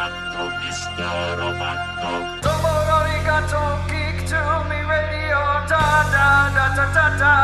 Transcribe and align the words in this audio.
arigato, 0.00 0.44
Mr. 0.60 1.36
Roboto. 1.36 2.10
Arigato, 3.00 3.62
geek 3.88 4.18
to 4.28 4.40
me 4.68 4.78
radio, 4.88 5.40
da 5.68 5.84
da 6.14 6.28
da 6.56 6.66
da 6.76 6.86
da 6.96 7.06
da. 7.20 7.34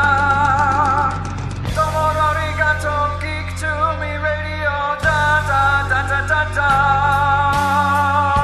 Geek 3.20 3.48
to 3.60 3.72
me 4.00 4.10
radio, 4.24 4.74
da 5.04 5.20
da 5.48 5.62
da 5.90 6.00
da 6.08 6.20
da 6.30 6.40
da. 6.56 8.35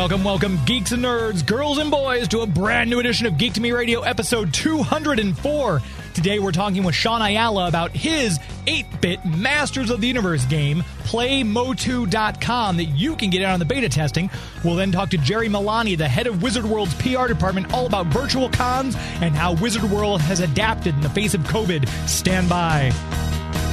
Welcome, 0.00 0.24
welcome, 0.24 0.58
geeks 0.64 0.92
and 0.92 1.04
nerds, 1.04 1.44
girls 1.44 1.76
and 1.76 1.90
boys, 1.90 2.26
to 2.28 2.40
a 2.40 2.46
brand 2.46 2.88
new 2.88 3.00
edition 3.00 3.26
of 3.26 3.36
Geek 3.36 3.52
to 3.52 3.60
Me 3.60 3.70
Radio, 3.70 4.00
episode 4.00 4.50
204. 4.54 5.82
Today 6.14 6.38
we're 6.38 6.52
talking 6.52 6.84
with 6.84 6.94
Shaun 6.94 7.20
Ayala 7.20 7.68
about 7.68 7.90
his 7.90 8.40
8 8.66 8.86
bit 9.02 9.22
Masters 9.26 9.90
of 9.90 10.00
the 10.00 10.06
Universe 10.06 10.46
game, 10.46 10.82
PlayMotu.com, 11.04 12.78
that 12.78 12.84
you 12.84 13.14
can 13.14 13.28
get 13.28 13.42
out 13.42 13.52
on 13.52 13.58
the 13.58 13.66
beta 13.66 13.90
testing. 13.90 14.30
We'll 14.64 14.74
then 14.74 14.90
talk 14.90 15.10
to 15.10 15.18
Jerry 15.18 15.50
Milani, 15.50 15.98
the 15.98 16.08
head 16.08 16.26
of 16.26 16.42
Wizard 16.42 16.64
World's 16.64 16.94
PR 16.94 17.28
department, 17.28 17.74
all 17.74 17.84
about 17.84 18.06
virtual 18.06 18.48
cons 18.48 18.96
and 19.20 19.34
how 19.34 19.52
Wizard 19.52 19.84
World 19.84 20.22
has 20.22 20.40
adapted 20.40 20.94
in 20.94 21.02
the 21.02 21.10
face 21.10 21.34
of 21.34 21.42
COVID. 21.42 21.86
Stand 22.08 22.48
by. 22.48 22.90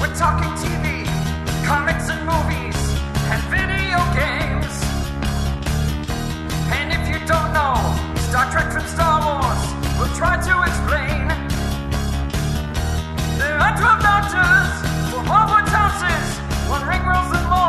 We're 0.02 0.14
talking 0.14 0.52
TV, 0.62 1.06
comics 1.66 2.10
and 2.10 2.26
movies, 2.26 2.76
and 3.32 3.42
video 3.50 4.14
games. 4.14 4.27
Don't 7.28 7.52
know 7.52 7.76
Star 8.30 8.50
Trek 8.50 8.72
from 8.72 8.88
Star 8.88 9.20
Wars, 9.20 9.62
we'll 10.00 10.16
try 10.16 10.38
to 10.48 10.64
explain. 10.64 11.28
There 13.38 13.58
are 13.60 13.76
12 13.76 14.02
doctors 14.02 14.88
four 15.12 15.24
Hogwarts 15.24 15.68
houses, 15.68 16.40
one 16.70 16.88
ring 16.88 17.06
rules 17.06 17.30
them 17.34 17.46
all. 17.52 17.67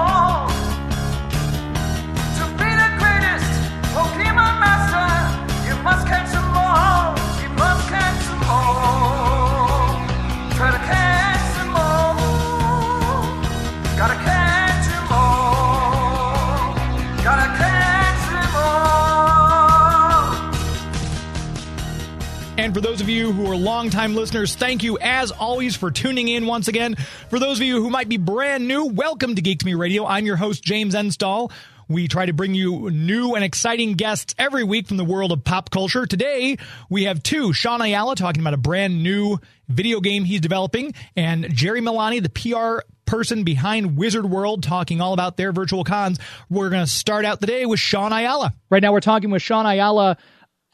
And 22.68 22.74
for 22.74 22.82
those 22.82 23.00
of 23.00 23.08
you 23.08 23.32
who 23.32 23.50
are 23.50 23.56
longtime 23.56 24.14
listeners, 24.14 24.54
thank 24.54 24.82
you 24.82 24.98
as 25.00 25.30
always 25.30 25.74
for 25.74 25.90
tuning 25.90 26.28
in 26.28 26.44
once 26.44 26.68
again. 26.68 26.96
For 27.30 27.38
those 27.38 27.58
of 27.58 27.64
you 27.64 27.82
who 27.82 27.88
might 27.88 28.10
be 28.10 28.18
brand 28.18 28.68
new, 28.68 28.84
welcome 28.84 29.34
to 29.36 29.40
Geek 29.40 29.60
to 29.60 29.64
Me 29.64 29.72
Radio. 29.72 30.04
I'm 30.04 30.26
your 30.26 30.36
host, 30.36 30.62
James 30.64 30.94
Enstall. 30.94 31.50
We 31.88 32.08
try 32.08 32.26
to 32.26 32.34
bring 32.34 32.52
you 32.52 32.90
new 32.90 33.34
and 33.34 33.42
exciting 33.42 33.94
guests 33.94 34.34
every 34.36 34.64
week 34.64 34.86
from 34.86 34.98
the 34.98 35.04
world 35.06 35.32
of 35.32 35.44
pop 35.44 35.70
culture. 35.70 36.04
Today, 36.04 36.58
we 36.90 37.04
have 37.04 37.22
two, 37.22 37.54
Shaun 37.54 37.80
Ayala 37.80 38.16
talking 38.16 38.42
about 38.42 38.52
a 38.52 38.58
brand 38.58 39.02
new 39.02 39.38
video 39.68 40.00
game 40.00 40.24
he's 40.24 40.42
developing, 40.42 40.92
and 41.16 41.50
Jerry 41.54 41.80
Milani, 41.80 42.22
the 42.22 42.28
PR 42.28 42.86
person 43.06 43.44
behind 43.44 43.96
Wizard 43.96 44.28
World, 44.28 44.62
talking 44.62 45.00
all 45.00 45.14
about 45.14 45.38
their 45.38 45.52
virtual 45.52 45.84
cons. 45.84 46.18
We're 46.50 46.68
going 46.68 46.84
to 46.84 46.90
start 46.90 47.24
out 47.24 47.40
the 47.40 47.46
day 47.46 47.64
with 47.64 47.80
Shaun 47.80 48.12
Ayala. 48.12 48.52
Right 48.68 48.82
now, 48.82 48.92
we're 48.92 49.00
talking 49.00 49.30
with 49.30 49.40
Shaun 49.40 49.64
Ayala 49.64 50.18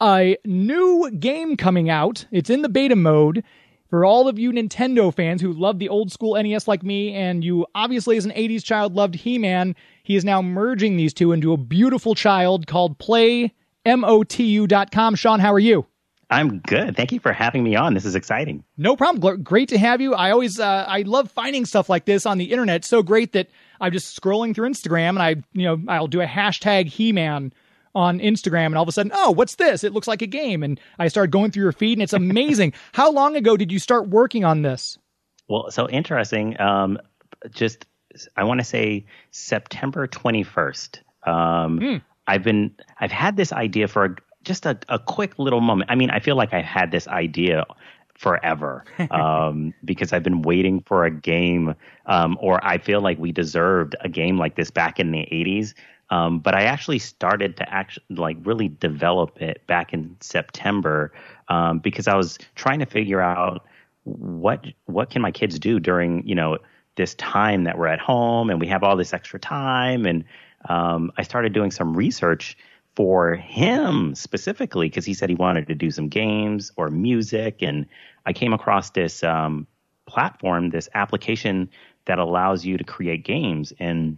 a 0.05 0.37
new 0.45 1.09
game 1.19 1.57
coming 1.57 1.89
out. 1.89 2.25
It's 2.31 2.51
in 2.51 2.61
the 2.61 2.69
beta 2.69 2.95
mode. 2.95 3.43
For 3.89 4.05
all 4.05 4.27
of 4.27 4.37
you 4.37 4.51
Nintendo 4.51 5.11
fans 5.13 5.41
who 5.41 5.53
love 5.53 5.79
the 5.79 5.89
old 5.89 6.11
school 6.11 6.41
NES 6.41 6.67
like 6.67 6.83
me, 6.83 7.13
and 7.13 7.43
you 7.43 7.65
obviously 7.75 8.17
as 8.17 8.25
an 8.25 8.31
80s 8.31 8.63
child 8.63 8.93
loved 8.93 9.15
He 9.15 9.37
Man, 9.37 9.75
he 10.03 10.15
is 10.15 10.25
now 10.25 10.41
merging 10.41 10.97
these 10.97 11.13
two 11.13 11.31
into 11.31 11.53
a 11.53 11.57
beautiful 11.57 12.13
child 12.13 12.67
called 12.67 12.99
PlayMotu.com. 12.99 15.15
Shaun, 15.15 15.39
how 15.39 15.53
are 15.53 15.59
you? 15.59 15.85
I'm 16.29 16.59
good. 16.59 16.97
Thank 16.97 17.11
you 17.11 17.19
for 17.19 17.31
having 17.31 17.63
me 17.63 17.75
on. 17.75 17.93
This 17.93 18.05
is 18.05 18.15
exciting. 18.15 18.63
No 18.77 18.95
problem. 18.95 19.43
Great 19.43 19.69
to 19.69 19.77
have 19.77 20.01
you. 20.01 20.15
I 20.15 20.31
always, 20.31 20.59
uh, 20.59 20.85
I 20.87 21.03
love 21.03 21.31
finding 21.31 21.65
stuff 21.65 21.87
like 21.87 22.05
this 22.05 22.25
on 22.25 22.39
the 22.39 22.45
internet. 22.45 22.83
So 22.83 23.03
great 23.03 23.33
that 23.33 23.47
I'm 23.79 23.91
just 23.91 24.19
scrolling 24.19 24.55
through 24.55 24.69
Instagram 24.69 25.09
and 25.09 25.21
I, 25.21 25.35
you 25.53 25.63
know, 25.63 25.79
I'll 25.87 26.07
do 26.07 26.21
a 26.21 26.25
hashtag 26.25 26.87
He 26.87 27.11
Man 27.11 27.53
on 27.95 28.19
Instagram 28.19 28.67
and 28.67 28.77
all 28.77 28.83
of 28.83 28.89
a 28.89 28.91
sudden, 28.91 29.11
oh, 29.15 29.31
what's 29.31 29.55
this? 29.55 29.83
It 29.83 29.93
looks 29.93 30.07
like 30.07 30.21
a 30.21 30.27
game. 30.27 30.61
And 30.61 30.79
I 30.99 31.07
started 31.07 31.31
going 31.31 31.51
through 31.51 31.63
your 31.63 31.71
feed 31.71 31.93
and 31.93 32.03
it's 32.03 32.13
amazing. 32.13 32.73
How 32.93 33.09
long 33.09 33.35
ago 33.35 33.57
did 33.57 33.71
you 33.71 33.79
start 33.79 34.09
working 34.09 34.43
on 34.43 34.61
this? 34.61 34.97
Well, 35.47 35.71
so 35.71 35.89
interesting. 35.89 36.59
Um, 36.59 36.99
just, 37.51 37.85
I 38.35 38.43
want 38.43 38.59
to 38.59 38.65
say 38.65 39.05
September 39.31 40.07
21st. 40.07 40.99
Um, 41.25 42.01
I've 42.27 42.43
been, 42.43 42.75
I've 42.99 43.11
had 43.11 43.37
this 43.37 43.53
idea 43.53 43.87
for 43.87 44.05
a, 44.05 44.15
just 44.43 44.65
a, 44.65 44.77
a 44.89 44.99
quick 44.99 45.39
little 45.39 45.61
moment. 45.61 45.89
I 45.89 45.95
mean, 45.95 46.09
I 46.09 46.19
feel 46.19 46.35
like 46.35 46.53
I've 46.53 46.65
had 46.65 46.91
this 46.91 47.07
idea 47.07 47.65
forever 48.15 48.85
um, 49.11 49.73
because 49.83 50.13
I've 50.13 50.23
been 50.23 50.41
waiting 50.41 50.81
for 50.81 51.05
a 51.05 51.11
game, 51.11 51.75
um, 52.05 52.37
or 52.41 52.63
I 52.65 52.77
feel 52.77 53.01
like 53.01 53.19
we 53.19 53.31
deserved 53.31 53.95
a 54.01 54.09
game 54.09 54.37
like 54.37 54.55
this 54.55 54.71
back 54.71 54.99
in 54.99 55.11
the 55.11 55.27
80s. 55.31 55.73
Um, 56.09 56.39
but 56.39 56.53
I 56.53 56.63
actually 56.63 56.99
started 56.99 57.57
to 57.57 57.73
actually 57.73 58.05
like 58.09 58.37
really 58.43 58.67
develop 58.67 59.41
it 59.41 59.65
back 59.67 59.93
in 59.93 60.15
September 60.21 61.11
um, 61.47 61.79
because 61.79 62.07
I 62.07 62.15
was 62.15 62.37
trying 62.55 62.79
to 62.79 62.85
figure 62.85 63.21
out 63.21 63.65
what 64.03 64.65
what 64.85 65.09
can 65.09 65.21
my 65.21 65.31
kids 65.31 65.57
do 65.57 65.79
during 65.79 66.27
you 66.27 66.35
know 66.35 66.59
this 66.95 67.15
time 67.15 67.63
that 67.65 67.77
we're 67.77 67.87
at 67.87 67.99
home 67.99 68.49
and 68.49 68.59
we 68.59 68.67
have 68.67 68.83
all 68.83 68.95
this 68.95 69.13
extra 69.13 69.39
time. 69.39 70.05
And 70.05 70.23
um, 70.69 71.11
I 71.17 71.23
started 71.23 71.53
doing 71.53 71.71
some 71.71 71.95
research 71.95 72.57
for 72.95 73.35
him 73.35 74.15
specifically 74.15 74.87
because 74.87 75.05
he 75.05 75.13
said 75.13 75.29
he 75.29 75.35
wanted 75.35 75.67
to 75.67 75.75
do 75.75 75.91
some 75.91 76.07
games 76.07 76.71
or 76.77 76.89
music. 76.89 77.61
And 77.61 77.85
I 78.25 78.33
came 78.33 78.53
across 78.53 78.91
this 78.91 79.23
um, 79.23 79.67
platform 80.05 80.69
this 80.69 80.87
application 80.93 81.69
that 82.05 82.19
allows 82.19 82.65
you 82.65 82.77
to 82.77 82.83
create 82.83 83.25
games. 83.25 83.73
And 83.79 84.17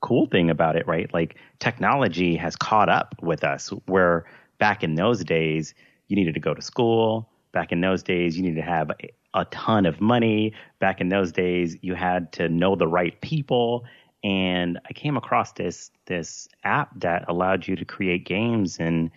cool 0.00 0.26
thing 0.26 0.50
about 0.50 0.76
it, 0.76 0.86
right? 0.86 1.12
Like 1.12 1.36
technology 1.58 2.36
has 2.36 2.56
caught 2.56 2.88
up 2.88 3.14
with 3.20 3.44
us 3.44 3.68
where 3.86 4.24
back 4.58 4.82
in 4.82 4.94
those 4.94 5.24
days 5.24 5.74
you 6.08 6.16
needed 6.16 6.34
to 6.34 6.40
go 6.40 6.54
to 6.54 6.62
school. 6.62 7.28
Back 7.52 7.72
in 7.72 7.80
those 7.80 8.02
days 8.02 8.36
you 8.36 8.42
needed 8.42 8.56
to 8.56 8.62
have 8.62 8.90
a, 8.90 9.44
ton 9.52 9.86
of 9.86 10.00
money. 10.00 10.52
Back 10.80 11.00
in 11.00 11.10
those 11.10 11.30
days 11.30 11.76
you 11.80 11.94
had 11.94 12.32
to 12.32 12.48
know 12.48 12.74
the 12.74 12.88
right 12.88 13.20
people. 13.20 13.84
And 14.24 14.80
I 14.88 14.92
came 14.92 15.16
across 15.16 15.52
this 15.52 15.92
this 16.06 16.48
app 16.64 16.90
that 17.00 17.24
allowed 17.28 17.68
you 17.68 17.76
to 17.76 17.84
create 17.84 18.24
games 18.24 18.78
and 18.80 19.10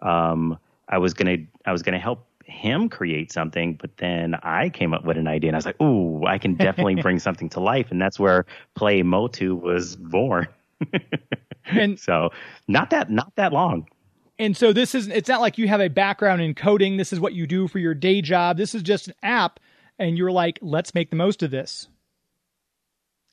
um, 0.00 0.58
I 0.88 0.98
was 0.98 1.14
gonna 1.14 1.38
I 1.66 1.72
was 1.72 1.82
gonna 1.82 1.98
help 1.98 2.26
him 2.46 2.88
create 2.88 3.32
something, 3.32 3.74
but 3.74 3.96
then 3.98 4.34
I 4.42 4.70
came 4.70 4.94
up 4.94 5.04
with 5.04 5.16
an 5.18 5.26
idea 5.26 5.48
and 5.50 5.56
I 5.56 5.58
was 5.58 5.66
like, 5.66 5.80
ooh, 5.80 6.24
I 6.24 6.38
can 6.38 6.54
definitely 6.54 6.94
bring 7.02 7.18
something 7.18 7.48
to 7.50 7.60
life. 7.60 7.90
And 7.90 8.00
that's 8.00 8.18
where 8.18 8.46
Play 8.74 9.02
Motu 9.02 9.54
was 9.56 9.96
born. 9.96 10.48
And 11.68 11.98
so 11.98 12.30
not 12.68 12.90
that 12.90 13.10
not 13.10 13.34
that 13.34 13.52
long. 13.52 13.88
and 14.38 14.56
so 14.56 14.72
this 14.72 14.94
is 14.94 15.08
it's 15.08 15.28
not 15.28 15.40
like 15.40 15.58
you 15.58 15.66
have 15.66 15.80
a 15.80 15.88
background 15.88 16.40
in 16.40 16.54
coding. 16.54 16.96
This 16.96 17.12
is 17.12 17.18
what 17.18 17.32
you 17.32 17.44
do 17.46 17.66
for 17.66 17.80
your 17.80 17.92
day 17.94 18.22
job. 18.22 18.56
This 18.56 18.72
is 18.72 18.82
just 18.82 19.08
an 19.08 19.14
app 19.22 19.58
and 19.98 20.16
you're 20.16 20.30
like, 20.30 20.58
let's 20.62 20.94
make 20.94 21.10
the 21.10 21.16
most 21.16 21.42
of 21.42 21.50
this. 21.50 21.88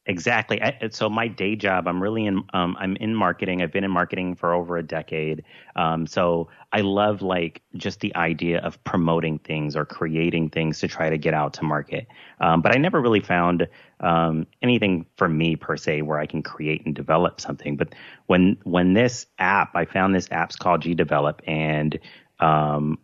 Exactly. 0.05 0.61
I, 0.61 0.89
so 0.91 1.09
my 1.09 1.29
day 1.29 1.55
job, 1.55 1.87
I'm 1.87 2.03
really 2.03 2.25
in. 2.25 2.43
Um, 2.53 2.75
I'm 2.77 2.97
in 2.97 3.15
marketing. 3.15 3.61
I've 3.61 3.71
been 3.71 3.85
in 3.85 3.91
marketing 3.91 4.35
for 4.35 4.53
over 4.53 4.75
a 4.75 4.83
decade. 4.83 5.45
Um, 5.77 6.05
so 6.07 6.49
I 6.73 6.81
love 6.81 7.21
like 7.21 7.61
just 7.77 8.01
the 8.01 8.13
idea 8.17 8.59
of 8.59 8.83
promoting 8.83 9.39
things 9.39 9.77
or 9.77 9.85
creating 9.85 10.49
things 10.49 10.79
to 10.81 10.89
try 10.89 11.09
to 11.09 11.17
get 11.17 11.33
out 11.33 11.53
to 11.53 11.63
market. 11.63 12.07
Um, 12.41 12.61
but 12.61 12.75
I 12.75 12.79
never 12.79 12.99
really 12.99 13.21
found 13.21 13.65
um, 14.01 14.45
anything 14.61 15.05
for 15.15 15.29
me 15.29 15.55
per 15.55 15.77
se 15.77 16.01
where 16.01 16.19
I 16.19 16.25
can 16.25 16.43
create 16.43 16.85
and 16.85 16.93
develop 16.93 17.39
something. 17.39 17.77
But 17.77 17.95
when 18.25 18.57
when 18.63 18.93
this 18.95 19.25
app, 19.39 19.73
I 19.73 19.85
found 19.85 20.13
this 20.13 20.27
app's 20.31 20.57
called 20.57 20.81
G 20.81 20.93
Develop, 20.95 21.41
and 21.47 21.97
um, 22.41 22.99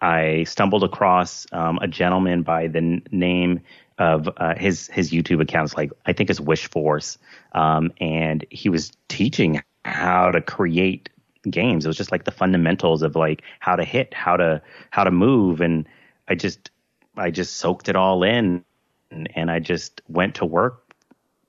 I 0.00 0.44
stumbled 0.44 0.84
across 0.84 1.46
um, 1.52 1.78
a 1.82 1.88
gentleman 1.88 2.42
by 2.42 2.68
the 2.68 2.78
n- 2.78 3.02
name 3.10 3.60
of 4.00 4.30
uh, 4.38 4.54
his 4.56 4.88
his 4.88 5.12
YouTube 5.12 5.42
accounts, 5.42 5.76
like 5.76 5.92
I 6.06 6.14
think 6.14 6.30
it's 6.30 6.40
Wishforge, 6.40 7.18
um, 7.52 7.92
and 8.00 8.44
he 8.50 8.70
was 8.70 8.92
teaching 9.08 9.62
how 9.84 10.30
to 10.30 10.40
create 10.40 11.10
games. 11.48 11.84
It 11.84 11.88
was 11.88 11.98
just 11.98 12.10
like 12.10 12.24
the 12.24 12.30
fundamentals 12.30 13.02
of 13.02 13.14
like 13.14 13.42
how 13.60 13.76
to 13.76 13.84
hit, 13.84 14.14
how 14.14 14.38
to 14.38 14.62
how 14.88 15.04
to 15.04 15.10
move, 15.10 15.60
and 15.60 15.86
I 16.26 16.34
just 16.34 16.70
I 17.16 17.30
just 17.30 17.58
soaked 17.58 17.90
it 17.90 17.94
all 17.94 18.22
in, 18.22 18.64
and, 19.10 19.28
and 19.36 19.50
I 19.50 19.58
just 19.58 20.00
went 20.08 20.34
to 20.36 20.46
work 20.46 20.94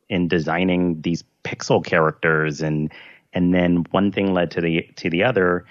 in 0.09 0.27
designing 0.27 1.01
these 1.01 1.23
pixel 1.45 1.83
characters, 1.83 2.61
and 2.61 2.91
and 3.31 3.53
then 3.53 3.85
one 3.91 4.11
thing 4.11 4.33
led 4.33 4.51
to 4.51 4.61
the 4.61 4.89
to 4.97 5.09
the 5.09 5.23
other. 5.23 5.65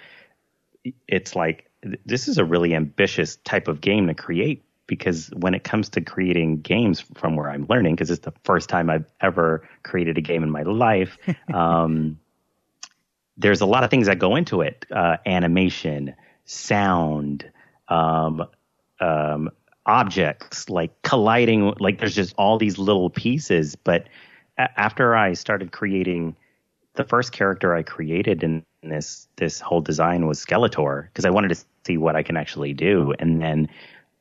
It's 1.07 1.37
like 1.37 1.69
this 2.07 2.27
is 2.27 2.39
a 2.39 2.45
really 2.45 2.75
ambitious 2.75 3.37
type 3.37 3.69
of 3.69 3.83
game 3.83 4.07
to 4.07 4.15
create 4.15 4.65
because 4.91 5.29
when 5.37 5.55
it 5.55 5.63
comes 5.63 5.89
to 5.89 6.01
creating 6.01 6.61
games 6.63 7.01
from 7.15 7.37
where 7.37 7.49
I'm 7.49 7.65
learning, 7.71 7.95
because 7.95 8.11
it's 8.11 8.25
the 8.25 8.35
first 8.43 8.69
time 8.69 8.91
I've 8.91 9.07
ever 9.21 9.67
created 9.85 10.19
a 10.19 10.21
game 10.21 10.43
in 10.43 10.51
my 10.51 10.65
life, 10.65 11.17
um, 11.55 12.19
there's 13.37 13.61
a 13.61 13.67
lot 13.67 13.85
of 13.85 13.91
things 13.91 14.09
that 14.09 14.19
go 14.19 14.35
into 14.35 14.63
it 14.63 14.85
uh, 14.91 15.19
animation, 15.25 16.17
sound, 16.45 17.49
um, 17.87 18.45
um, 18.99 19.51
objects 19.87 20.69
like 20.69 20.91
colliding. 21.03 21.73
Like 21.79 22.01
there's 22.01 22.17
just 22.17 22.35
all 22.37 22.59
these 22.59 22.77
little 22.77 23.11
pieces. 23.11 23.77
But 23.77 24.09
a- 24.59 24.81
after 24.81 25.15
I 25.15 25.35
started 25.35 25.71
creating 25.71 26.35
the 26.95 27.05
first 27.05 27.31
character 27.31 27.77
I 27.77 27.85
created 27.85 28.43
in 28.43 28.65
this 28.83 29.29
this 29.37 29.61
whole 29.61 29.83
design 29.83 30.27
was 30.27 30.45
Skeletor 30.45 31.05
because 31.07 31.25
I 31.25 31.31
wanted 31.31 31.49
to 31.51 31.65
see 31.87 31.97
what 31.97 32.17
I 32.17 32.25
can 32.25 32.37
actually 32.37 32.75
do, 32.75 33.15
and 33.21 33.41
then 33.41 33.69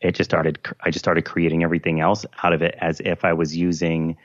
it 0.01 0.15
just 0.15 0.29
started. 0.29 0.59
I 0.81 0.91
just 0.91 1.03
started 1.03 1.25
creating 1.25 1.63
everything 1.63 1.99
else 1.99 2.25
out 2.43 2.53
of 2.53 2.61
it 2.61 2.75
as 2.79 2.99
if 3.01 3.25
I 3.25 3.33
was 3.33 3.55
using 3.55 4.17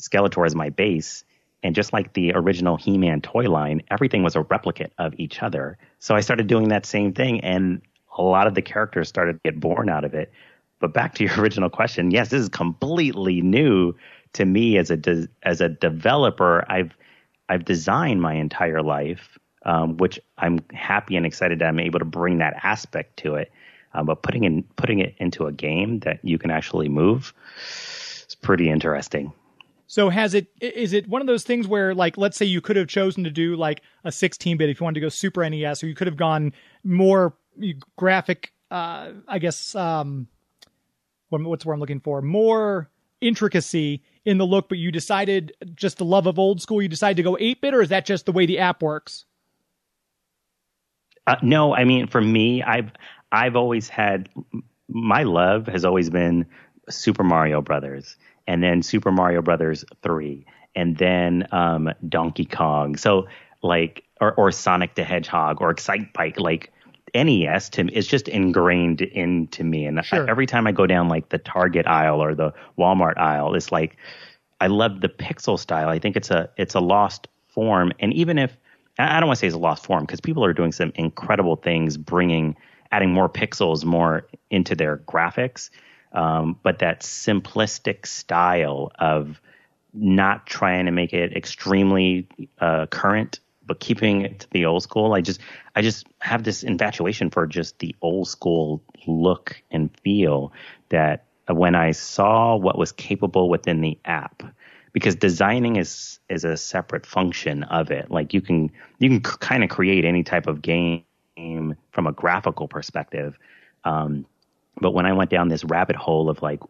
Skeletor 0.00 0.46
as 0.46 0.54
my 0.54 0.70
base. 0.70 1.24
And 1.62 1.74
just 1.74 1.92
like 1.92 2.12
the 2.12 2.32
original 2.32 2.76
He-Man 2.76 3.20
toy 3.22 3.50
line, 3.50 3.82
everything 3.90 4.22
was 4.22 4.36
a 4.36 4.42
replicate 4.42 4.92
of 4.98 5.14
each 5.16 5.42
other. 5.42 5.78
So 5.98 6.14
I 6.14 6.20
started 6.20 6.46
doing 6.46 6.68
that 6.68 6.86
same 6.86 7.12
thing, 7.12 7.40
and 7.40 7.80
a 8.16 8.22
lot 8.22 8.46
of 8.46 8.54
the 8.54 8.62
characters 8.62 9.08
started 9.08 9.34
to 9.34 9.40
get 9.50 9.58
born 9.58 9.88
out 9.88 10.04
of 10.04 10.14
it. 10.14 10.32
But 10.80 10.92
back 10.92 11.14
to 11.14 11.24
your 11.24 11.34
original 11.40 11.70
question, 11.70 12.10
yes, 12.10 12.28
this 12.28 12.42
is 12.42 12.48
completely 12.48 13.40
new 13.40 13.94
to 14.34 14.44
me 14.44 14.76
as 14.76 14.90
a 14.90 14.96
de- 14.96 15.28
as 15.42 15.60
a 15.60 15.68
developer. 15.68 16.64
I've 16.70 16.94
I've 17.48 17.64
designed 17.64 18.20
my 18.20 18.34
entire 18.34 18.82
life, 18.82 19.38
um, 19.64 19.96
which 19.96 20.20
I'm 20.38 20.60
happy 20.72 21.16
and 21.16 21.24
excited 21.24 21.60
that 21.60 21.68
I'm 21.68 21.80
able 21.80 22.00
to 22.00 22.04
bring 22.04 22.38
that 22.38 22.60
aspect 22.62 23.16
to 23.18 23.36
it. 23.36 23.50
Um, 23.96 24.06
but 24.06 24.22
putting 24.22 24.44
in 24.44 24.62
putting 24.76 24.98
it 24.98 25.14
into 25.18 25.46
a 25.46 25.52
game 25.52 26.00
that 26.00 26.20
you 26.22 26.38
can 26.38 26.50
actually 26.50 26.88
move 26.88 27.32
is 28.28 28.36
pretty 28.40 28.68
interesting. 28.68 29.32
So 29.88 30.08
has 30.10 30.34
it 30.34 30.48
is 30.60 30.92
it 30.92 31.08
one 31.08 31.20
of 31.20 31.26
those 31.26 31.44
things 31.44 31.68
where 31.68 31.94
like 31.94 32.16
let's 32.18 32.36
say 32.36 32.44
you 32.44 32.60
could 32.60 32.76
have 32.76 32.88
chosen 32.88 33.24
to 33.24 33.30
do 33.30 33.56
like 33.56 33.82
a 34.04 34.10
16 34.10 34.56
bit 34.56 34.68
if 34.68 34.80
you 34.80 34.84
wanted 34.84 34.94
to 34.94 35.00
go 35.00 35.08
Super 35.08 35.48
NES 35.48 35.82
or 35.82 35.86
you 35.86 35.94
could 35.94 36.08
have 36.08 36.16
gone 36.16 36.52
more 36.82 37.34
graphic 37.96 38.52
uh 38.70 39.12
I 39.28 39.38
guess 39.38 39.74
um 39.74 40.26
what, 41.28 41.40
what's 41.42 41.64
the 41.64 41.68
word 41.68 41.74
I'm 41.74 41.80
looking 41.80 42.00
for 42.00 42.20
more 42.20 42.90
intricacy 43.20 44.02
in 44.24 44.38
the 44.38 44.46
look 44.46 44.68
but 44.68 44.78
you 44.78 44.90
decided 44.90 45.52
just 45.76 45.98
the 45.98 46.04
love 46.04 46.26
of 46.26 46.38
old 46.38 46.60
school 46.60 46.82
you 46.82 46.88
decided 46.88 47.16
to 47.18 47.22
go 47.22 47.36
8 47.38 47.60
bit 47.60 47.72
or 47.72 47.80
is 47.80 47.90
that 47.90 48.06
just 48.06 48.26
the 48.26 48.32
way 48.32 48.44
the 48.44 48.58
app 48.58 48.82
works? 48.82 49.24
Uh, 51.28 51.36
no, 51.42 51.74
I 51.74 51.84
mean 51.84 52.08
for 52.08 52.20
me 52.20 52.60
I've 52.64 52.90
I've 53.32 53.56
always 53.56 53.88
had 53.88 54.28
my 54.88 55.24
love 55.24 55.66
has 55.66 55.84
always 55.84 56.10
been 56.10 56.46
Super 56.88 57.24
Mario 57.24 57.60
Brothers 57.60 58.16
and 58.46 58.62
then 58.62 58.82
Super 58.82 59.10
Mario 59.10 59.42
Brothers 59.42 59.84
3 60.02 60.46
and 60.74 60.96
then 60.96 61.46
um, 61.52 61.90
Donkey 62.08 62.44
Kong. 62.44 62.96
So 62.96 63.26
like 63.62 64.04
or, 64.20 64.34
or 64.34 64.52
Sonic 64.52 64.94
the 64.94 65.04
Hedgehog 65.04 65.60
or 65.60 65.74
Excitebike 65.74 66.38
like 66.38 66.72
NES 67.14 67.70
to 67.70 67.84
me 67.84 67.92
is 67.94 68.06
just 68.06 68.28
ingrained 68.28 69.00
into 69.00 69.64
me 69.64 69.86
and 69.86 70.04
Sure. 70.04 70.26
I, 70.26 70.30
every 70.30 70.46
time 70.46 70.66
I 70.66 70.72
go 70.72 70.86
down 70.86 71.08
like 71.08 71.28
the 71.30 71.38
Target 71.38 71.86
aisle 71.86 72.22
or 72.22 72.34
the 72.34 72.52
Walmart 72.78 73.18
aisle 73.18 73.54
it's 73.54 73.72
like 73.72 73.96
I 74.60 74.68
love 74.68 75.02
the 75.02 75.08
pixel 75.08 75.58
style. 75.58 75.88
I 75.88 75.98
think 75.98 76.16
it's 76.16 76.30
a 76.30 76.48
it's 76.56 76.74
a 76.74 76.80
lost 76.80 77.28
form 77.48 77.92
and 77.98 78.12
even 78.12 78.38
if 78.38 78.56
I 78.98 79.16
I 79.16 79.20
don't 79.20 79.28
want 79.28 79.38
to 79.38 79.40
say 79.40 79.46
it's 79.48 79.56
a 79.56 79.58
lost 79.58 79.84
form 79.86 80.04
because 80.04 80.20
people 80.20 80.44
are 80.44 80.52
doing 80.52 80.72
some 80.72 80.92
incredible 80.94 81.56
things 81.56 81.96
bringing 81.96 82.56
adding 82.92 83.12
more 83.12 83.28
pixels 83.28 83.84
more 83.84 84.26
into 84.50 84.74
their 84.74 84.98
graphics 84.98 85.70
um, 86.16 86.58
but 86.62 86.78
that 86.78 87.00
simplistic 87.00 88.06
style 88.06 88.90
of 88.98 89.40
not 89.92 90.46
trying 90.46 90.86
to 90.86 90.92
make 90.92 91.12
it 91.12 91.36
extremely 91.36 92.26
uh, 92.58 92.86
current, 92.86 93.40
but 93.66 93.80
keeping 93.80 94.22
it 94.22 94.40
to 94.40 94.50
the 94.50 94.64
old 94.64 94.82
school. 94.82 95.14
I 95.14 95.20
just 95.20 95.40
I 95.74 95.82
just 95.82 96.06
have 96.20 96.44
this 96.44 96.62
infatuation 96.62 97.30
for 97.30 97.46
just 97.46 97.78
the 97.80 97.94
old 98.02 98.28
school 98.28 98.82
look 99.06 99.62
and 99.70 99.94
feel 100.00 100.52
that 100.88 101.24
when 101.48 101.74
I 101.74 101.92
saw 101.92 102.56
what 102.56 102.78
was 102.78 102.92
capable 102.92 103.48
within 103.48 103.80
the 103.80 103.98
app, 104.04 104.42
because 104.92 105.16
designing 105.16 105.76
is 105.76 106.18
is 106.28 106.44
a 106.44 106.56
separate 106.56 107.06
function 107.06 107.62
of 107.64 107.90
it. 107.90 108.10
Like 108.10 108.32
you 108.32 108.40
can 108.40 108.70
you 108.98 109.08
can 109.08 109.20
kind 109.20 109.64
of 109.64 109.70
create 109.70 110.04
any 110.04 110.22
type 110.22 110.46
of 110.46 110.62
game 110.62 111.05
from 111.36 112.06
a 112.06 112.12
graphical 112.12 112.68
perspective. 112.68 113.38
Um, 113.84 114.26
but 114.80 114.92
when 114.92 115.06
I 115.06 115.12
went 115.12 115.30
down 115.30 115.48
this 115.48 115.64
rabbit 115.64 115.96
hole 115.96 116.28
of 116.28 116.42
like, 116.42 116.60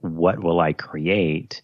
what 0.00 0.42
will 0.42 0.60
I 0.60 0.72
create? 0.72 1.62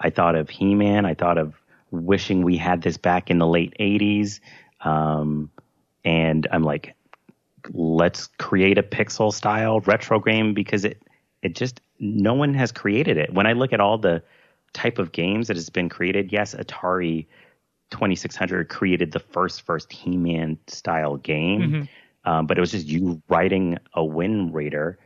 I 0.00 0.10
thought 0.10 0.34
of 0.34 0.48
He 0.48 0.74
Man. 0.74 1.06
I 1.06 1.14
thought 1.14 1.38
of 1.38 1.54
wishing 1.90 2.42
we 2.42 2.56
had 2.56 2.82
this 2.82 2.96
back 2.96 3.30
in 3.30 3.38
the 3.38 3.46
late 3.46 3.74
80s. 3.78 4.40
Um, 4.80 5.50
and 6.04 6.46
I'm 6.50 6.62
like, 6.62 6.94
let's 7.72 8.28
create 8.38 8.78
a 8.78 8.82
pixel 8.82 9.32
style 9.32 9.80
retro 9.80 10.20
game 10.20 10.54
because 10.54 10.84
it, 10.84 11.02
it 11.42 11.54
just, 11.54 11.80
no 11.98 12.34
one 12.34 12.54
has 12.54 12.72
created 12.72 13.16
it. 13.16 13.32
When 13.32 13.46
I 13.46 13.52
look 13.52 13.72
at 13.72 13.80
all 13.80 13.98
the 13.98 14.22
type 14.72 14.98
of 14.98 15.12
games 15.12 15.48
that 15.48 15.56
has 15.56 15.70
been 15.70 15.88
created, 15.88 16.32
yes, 16.32 16.54
Atari 16.54 17.26
2600 17.90 18.68
created 18.68 19.12
the 19.12 19.20
first, 19.20 19.62
first 19.62 19.92
He 19.92 20.16
Man 20.16 20.58
style 20.66 21.16
game. 21.16 21.88
Um, 22.24 22.46
but 22.46 22.58
it 22.58 22.60
was 22.60 22.72
just 22.72 22.86
you 22.86 23.22
riding 23.28 23.78
a 23.94 24.04
Wind 24.04 24.52
Raider 24.52 24.98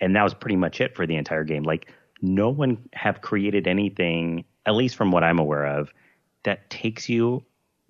and 0.00 0.16
that 0.16 0.22
was 0.22 0.34
pretty 0.34 0.56
much 0.56 0.80
it 0.80 0.96
for 0.96 1.06
the 1.06 1.16
entire 1.16 1.44
game. 1.44 1.62
Like 1.62 1.92
no 2.22 2.48
one 2.48 2.88
have 2.92 3.20
created 3.20 3.66
anything, 3.66 4.44
at 4.66 4.74
least 4.74 4.96
from 4.96 5.10
what 5.12 5.24
I'm 5.24 5.38
aware 5.38 5.66
of, 5.66 5.92
that 6.44 6.70
takes 6.70 7.08
you 7.08 7.44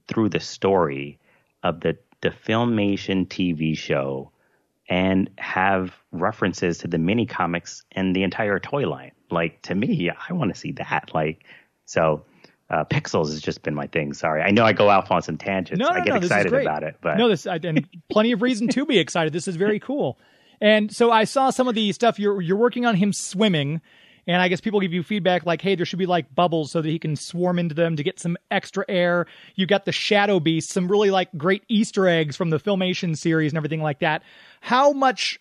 through 0.08 0.30
the 0.30 0.40
story 0.40 1.18
of 1.62 1.80
the 1.80 1.96
the 2.22 2.30
filmation 2.30 3.26
TV 3.26 3.76
show 3.76 4.30
and 4.88 5.30
have 5.38 5.94
references 6.12 6.78
to 6.78 6.88
the 6.88 6.98
mini 6.98 7.24
comics 7.24 7.82
and 7.92 8.14
the 8.14 8.22
entire 8.22 8.58
toy 8.58 8.86
line. 8.88 9.12
Like 9.30 9.62
to 9.62 9.74
me, 9.74 10.10
I 10.28 10.32
want 10.32 10.52
to 10.52 10.58
see 10.58 10.72
that. 10.72 11.10
Like 11.14 11.44
so. 11.86 12.24
Uh, 12.70 12.84
Pixels 12.84 13.30
has 13.30 13.40
just 13.40 13.62
been 13.64 13.74
my 13.74 13.88
thing. 13.88 14.12
Sorry, 14.14 14.42
I 14.42 14.50
know 14.50 14.64
I 14.64 14.72
go 14.72 14.88
off 14.88 15.10
on 15.10 15.22
some 15.22 15.36
tangents. 15.36 15.80
No, 15.80 15.88
I 15.88 15.98
no, 15.98 16.04
get 16.04 16.10
no, 16.10 16.16
excited 16.18 16.54
about 16.54 16.84
it, 16.84 16.96
but 17.00 17.16
no, 17.18 17.28
this 17.28 17.46
I, 17.46 17.56
and 17.56 17.86
plenty 18.08 18.30
of 18.30 18.42
reason 18.42 18.68
to 18.68 18.86
be 18.86 18.98
excited. 18.98 19.32
This 19.32 19.48
is 19.48 19.56
very 19.56 19.80
cool. 19.80 20.18
And 20.60 20.94
so 20.94 21.10
I 21.10 21.24
saw 21.24 21.50
some 21.50 21.66
of 21.66 21.74
the 21.74 21.92
stuff 21.92 22.18
you're 22.18 22.40
you're 22.40 22.56
working 22.56 22.86
on 22.86 22.94
him 22.94 23.12
swimming, 23.12 23.80
and 24.26 24.40
I 24.40 24.46
guess 24.46 24.60
people 24.60 24.78
give 24.78 24.92
you 24.92 25.02
feedback 25.02 25.44
like, 25.44 25.62
hey, 25.62 25.74
there 25.74 25.84
should 25.84 25.98
be 25.98 26.06
like 26.06 26.32
bubbles 26.32 26.70
so 26.70 26.80
that 26.80 26.88
he 26.88 27.00
can 27.00 27.16
swarm 27.16 27.58
into 27.58 27.74
them 27.74 27.96
to 27.96 28.04
get 28.04 28.20
some 28.20 28.36
extra 28.52 28.84
air. 28.88 29.26
You 29.56 29.66
got 29.66 29.84
the 29.84 29.92
Shadow 29.92 30.38
Beast, 30.38 30.70
some 30.70 30.88
really 30.88 31.10
like 31.10 31.30
great 31.36 31.64
Easter 31.68 32.06
eggs 32.06 32.36
from 32.36 32.50
the 32.50 32.60
Filmation 32.60 33.16
series 33.16 33.50
and 33.50 33.56
everything 33.56 33.82
like 33.82 33.98
that. 33.98 34.22
How 34.60 34.92
much 34.92 35.40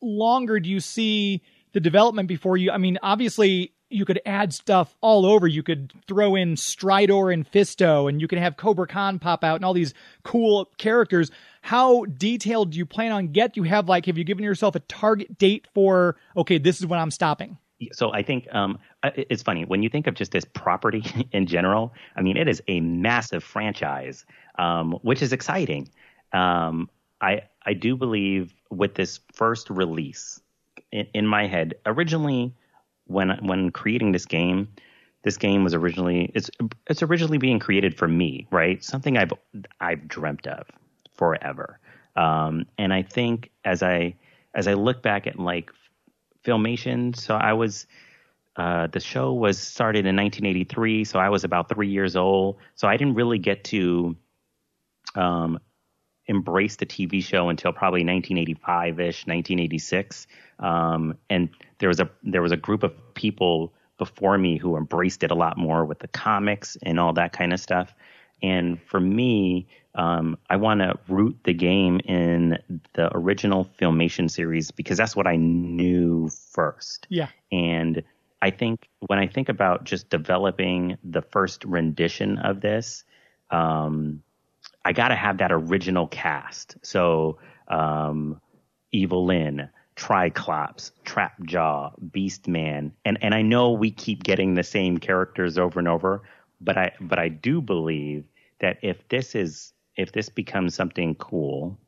longer 0.00 0.58
do 0.60 0.70
you 0.70 0.80
see 0.80 1.42
the 1.72 1.80
development 1.80 2.26
before 2.28 2.56
you? 2.56 2.70
I 2.70 2.78
mean, 2.78 2.98
obviously 3.02 3.74
you 3.90 4.04
could 4.04 4.20
add 4.24 4.54
stuff 4.54 4.96
all 5.00 5.26
over. 5.26 5.46
You 5.46 5.62
could 5.62 5.92
throw 6.06 6.36
in 6.36 6.54
Stridor 6.54 7.32
and 7.32 7.50
Fisto, 7.50 8.08
and 8.08 8.20
you 8.20 8.28
could 8.28 8.38
have 8.38 8.56
Cobra 8.56 8.86
Khan 8.86 9.18
pop 9.18 9.44
out 9.44 9.56
and 9.56 9.64
all 9.64 9.74
these 9.74 9.92
cool 10.22 10.70
characters. 10.78 11.30
How 11.62 12.04
detailed 12.04 12.70
do 12.70 12.78
you 12.78 12.86
plan 12.86 13.12
on 13.12 13.28
get? 13.28 13.56
You 13.56 13.64
have 13.64 13.88
like, 13.88 14.06
have 14.06 14.16
you 14.16 14.24
given 14.24 14.44
yourself 14.44 14.74
a 14.76 14.80
target 14.80 15.36
date 15.38 15.66
for? 15.74 16.16
Okay, 16.36 16.58
this 16.58 16.80
is 16.80 16.86
when 16.86 16.98
I'm 16.98 17.10
stopping. 17.10 17.58
so 17.92 18.12
I 18.12 18.22
think 18.22 18.46
um, 18.54 18.78
it's 19.02 19.42
funny 19.42 19.64
when 19.64 19.82
you 19.82 19.88
think 19.88 20.06
of 20.06 20.14
just 20.14 20.32
this 20.32 20.44
property 20.44 21.04
in 21.32 21.46
general. 21.46 21.92
I 22.16 22.22
mean, 22.22 22.36
it 22.36 22.48
is 22.48 22.62
a 22.68 22.80
massive 22.80 23.42
franchise, 23.42 24.24
um, 24.58 24.92
which 25.02 25.20
is 25.20 25.32
exciting. 25.32 25.90
Um, 26.32 26.88
I 27.20 27.42
I 27.66 27.74
do 27.74 27.96
believe 27.96 28.54
with 28.70 28.94
this 28.94 29.20
first 29.34 29.68
release 29.68 30.40
in, 30.92 31.06
in 31.12 31.26
my 31.26 31.46
head, 31.46 31.74
originally 31.84 32.54
when 33.10 33.30
when 33.42 33.70
creating 33.70 34.12
this 34.12 34.26
game, 34.26 34.68
this 35.22 35.36
game 35.36 35.64
was 35.64 35.74
originally 35.74 36.30
it's 36.34 36.50
it's 36.86 37.02
originally 37.02 37.38
being 37.38 37.58
created 37.58 37.96
for 37.96 38.08
me, 38.08 38.46
right? 38.50 38.82
Something 38.82 39.18
I've 39.18 39.32
I've 39.80 40.06
dreamt 40.08 40.46
of 40.46 40.66
forever. 41.14 41.78
Um, 42.16 42.66
and 42.78 42.92
I 42.92 43.02
think 43.02 43.50
as 43.64 43.82
I 43.82 44.14
as 44.54 44.68
I 44.68 44.74
look 44.74 45.02
back 45.02 45.26
at 45.26 45.38
like 45.38 45.70
filmation, 46.44 47.16
so 47.16 47.34
I 47.34 47.52
was 47.52 47.86
uh, 48.56 48.86
the 48.88 49.00
show 49.00 49.32
was 49.32 49.58
started 49.58 50.06
in 50.06 50.16
1983, 50.16 51.04
so 51.04 51.18
I 51.18 51.28
was 51.28 51.44
about 51.44 51.68
three 51.68 51.88
years 51.88 52.16
old. 52.16 52.58
So 52.74 52.88
I 52.88 52.96
didn't 52.96 53.14
really 53.14 53.38
get 53.38 53.64
to 53.64 54.16
um, 55.14 55.58
embrace 56.30 56.76
the 56.76 56.86
TV 56.86 57.22
show 57.22 57.48
until 57.48 57.72
probably 57.72 58.04
1985ish, 58.04 59.26
1986. 59.26 60.26
Um, 60.60 61.18
and 61.28 61.50
there 61.78 61.88
was 61.88 62.00
a 62.00 62.08
there 62.22 62.40
was 62.40 62.52
a 62.52 62.56
group 62.56 62.82
of 62.82 62.92
people 63.14 63.74
before 63.98 64.38
me 64.38 64.56
who 64.56 64.76
embraced 64.76 65.22
it 65.24 65.30
a 65.30 65.34
lot 65.34 65.58
more 65.58 65.84
with 65.84 65.98
the 65.98 66.08
comics 66.08 66.76
and 66.82 66.98
all 66.98 67.12
that 67.12 67.32
kind 67.32 67.52
of 67.52 67.60
stuff. 67.60 67.94
And 68.42 68.80
for 68.82 69.00
me, 69.00 69.66
um, 69.94 70.38
I 70.48 70.56
want 70.56 70.80
to 70.80 70.98
root 71.08 71.36
the 71.44 71.52
game 71.52 72.00
in 72.04 72.56
the 72.94 73.14
original 73.14 73.68
Filmation 73.78 74.30
series 74.30 74.70
because 74.70 74.96
that's 74.96 75.14
what 75.14 75.26
I 75.26 75.36
knew 75.36 76.30
first. 76.30 77.06
Yeah. 77.10 77.28
And 77.52 78.02
I 78.40 78.50
think 78.50 78.88
when 79.00 79.18
I 79.18 79.26
think 79.26 79.50
about 79.50 79.84
just 79.84 80.08
developing 80.08 80.96
the 81.04 81.20
first 81.20 81.64
rendition 81.64 82.38
of 82.38 82.60
this, 82.62 83.04
um, 83.50 84.22
I 84.84 84.92
got 84.92 85.08
to 85.08 85.14
have 85.14 85.38
that 85.38 85.52
original 85.52 86.06
cast. 86.06 86.76
So, 86.82 87.38
um, 87.68 88.40
Evil-Lyn, 88.92 89.68
Triclops, 89.96 90.92
Trapjaw, 91.04 91.92
Beastman, 92.10 92.92
and 93.04 93.18
and 93.22 93.34
I 93.34 93.42
know 93.42 93.70
we 93.72 93.90
keep 93.90 94.22
getting 94.22 94.54
the 94.54 94.62
same 94.62 94.98
characters 94.98 95.58
over 95.58 95.78
and 95.78 95.86
over, 95.86 96.22
but 96.60 96.78
I 96.78 96.92
but 97.00 97.18
I 97.18 97.28
do 97.28 97.60
believe 97.60 98.24
that 98.60 98.78
if 98.82 99.06
this 99.08 99.34
is 99.34 99.72
if 99.96 100.12
this 100.12 100.30
becomes 100.30 100.74
something 100.74 101.14
cool, 101.16 101.78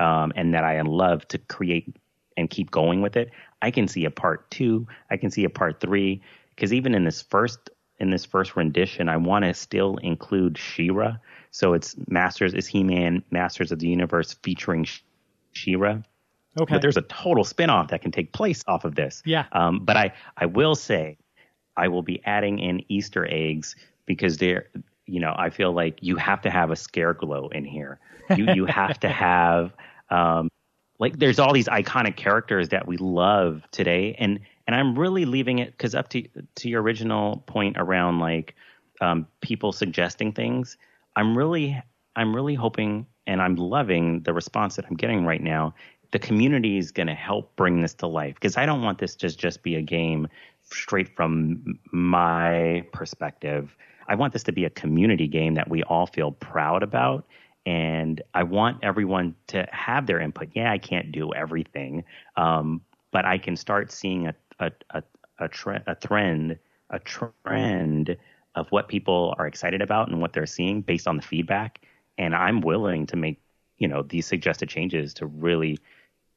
um, 0.00 0.32
and 0.34 0.54
that 0.54 0.64
I 0.64 0.80
love 0.80 1.28
to 1.28 1.38
create 1.38 1.96
and 2.38 2.48
keep 2.48 2.70
going 2.70 3.02
with 3.02 3.16
it, 3.16 3.30
I 3.60 3.70
can 3.70 3.86
see 3.86 4.06
a 4.06 4.10
part 4.10 4.50
two, 4.50 4.86
I 5.10 5.18
can 5.18 5.30
see 5.30 5.44
a 5.44 5.50
part 5.50 5.80
three, 5.80 6.22
because 6.56 6.72
even 6.72 6.94
in 6.94 7.04
this 7.04 7.20
first 7.20 7.68
in 7.98 8.10
this 8.10 8.24
first 8.24 8.56
rendition, 8.56 9.08
I 9.08 9.16
want 9.16 9.44
to 9.44 9.54
still 9.54 9.96
include 9.98 10.58
She-Ra. 10.58 11.16
So 11.50 11.74
it's 11.74 11.94
Masters 12.08 12.54
is 12.54 12.66
He-Man, 12.66 13.22
Masters 13.30 13.70
of 13.72 13.78
the 13.78 13.88
Universe 13.88 14.34
featuring 14.42 14.86
She-Ra. 15.52 15.98
Okay. 16.60 16.74
But 16.74 16.82
there's 16.82 16.96
a 16.96 17.02
total 17.02 17.44
spinoff 17.44 17.88
that 17.88 18.02
can 18.02 18.10
take 18.10 18.32
place 18.32 18.62
off 18.66 18.84
of 18.84 18.94
this. 18.94 19.22
Yeah. 19.24 19.46
Um, 19.52 19.84
but 19.84 19.96
I, 19.96 20.12
I 20.36 20.46
will 20.46 20.74
say, 20.74 21.16
I 21.76 21.88
will 21.88 22.02
be 22.02 22.20
adding 22.24 22.58
in 22.58 22.82
Easter 22.88 23.26
eggs 23.30 23.76
because 24.06 24.36
they're, 24.36 24.68
you 25.06 25.20
know, 25.20 25.34
I 25.36 25.50
feel 25.50 25.72
like 25.72 25.98
you 26.02 26.16
have 26.16 26.42
to 26.42 26.50
have 26.50 26.70
a 26.70 26.74
scareglow 26.74 27.52
in 27.52 27.64
here. 27.64 27.98
You 28.36 28.52
you 28.52 28.66
have 28.66 29.00
to 29.00 29.08
have, 29.10 29.72
um, 30.10 30.48
like 30.98 31.18
there's 31.18 31.38
all 31.38 31.52
these 31.52 31.68
iconic 31.68 32.16
characters 32.16 32.68
that 32.68 32.86
we 32.86 32.96
love 32.98 33.62
today, 33.72 34.14
and 34.18 34.40
and 34.72 34.80
I'm 34.80 34.98
really 34.98 35.24
leaving 35.24 35.58
it 35.58 35.72
because 35.72 35.94
up 35.94 36.08
to 36.10 36.26
to 36.56 36.68
your 36.68 36.82
original 36.82 37.44
point 37.46 37.76
around 37.78 38.18
like 38.18 38.54
um, 39.00 39.26
people 39.40 39.72
suggesting 39.72 40.32
things. 40.32 40.76
I'm 41.16 41.36
really 41.36 41.80
I'm 42.16 42.34
really 42.34 42.54
hoping 42.54 43.06
and 43.26 43.40
I'm 43.40 43.56
loving 43.56 44.22
the 44.22 44.32
response 44.32 44.76
that 44.76 44.86
I'm 44.88 44.96
getting 44.96 45.24
right 45.24 45.42
now 45.42 45.74
the 46.12 46.18
community 46.18 46.78
is 46.78 46.92
going 46.92 47.06
to 47.08 47.14
help 47.14 47.56
bring 47.56 47.80
this 47.80 47.94
to 47.94 48.06
life 48.06 48.34
because 48.34 48.56
I 48.56 48.66
don't 48.66 48.82
want 48.82 48.98
this 48.98 49.16
to 49.16 49.34
just 49.34 49.62
be 49.62 49.74
a 49.74 49.82
game 49.82 50.28
straight 50.62 51.16
from 51.16 51.78
my 51.90 52.86
perspective. 52.92 53.76
I 54.08 54.14
want 54.14 54.32
this 54.32 54.42
to 54.44 54.52
be 54.52 54.64
a 54.64 54.70
community 54.70 55.26
game 55.26 55.54
that 55.54 55.68
we 55.68 55.82
all 55.84 56.06
feel 56.06 56.32
proud 56.32 56.82
about. 56.82 57.26
And 57.64 58.20
I 58.34 58.42
want 58.42 58.78
everyone 58.82 59.34
to 59.48 59.66
have 59.72 60.06
their 60.06 60.20
input. 60.20 60.48
Yeah, 60.52 60.70
I 60.70 60.78
can't 60.78 61.12
do 61.12 61.32
everything, 61.32 62.04
um, 62.36 62.82
but 63.10 63.24
I 63.24 63.38
can 63.38 63.56
start 63.56 63.90
seeing 63.90 64.26
a 64.26 64.34
a 64.60 64.70
a, 64.90 65.02
a, 65.38 65.48
tre- 65.48 65.82
a 65.86 65.94
trend 65.94 66.58
a 66.90 66.98
trend 66.98 68.16
of 68.54 68.68
what 68.70 68.88
people 68.88 69.34
are 69.38 69.46
excited 69.46 69.80
about 69.80 70.08
and 70.08 70.20
what 70.20 70.32
they're 70.32 70.46
seeing 70.46 70.82
based 70.82 71.08
on 71.08 71.16
the 71.16 71.22
feedback. 71.22 71.80
And 72.18 72.34
I'm 72.34 72.60
willing 72.60 73.06
to 73.06 73.16
make 73.16 73.40
you 73.78 73.88
know 73.88 74.02
these 74.02 74.26
suggested 74.26 74.68
changes 74.68 75.14
to 75.14 75.26
really 75.26 75.78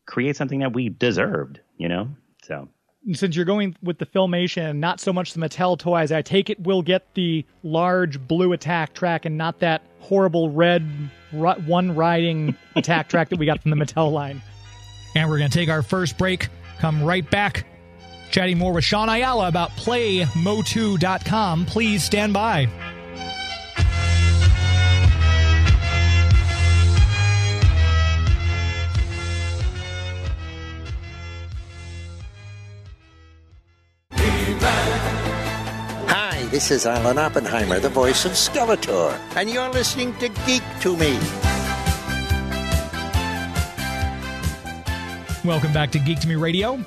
create 0.05 0.35
something 0.35 0.59
that 0.59 0.73
we 0.73 0.89
deserved, 0.89 1.59
you 1.77 1.87
know? 1.87 2.09
So 2.43 2.69
since 3.13 3.35
you're 3.35 3.45
going 3.45 3.75
with 3.83 3.99
the 3.99 4.05
filmation, 4.05 4.77
not 4.77 4.99
so 4.99 5.13
much 5.13 5.33
the 5.33 5.39
Mattel 5.39 5.77
toys, 5.77 6.11
I 6.11 6.21
take 6.21 6.49
it 6.49 6.59
we'll 6.59 6.81
get 6.81 7.13
the 7.13 7.45
large 7.63 8.19
blue 8.27 8.53
attack 8.53 8.93
track 8.93 9.25
and 9.25 9.37
not 9.37 9.59
that 9.59 9.83
horrible 9.99 10.49
red 10.49 10.87
one 11.31 11.95
riding 11.95 12.55
attack 12.75 13.09
track 13.09 13.29
that 13.29 13.37
we 13.37 13.45
got 13.45 13.61
from 13.61 13.71
the 13.71 13.77
Mattel 13.77 14.11
line. 14.11 14.41
And 15.15 15.29
we're 15.29 15.37
going 15.37 15.49
to 15.49 15.57
take 15.57 15.69
our 15.69 15.81
first 15.81 16.17
break, 16.17 16.49
come 16.79 17.03
right 17.03 17.29
back, 17.29 17.65
chatting 18.35 18.57
more 18.57 18.73
with 18.73 18.83
Shaun 18.83 19.07
Ayala 19.07 19.47
about 19.47 19.71
PlayMotu.com. 19.77 21.65
Please 21.65 22.03
stand 22.03 22.33
by. 22.33 22.67
Hi, 36.09 36.43
this 36.51 36.71
is 36.71 36.85
Alan 36.85 37.17
Oppenheimer, 37.17 37.79
the 37.79 37.87
voice 37.87 38.25
of 38.25 38.33
Skeletor, 38.33 39.17
and 39.37 39.49
you're 39.49 39.69
listening 39.69 40.13
to 40.17 40.27
Geek 40.45 40.63
to 40.81 40.97
Me. 40.97 41.17
Welcome 45.45 45.71
back 45.71 45.91
to 45.91 45.99
Geek 45.99 46.19
to 46.19 46.27
Me 46.27 46.35
Radio. 46.35 46.83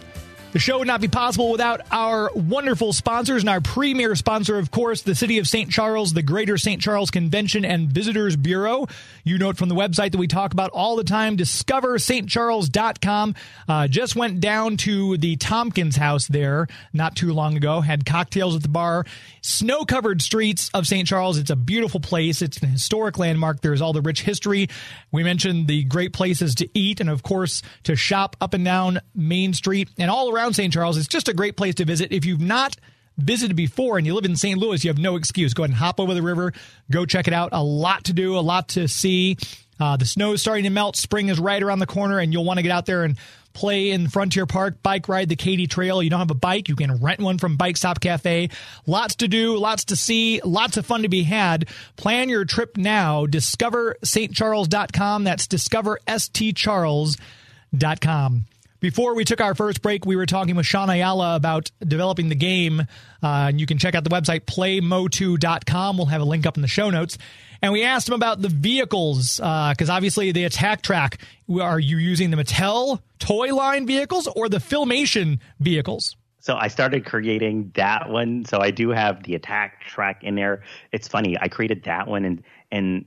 The 0.50 0.58
show 0.58 0.78
would 0.78 0.86
not 0.86 1.02
be 1.02 1.08
possible 1.08 1.50
without 1.50 1.82
our 1.90 2.30
wonderful 2.34 2.94
sponsors 2.94 3.42
and 3.42 3.50
our 3.50 3.60
premier 3.60 4.14
sponsor, 4.16 4.56
of 4.58 4.70
course, 4.70 5.02
the 5.02 5.14
City 5.14 5.36
of 5.38 5.46
St. 5.46 5.70
Charles, 5.70 6.14
the 6.14 6.22
Greater 6.22 6.56
St. 6.56 6.80
Charles 6.80 7.10
Convention 7.10 7.66
and 7.66 7.90
Visitors 7.90 8.34
Bureau. 8.34 8.86
You 9.24 9.36
know 9.36 9.50
it 9.50 9.58
from 9.58 9.68
the 9.68 9.74
website 9.74 10.12
that 10.12 10.18
we 10.18 10.26
talk 10.26 10.54
about 10.54 10.70
all 10.70 10.96
the 10.96 11.04
time, 11.04 11.36
discoverstcharles.com. 11.36 13.34
Uh, 13.68 13.88
just 13.88 14.16
went 14.16 14.40
down 14.40 14.78
to 14.78 15.18
the 15.18 15.36
Tompkins 15.36 15.96
house 15.96 16.26
there 16.26 16.66
not 16.94 17.14
too 17.14 17.34
long 17.34 17.58
ago, 17.58 17.82
had 17.82 18.06
cocktails 18.06 18.56
at 18.56 18.62
the 18.62 18.70
bar, 18.70 19.04
snow 19.42 19.84
covered 19.84 20.22
streets 20.22 20.70
of 20.72 20.86
St. 20.86 21.06
Charles. 21.06 21.36
It's 21.36 21.50
a 21.50 21.56
beautiful 21.56 22.00
place. 22.00 22.40
It's 22.40 22.56
an 22.58 22.70
historic 22.70 23.18
landmark. 23.18 23.60
There's 23.60 23.82
all 23.82 23.92
the 23.92 24.00
rich 24.00 24.22
history. 24.22 24.70
We 25.12 25.24
mentioned 25.24 25.68
the 25.68 25.84
great 25.84 26.14
places 26.14 26.54
to 26.56 26.68
eat 26.72 27.00
and, 27.00 27.10
of 27.10 27.22
course, 27.22 27.60
to 27.82 27.96
shop 27.96 28.34
up 28.40 28.54
and 28.54 28.64
down 28.64 29.00
Main 29.14 29.52
Street 29.52 29.90
and 29.98 30.10
all 30.10 30.32
around 30.32 30.47
St. 30.52 30.72
Charles. 30.72 30.96
It's 30.96 31.08
just 31.08 31.28
a 31.28 31.34
great 31.34 31.56
place 31.56 31.74
to 31.76 31.84
visit. 31.84 32.12
If 32.12 32.24
you've 32.24 32.40
not 32.40 32.76
visited 33.16 33.56
before 33.56 33.98
and 33.98 34.06
you 34.06 34.14
live 34.14 34.24
in 34.24 34.36
St. 34.36 34.58
Louis, 34.58 34.84
you 34.84 34.90
have 34.90 34.98
no 34.98 35.16
excuse. 35.16 35.54
Go 35.54 35.64
ahead 35.64 35.70
and 35.70 35.78
hop 35.78 36.00
over 36.00 36.14
the 36.14 36.22
river. 36.22 36.52
Go 36.90 37.04
check 37.04 37.28
it 37.28 37.34
out. 37.34 37.50
A 37.52 37.62
lot 37.62 38.04
to 38.04 38.12
do, 38.12 38.38
a 38.38 38.40
lot 38.40 38.68
to 38.70 38.88
see. 38.88 39.36
Uh, 39.80 39.96
the 39.96 40.06
snow 40.06 40.32
is 40.32 40.40
starting 40.40 40.64
to 40.64 40.70
melt. 40.70 40.96
Spring 40.96 41.28
is 41.28 41.38
right 41.38 41.62
around 41.62 41.78
the 41.78 41.86
corner, 41.86 42.18
and 42.18 42.32
you'll 42.32 42.44
want 42.44 42.58
to 42.58 42.62
get 42.62 42.72
out 42.72 42.86
there 42.86 43.04
and 43.04 43.16
play 43.52 43.90
in 43.90 44.08
Frontier 44.08 44.46
Park, 44.46 44.82
bike 44.82 45.08
ride 45.08 45.28
the 45.28 45.36
Katy 45.36 45.66
Trail. 45.66 46.02
You 46.02 46.08
don't 46.10 46.20
have 46.20 46.30
a 46.30 46.34
bike, 46.34 46.68
you 46.68 46.76
can 46.76 46.96
rent 46.96 47.20
one 47.20 47.38
from 47.38 47.56
Bike 47.56 47.76
Stop 47.76 47.98
Cafe. 48.00 48.50
Lots 48.86 49.16
to 49.16 49.26
do, 49.26 49.56
lots 49.56 49.86
to 49.86 49.96
see, 49.96 50.40
lots 50.44 50.76
of 50.76 50.86
fun 50.86 51.02
to 51.02 51.08
be 51.08 51.24
had. 51.24 51.68
Plan 51.96 52.28
your 52.28 52.44
trip 52.44 52.76
now. 52.76 53.26
Discover 53.26 53.96
stcharles.com. 54.04 55.24
That's 55.24 55.48
discoverstcharles.com. 55.48 58.44
Before 58.80 59.14
we 59.14 59.24
took 59.24 59.40
our 59.40 59.56
first 59.56 59.82
break, 59.82 60.06
we 60.06 60.14
were 60.14 60.26
talking 60.26 60.54
with 60.54 60.64
Shaun 60.64 60.88
Ayala 60.88 61.34
about 61.34 61.70
developing 61.80 62.28
the 62.28 62.36
game. 62.36 62.80
Uh, 62.80 63.48
and 63.48 63.60
you 63.60 63.66
can 63.66 63.76
check 63.78 63.96
out 63.96 64.04
the 64.04 64.10
website 64.10 64.42
playmotu.com. 64.42 65.96
We'll 65.96 66.06
have 66.06 66.20
a 66.20 66.24
link 66.24 66.46
up 66.46 66.56
in 66.56 66.62
the 66.62 66.68
show 66.68 66.88
notes. 66.90 67.18
And 67.60 67.72
we 67.72 67.82
asked 67.82 68.08
him 68.08 68.14
about 68.14 68.40
the 68.40 68.48
vehicles, 68.48 69.38
because 69.38 69.90
uh, 69.90 69.92
obviously 69.92 70.30
the 70.30 70.44
attack 70.44 70.82
track, 70.82 71.18
are 71.60 71.80
you 71.80 71.96
using 71.96 72.30
the 72.30 72.36
Mattel 72.36 73.00
toy 73.18 73.52
line 73.52 73.84
vehicles 73.84 74.28
or 74.28 74.48
the 74.48 74.58
Filmation 74.58 75.40
vehicles? 75.58 76.16
So 76.38 76.56
I 76.56 76.68
started 76.68 77.04
creating 77.04 77.72
that 77.74 78.08
one. 78.08 78.44
So 78.44 78.60
I 78.60 78.70
do 78.70 78.90
have 78.90 79.24
the 79.24 79.34
attack 79.34 79.80
track 79.80 80.22
in 80.22 80.36
there. 80.36 80.62
It's 80.92 81.08
funny. 81.08 81.36
I 81.40 81.48
created 81.48 81.82
that 81.84 82.06
one 82.06 82.24
and 82.24 82.42
and 82.70 83.04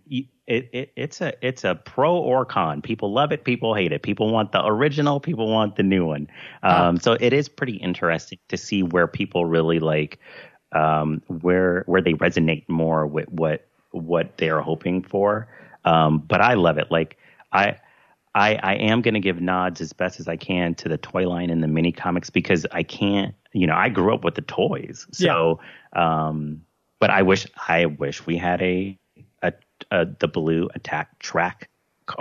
it, 0.51 0.69
it, 0.73 0.93
it's 0.95 1.21
a 1.21 1.33
it's 1.41 1.63
a 1.63 1.75
pro 1.75 2.15
or 2.15 2.45
con. 2.45 2.81
People 2.81 3.13
love 3.13 3.31
it, 3.31 3.43
people 3.43 3.73
hate 3.73 3.91
it. 3.91 4.01
People 4.01 4.31
want 4.31 4.51
the 4.51 4.61
original, 4.65 5.19
people 5.19 5.47
want 5.47 5.75
the 5.75 5.83
new 5.83 6.05
one. 6.05 6.27
Um, 6.63 6.99
so 6.99 7.17
it 7.19 7.33
is 7.33 7.49
pretty 7.49 7.77
interesting 7.77 8.39
to 8.49 8.57
see 8.57 8.83
where 8.83 9.07
people 9.07 9.45
really 9.45 9.79
like 9.79 10.19
um, 10.73 11.21
where 11.27 11.83
where 11.87 12.01
they 12.01 12.13
resonate 12.13 12.67
more 12.67 13.07
with 13.07 13.29
what 13.29 13.65
what 13.91 14.37
they 14.37 14.49
are 14.49 14.61
hoping 14.61 15.03
for. 15.03 15.47
Um, 15.85 16.19
but 16.19 16.41
I 16.41 16.55
love 16.55 16.77
it. 16.77 16.91
Like 16.91 17.17
I. 17.51 17.77
I, 18.33 18.57
I 18.63 18.75
am 18.75 19.01
going 19.01 19.15
to 19.15 19.19
give 19.19 19.41
nods 19.41 19.81
as 19.81 19.91
best 19.91 20.21
as 20.21 20.29
I 20.29 20.37
can 20.37 20.73
to 20.75 20.87
the 20.87 20.97
toy 20.97 21.27
line 21.27 21.49
and 21.49 21.61
the 21.61 21.67
mini 21.67 21.91
comics 21.91 22.29
because 22.29 22.65
I 22.71 22.81
can't, 22.81 23.35
you 23.51 23.67
know, 23.67 23.75
I 23.75 23.89
grew 23.89 24.13
up 24.13 24.23
with 24.23 24.35
the 24.35 24.41
toys. 24.41 25.05
So, 25.11 25.59
yeah. 25.93 26.27
um, 26.27 26.61
but 27.01 27.09
I 27.09 27.23
wish, 27.23 27.45
I 27.67 27.87
wish 27.87 28.25
we 28.25 28.37
had 28.37 28.61
a, 28.61 28.97
a 29.91 30.05
the 30.05 30.27
blue 30.27 30.69
attack 30.75 31.19
track 31.19 31.69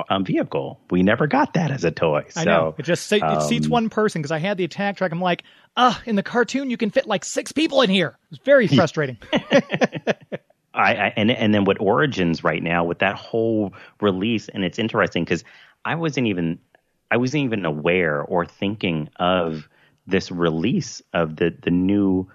um, 0.08 0.24
vehicle. 0.24 0.80
We 0.90 1.02
never 1.02 1.26
got 1.26 1.54
that 1.54 1.70
as 1.70 1.84
a 1.84 1.90
toy. 1.90 2.24
So, 2.30 2.40
I 2.40 2.44
know 2.44 2.74
it 2.78 2.82
just 2.82 3.12
it 3.12 3.22
um, 3.22 3.40
seats 3.42 3.68
one 3.68 3.88
person 3.88 4.20
because 4.20 4.30
I 4.30 4.38
had 4.38 4.56
the 4.56 4.64
attack 4.64 4.96
track. 4.96 5.12
I'm 5.12 5.20
like, 5.20 5.44
ah, 5.76 6.00
in 6.06 6.16
the 6.16 6.22
cartoon 6.22 6.70
you 6.70 6.76
can 6.76 6.90
fit 6.90 7.06
like 7.06 7.24
six 7.24 7.52
people 7.52 7.82
in 7.82 7.90
here. 7.90 8.16
It's 8.30 8.40
very 8.44 8.66
frustrating. 8.66 9.18
I, 10.72 10.94
I, 10.94 11.12
and 11.16 11.30
and 11.30 11.52
then 11.52 11.64
with 11.64 11.78
Origins 11.80 12.44
right 12.44 12.62
now 12.62 12.84
with 12.84 13.00
that 13.00 13.16
whole 13.16 13.74
release, 14.00 14.48
and 14.48 14.64
it's 14.64 14.78
interesting 14.78 15.24
because 15.24 15.44
I 15.84 15.96
wasn't 15.96 16.28
even 16.28 16.58
I 17.10 17.16
wasn't 17.16 17.44
even 17.44 17.64
aware 17.64 18.22
or 18.22 18.46
thinking 18.46 19.08
of 19.16 19.68
this 20.06 20.30
release 20.30 21.02
of 21.12 21.36
the 21.36 21.54
the 21.62 21.70
new 21.70 22.30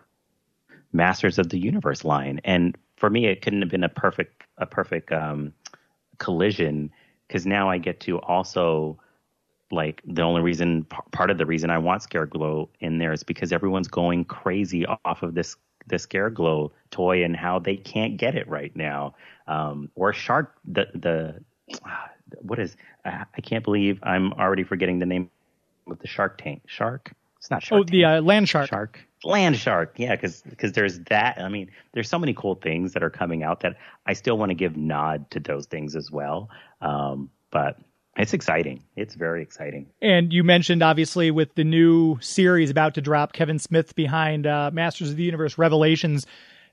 Masters 0.92 1.40
of 1.40 1.50
the 1.50 1.60
Universe 1.60 2.04
line, 2.04 2.42
and 2.44 2.78
for 2.98 3.10
me, 3.10 3.26
it 3.26 3.42
couldn't 3.42 3.62
have 3.62 3.72
been 3.72 3.84
a 3.84 3.90
perfect 3.90 4.45
a 4.58 4.66
perfect 4.66 5.12
um, 5.12 5.54
collision 6.18 6.92
because 7.28 7.46
now 7.46 7.70
I 7.70 7.78
get 7.78 8.00
to 8.02 8.20
also 8.22 9.00
like 9.72 10.02
the 10.06 10.22
only 10.22 10.42
reason 10.42 10.86
p- 10.86 10.98
part 11.12 11.30
of 11.30 11.38
the 11.38 11.46
reason 11.46 11.70
I 11.70 11.78
want 11.78 12.04
Scareglow 12.04 12.70
in 12.80 12.98
there 12.98 13.12
is 13.12 13.24
because 13.24 13.52
everyone's 13.52 13.88
going 13.88 14.26
crazy 14.26 14.86
off 14.86 15.24
of 15.24 15.34
this 15.34 15.56
this 15.88 16.06
Scareglow 16.06 16.72
toy 16.92 17.24
and 17.24 17.36
how 17.36 17.60
they 17.60 17.76
can't 17.76 18.18
get 18.18 18.36
it 18.36 18.48
right 18.48 18.76
now. 18.76 19.16
Um, 19.48 19.90
or 19.96 20.14
Shark 20.14 20.56
the 20.66 20.88
the 20.96 21.44
what 22.42 22.60
is 22.60 22.78
I 23.04 23.26
I 23.36 23.42
can't 23.42 23.64
believe 23.64 24.00
I'm 24.04 24.34
already 24.34 24.64
forgetting 24.64 25.00
the 25.00 25.06
name 25.06 25.30
of 25.88 26.00
the 26.00 26.08
Shark 26.08 26.38
Tank. 26.38 26.64
Shark? 26.68 27.12
It's 27.38 27.50
not 27.50 27.64
Shark. 27.64 27.82
Oh, 27.82 27.84
the 27.84 28.06
uh, 28.06 28.22
land 28.22 28.50
shark. 28.50 28.70
Shark. 28.70 29.00
Land 29.26 29.58
shark. 29.58 29.94
Yeah, 29.98 30.16
because 30.16 30.42
because 30.42 30.74
there's 30.74 31.00
that. 31.10 31.40
I 31.40 31.50
mean, 31.50 31.72
there's 31.94 32.10
so 32.10 32.20
many 32.20 32.34
cool 32.34 32.56
things 32.56 32.94
that 32.94 33.04
are 33.04 33.10
coming 33.10 33.44
out 33.44 33.62
that 33.62 33.76
I 34.06 34.14
still 34.14 34.38
want 34.38 34.52
to 34.52 34.56
give 34.56 34.78
nod 34.78 35.30
to 35.32 35.40
those 35.40 35.66
things 35.66 35.96
as 35.96 36.12
well. 36.12 36.50
Um, 36.82 37.32
but 37.52 37.78
it's 38.18 38.34
exciting. 38.34 38.84
It's 38.96 39.16
very 39.16 39.42
exciting. 39.42 39.88
And 40.02 40.32
you 40.32 40.44
mentioned 40.44 40.84
obviously 40.84 41.32
with 41.32 41.56
the 41.56 41.64
new 41.64 42.18
series 42.22 42.70
about 42.70 42.94
to 42.96 43.02
drop, 43.02 43.34
Kevin 43.34 43.60
Smith 43.60 43.96
behind 43.96 44.48
uh, 44.48 44.72
Masters 44.72 45.10
of 45.10 45.18
the 45.18 45.24
Universe 45.24 45.58
Revelations. 45.58 46.26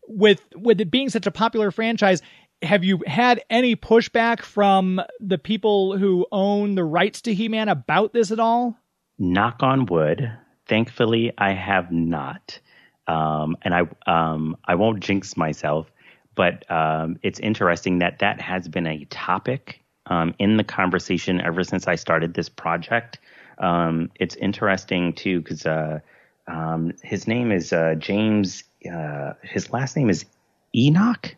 With 0.09 0.43
with 0.57 0.81
it 0.81 0.91
being 0.91 1.09
such 1.09 1.27
a 1.27 1.31
popular 1.31 1.71
franchise, 1.71 2.23
have 2.61 2.85
you 2.85 3.03
had 3.07 3.43
any 3.51 3.77
pushback 3.77 4.43
from 4.43 5.01
the 5.21 5.39
people 5.39 5.97
who 5.97 6.27
own 6.33 6.75
the 6.75 6.85
rights 6.85 7.23
to 7.23 7.35
He-Man 7.35 7.69
about 7.69 8.13
this 8.13 8.31
at 8.31 8.41
all? 8.41 8.77
Knock 9.19 9.63
on 9.63 9.87
wood. 9.87 10.31
Thankfully, 10.67 11.33
I 11.39 11.53
have 11.53 11.91
not, 11.91 12.59
um, 13.07 13.57
and 13.63 13.75
I 13.75 13.83
um, 14.07 14.57
I 14.65 14.75
won't 14.75 15.01
jinx 15.01 15.37
myself. 15.37 15.91
But 16.35 16.71
um, 16.71 17.19
it's 17.23 17.39
interesting 17.41 17.99
that 17.99 18.21
that 18.21 18.41
has 18.41 18.67
been 18.69 18.87
a 18.87 19.05
topic 19.07 19.83
um, 20.07 20.35
in 20.39 20.57
the 20.57 20.65
conversation 20.65 21.41
ever 21.41 21.63
since 21.63 21.87
I 21.87 21.97
started 21.97 22.35
this 22.35 22.49
project. 22.49 23.19
Um, 23.59 24.11
it's 24.19 24.35
interesting 24.37 25.13
too 25.13 25.41
because 25.41 25.67
uh, 25.67 26.01
um, 26.47 26.93
his 27.03 27.27
name 27.27 27.53
is 27.53 27.73
uh, 27.73 27.97
James. 27.99 28.65
Uh, 28.91 29.35
his 29.43 29.73
last 29.73 29.97
name 29.97 30.09
is 30.09 30.25
Enoch. 30.75 31.37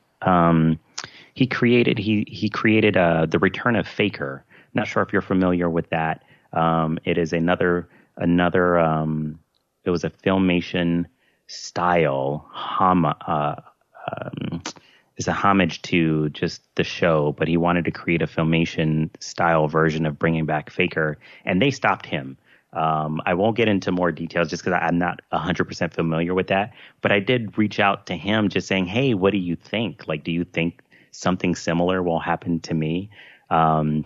He 1.35 1.47
created 1.49 1.99
he 1.99 2.25
he 2.29 2.49
created 2.49 2.97
uh, 2.97 3.27
the 3.27 3.39
Return 3.41 3.77
of 3.77 3.87
Faker. 3.87 4.45
Not 4.73 4.87
sure 4.87 5.03
if 5.03 5.13
you're 5.13 5.23
familiar 5.23 5.69
with 5.69 5.91
that. 5.91 6.23
Um, 6.53 6.99
it 7.05 7.19
is 7.19 7.33
another 7.33 7.89
another. 8.17 8.79
Um, 8.79 9.39
it 9.85 9.91
was 9.91 10.05
a 10.05 10.11
filmation 10.11 11.07
style 11.47 12.47
hom- 12.51 13.05
uh, 13.05 13.57
um, 14.11 14.63
is 15.17 15.29
a 15.29 15.33
homage 15.33 15.83
to 15.83 16.29
just 16.31 16.63
the 16.75 16.85
show, 16.85 17.33
but 17.33 17.49
he 17.49 17.57
wanted 17.57 17.85
to 17.85 17.91
create 17.91 18.23
a 18.23 18.27
filmation 18.27 19.11
style 19.21 19.69
version 19.69 20.07
of 20.07 20.19
bringing 20.19 20.47
back 20.47 20.71
Faker, 20.71 21.19
and 21.45 21.63
they 21.63 21.71
stopped 21.71 22.07
him. 22.07 22.37
Um, 22.73 23.21
I 23.25 23.35
won't 23.35 23.57
get 23.57 23.69
into 23.69 23.93
more 23.93 24.11
details 24.11 24.51
just 24.51 24.65
because 24.65 24.81
I'm 24.83 24.99
not 24.99 25.21
100% 25.33 25.95
familiar 25.95 26.35
with 26.35 26.49
that, 26.49 26.73
but 27.03 27.13
I 27.13 27.21
did 27.21 27.57
reach 27.57 27.79
out 27.79 28.07
to 28.07 28.17
him 28.17 28.49
just 28.49 28.67
saying, 28.67 28.87
"Hey, 28.87 29.15
what 29.15 29.31
do 29.31 29.39
you 29.39 29.55
think? 29.55 30.09
Like, 30.09 30.25
do 30.25 30.33
you 30.33 30.45
think 30.45 30.83
something 31.13 31.55
similar 31.55 32.03
will 32.03 32.19
happen 32.19 32.59
to 32.61 32.75
me?" 32.75 33.11
Um, 33.51 34.05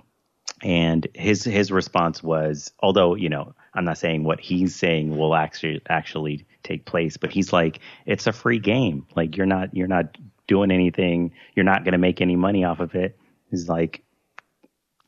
and 0.62 1.06
his 1.14 1.44
his 1.44 1.70
response 1.70 2.22
was, 2.22 2.72
although 2.80 3.14
you 3.14 3.28
know, 3.28 3.54
I'm 3.74 3.84
not 3.84 3.98
saying 3.98 4.24
what 4.24 4.40
he's 4.40 4.74
saying 4.74 5.16
will 5.16 5.34
actually 5.34 5.80
actually 5.88 6.46
take 6.62 6.84
place, 6.84 7.16
but 7.16 7.30
he's 7.30 7.52
like, 7.52 7.80
it's 8.06 8.26
a 8.26 8.32
free 8.32 8.58
game. 8.58 9.06
Like 9.14 9.36
you're 9.36 9.46
not 9.46 9.74
you're 9.74 9.88
not 9.88 10.16
doing 10.46 10.70
anything. 10.70 11.32
You're 11.54 11.64
not 11.64 11.84
going 11.84 11.92
to 11.92 11.98
make 11.98 12.20
any 12.20 12.36
money 12.36 12.64
off 12.64 12.80
of 12.80 12.94
it. 12.94 13.16
He's 13.50 13.68
like, 13.68 14.02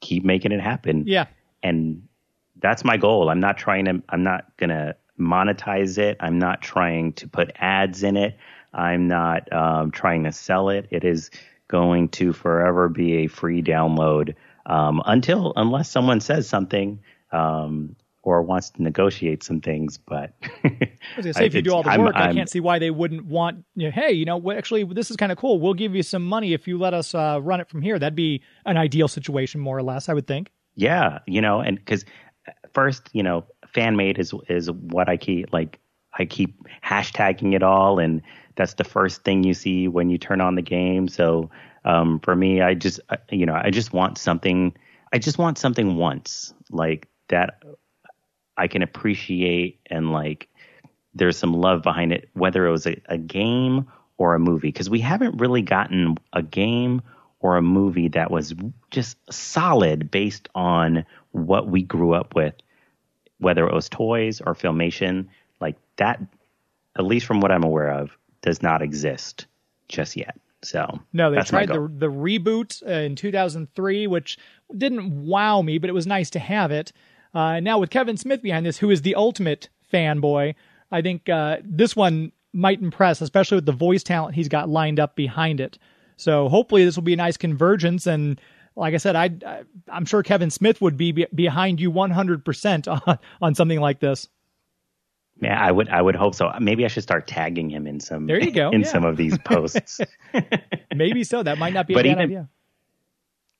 keep 0.00 0.24
making 0.24 0.52
it 0.52 0.60
happen. 0.60 1.04
Yeah. 1.06 1.26
And 1.62 2.06
that's 2.60 2.84
my 2.84 2.96
goal. 2.96 3.28
I'm 3.28 3.40
not 3.40 3.58
trying 3.58 3.86
to. 3.86 4.02
I'm 4.08 4.22
not 4.22 4.56
going 4.56 4.70
to 4.70 4.94
monetize 5.18 5.98
it. 5.98 6.16
I'm 6.20 6.38
not 6.38 6.62
trying 6.62 7.12
to 7.14 7.28
put 7.28 7.52
ads 7.56 8.02
in 8.02 8.16
it. 8.16 8.36
I'm 8.72 9.08
not 9.08 9.52
um, 9.52 9.90
trying 9.90 10.24
to 10.24 10.32
sell 10.32 10.68
it. 10.70 10.86
It 10.90 11.04
is 11.04 11.30
going 11.68 12.08
to 12.08 12.32
forever 12.32 12.88
be 12.88 13.18
a 13.18 13.26
free 13.26 13.62
download 13.62 14.34
um, 14.70 15.02
until 15.06 15.52
unless 15.56 15.90
someone 15.90 16.20
says 16.20 16.48
something 16.48 17.00
um, 17.32 17.96
or 18.22 18.42
wants 18.42 18.70
to 18.70 18.82
negotiate 18.82 19.42
some 19.42 19.60
things. 19.60 19.98
But 19.98 20.32
I 20.64 20.88
was 21.16 21.24
gonna 21.24 21.34
say, 21.34 21.46
if 21.46 21.54
you 21.54 21.62
do 21.62 21.72
all 21.72 21.82
the 21.82 21.90
I'm- 21.90 22.02
work, 22.02 22.14
I 22.16 22.26
I'm- 22.26 22.34
can't 22.34 22.48
see 22.48 22.60
why 22.60 22.78
they 22.78 22.90
wouldn't 22.90 23.24
want. 23.26 23.64
You 23.74 23.86
know, 23.86 23.90
hey, 23.92 24.12
you 24.12 24.24
know, 24.24 24.52
actually, 24.52 24.84
this 24.84 25.10
is 25.10 25.16
kind 25.16 25.32
of 25.32 25.38
cool. 25.38 25.58
We'll 25.60 25.74
give 25.74 25.94
you 25.94 26.02
some 26.02 26.24
money 26.24 26.52
if 26.52 26.68
you 26.68 26.78
let 26.78 26.94
us 26.94 27.14
uh, 27.14 27.40
run 27.42 27.60
it 27.60 27.68
from 27.68 27.82
here. 27.82 27.98
That'd 27.98 28.14
be 28.14 28.42
an 28.64 28.76
ideal 28.76 29.08
situation, 29.08 29.60
more 29.60 29.76
or 29.76 29.82
less, 29.82 30.08
I 30.08 30.14
would 30.14 30.26
think. 30.26 30.50
Yeah, 30.76 31.18
you 31.26 31.40
know, 31.40 31.60
and 31.60 31.76
because 31.76 32.04
first, 32.72 33.08
you 33.12 33.22
know, 33.22 33.44
fan 33.66 33.96
made 33.96 34.18
is 34.18 34.32
is 34.48 34.70
what 34.70 35.08
I 35.08 35.16
keep 35.16 35.52
like. 35.52 35.80
I 36.18 36.24
keep 36.24 36.56
hashtagging 36.84 37.54
it 37.54 37.62
all, 37.62 37.98
and 37.98 38.20
that's 38.56 38.74
the 38.74 38.84
first 38.84 39.22
thing 39.24 39.44
you 39.44 39.54
see 39.54 39.88
when 39.88 40.10
you 40.10 40.18
turn 40.18 40.40
on 40.40 40.54
the 40.56 40.62
game. 40.62 41.08
So 41.08 41.50
um, 41.84 42.20
for 42.20 42.34
me, 42.34 42.60
I 42.60 42.74
just 42.74 43.00
uh, 43.08 43.16
you 43.30 43.46
know, 43.46 43.54
I 43.54 43.70
just 43.70 43.92
want 43.92 44.18
something. 44.18 44.74
I 45.12 45.18
just 45.18 45.38
want 45.38 45.58
something 45.58 45.96
once 45.96 46.54
like 46.70 47.08
that. 47.28 47.62
I 48.56 48.68
can 48.68 48.82
appreciate 48.82 49.80
and 49.86 50.12
like. 50.12 50.48
There's 51.12 51.36
some 51.36 51.54
love 51.54 51.82
behind 51.82 52.12
it, 52.12 52.28
whether 52.34 52.64
it 52.64 52.70
was 52.70 52.86
a, 52.86 53.00
a 53.06 53.18
game 53.18 53.88
or 54.16 54.36
a 54.36 54.38
movie, 54.38 54.68
because 54.68 54.88
we 54.88 55.00
haven't 55.00 55.40
really 55.40 55.60
gotten 55.60 56.16
a 56.32 56.40
game 56.40 57.02
or 57.40 57.56
a 57.56 57.62
movie 57.62 58.08
that 58.08 58.30
was 58.30 58.54
just 58.92 59.16
solid 59.28 60.12
based 60.12 60.48
on 60.54 61.04
what 61.32 61.66
we 61.66 61.82
grew 61.82 62.12
up 62.12 62.36
with, 62.36 62.54
whether 63.38 63.66
it 63.66 63.74
was 63.74 63.88
toys 63.88 64.40
or 64.40 64.54
filmation, 64.54 65.26
like 65.60 65.74
that, 65.96 66.20
at 66.96 67.04
least 67.04 67.26
from 67.26 67.40
what 67.40 67.50
I'm 67.50 67.64
aware 67.64 67.90
of, 67.90 68.10
does 68.40 68.62
not 68.62 68.82
exist 68.82 69.46
just 69.88 70.16
yet. 70.16 70.38
So 70.62 71.00
No, 71.12 71.30
they 71.30 71.36
that's 71.36 71.50
tried 71.50 71.68
the 71.68 71.90
the 71.96 72.10
reboot 72.10 72.82
uh, 72.86 72.90
in 72.90 73.16
2003, 73.16 74.06
which 74.06 74.38
didn't 74.76 75.26
wow 75.26 75.62
me, 75.62 75.78
but 75.78 75.88
it 75.88 75.94
was 75.94 76.06
nice 76.06 76.30
to 76.30 76.38
have 76.38 76.70
it. 76.70 76.92
Uh, 77.32 77.60
now 77.60 77.78
with 77.78 77.90
Kevin 77.90 78.16
Smith 78.16 78.42
behind 78.42 78.66
this, 78.66 78.76
who 78.76 78.90
is 78.90 79.02
the 79.02 79.14
ultimate 79.14 79.68
fanboy, 79.92 80.54
I 80.90 81.02
think 81.02 81.28
uh, 81.28 81.58
this 81.64 81.94
one 81.94 82.32
might 82.52 82.82
impress, 82.82 83.20
especially 83.20 83.56
with 83.56 83.66
the 83.66 83.72
voice 83.72 84.02
talent 84.02 84.34
he's 84.34 84.48
got 84.48 84.68
lined 84.68 84.98
up 84.98 85.14
behind 85.14 85.60
it. 85.60 85.78
So 86.16 86.48
hopefully 86.48 86.84
this 86.84 86.96
will 86.96 87.04
be 87.04 87.14
a 87.14 87.16
nice 87.16 87.36
convergence. 87.36 88.06
And 88.06 88.40
like 88.76 88.94
I 88.94 88.98
said, 88.98 89.16
I, 89.16 89.30
I 89.46 89.62
I'm 89.88 90.04
sure 90.04 90.22
Kevin 90.22 90.50
Smith 90.50 90.80
would 90.80 90.96
be, 90.96 91.12
be 91.12 91.26
behind 91.34 91.80
you 91.80 91.90
100 91.90 92.44
percent 92.44 92.88
on 92.88 93.18
on 93.40 93.54
something 93.54 93.80
like 93.80 94.00
this. 94.00 94.28
Yeah, 95.40 95.58
I 95.60 95.72
would 95.72 95.88
I 95.88 96.02
would 96.02 96.16
hope 96.16 96.34
so. 96.34 96.52
Maybe 96.60 96.84
I 96.84 96.88
should 96.88 97.02
start 97.02 97.26
tagging 97.26 97.70
him 97.70 97.86
in 97.86 98.00
some 98.00 98.26
There 98.26 98.40
you 98.40 98.50
go, 98.50 98.70
in 98.72 98.82
yeah. 98.82 98.86
some 98.86 99.04
of 99.04 99.16
these 99.16 99.38
posts. 99.38 100.00
Maybe 100.94 101.24
so. 101.24 101.42
That 101.42 101.58
might 101.58 101.72
not 101.72 101.86
be 101.86 101.94
a 101.94 101.96
bad 101.96 102.06
even- 102.06 102.18
idea. 102.18 102.48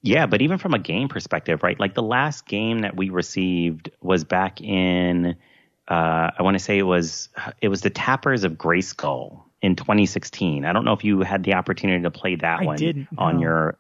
Yeah, 0.03 0.25
but 0.27 0.41
even 0.41 0.57
from 0.57 0.73
a 0.73 0.79
game 0.79 1.09
perspective, 1.09 1.63
right? 1.63 1.79
Like 1.79 1.93
the 1.93 2.03
last 2.03 2.47
game 2.47 2.79
that 2.81 2.97
we 2.97 3.11
received 3.11 3.91
was 4.01 4.25
back 4.25 4.63
in, 4.63 5.37
uh, 5.89 6.31
I 6.39 6.43
want 6.43 6.55
to 6.55 6.59
say 6.59 6.79
it 6.79 6.85
was 6.85 7.29
it 7.61 7.69
was 7.69 7.83
the 7.83 7.91
Tappers 7.91 8.43
of 8.45 8.53
Grayskull 8.53 9.43
in 9.61 9.77
2016. 9.77 10.65
I 10.65 10.73
don't 10.73 10.87
know 10.87 10.95
if 10.95 11.05
you 11.05 11.21
had 11.21 11.45
the 11.45 11.53
opportunity 11.53 12.03
to 12.03 12.11
play 12.11 12.35
that 12.37 12.61
I 12.61 12.65
one 12.65 13.09
on 13.19 13.37
no. 13.37 13.43
your 13.43 13.79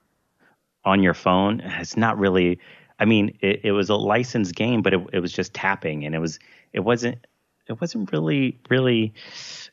on 0.84 1.02
your 1.02 1.14
phone. 1.14 1.60
It's 1.60 1.96
not 1.96 2.18
really. 2.18 2.58
I 2.98 3.06
mean, 3.06 3.38
it, 3.40 3.60
it 3.64 3.72
was 3.72 3.88
a 3.88 3.94
licensed 3.94 4.54
game, 4.54 4.82
but 4.82 4.92
it, 4.92 5.00
it 5.14 5.20
was 5.20 5.32
just 5.32 5.54
tapping, 5.54 6.04
and 6.04 6.14
it 6.14 6.18
was 6.18 6.38
it 6.74 6.80
wasn't 6.80 7.26
it 7.70 7.80
wasn't 7.80 8.12
really 8.12 8.58
really. 8.68 9.14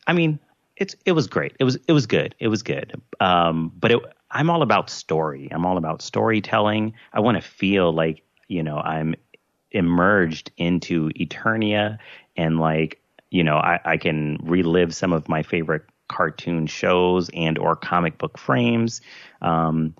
I 0.06 0.14
mean, 0.14 0.40
it's 0.78 0.96
it 1.06 1.14
was 1.14 1.28
great. 1.28 1.54
It 1.60 1.64
was 1.64 1.78
it 1.88 1.92
was 1.92 2.06
good. 2.06 2.36
It 2.40 2.48
was 2.48 2.64
good. 2.64 3.02
Um, 3.20 3.72
but 3.78 3.92
it, 3.92 4.00
I'm 4.32 4.50
all 4.50 4.62
about 4.62 4.90
story. 4.90 5.50
I'm 5.52 5.66
all 5.66 5.78
about 5.78 6.02
storytelling. 6.02 6.94
I 7.14 7.20
want 7.20 7.42
to 7.42 7.42
feel 7.42 7.92
like 7.92 8.24
you 8.48 8.64
know 8.64 8.78
I'm 8.78 9.16
immersed 9.72 10.52
into 10.58 11.10
Eternia 11.10 11.98
and 12.38 12.60
like 12.60 13.02
you 13.32 13.44
know 13.44 13.58
I, 13.58 13.80
I 13.84 13.98
can 13.98 14.38
relive 14.44 14.96
some 14.96 15.12
of 15.12 15.28
my 15.28 15.44
favorite 15.44 15.84
cartoon 16.08 16.68
shows 16.68 17.30
and 17.34 17.58
or 17.58 17.76
comic 17.76 18.18
book 18.18 18.38
frames. 18.38 19.02
Um, 19.42 19.94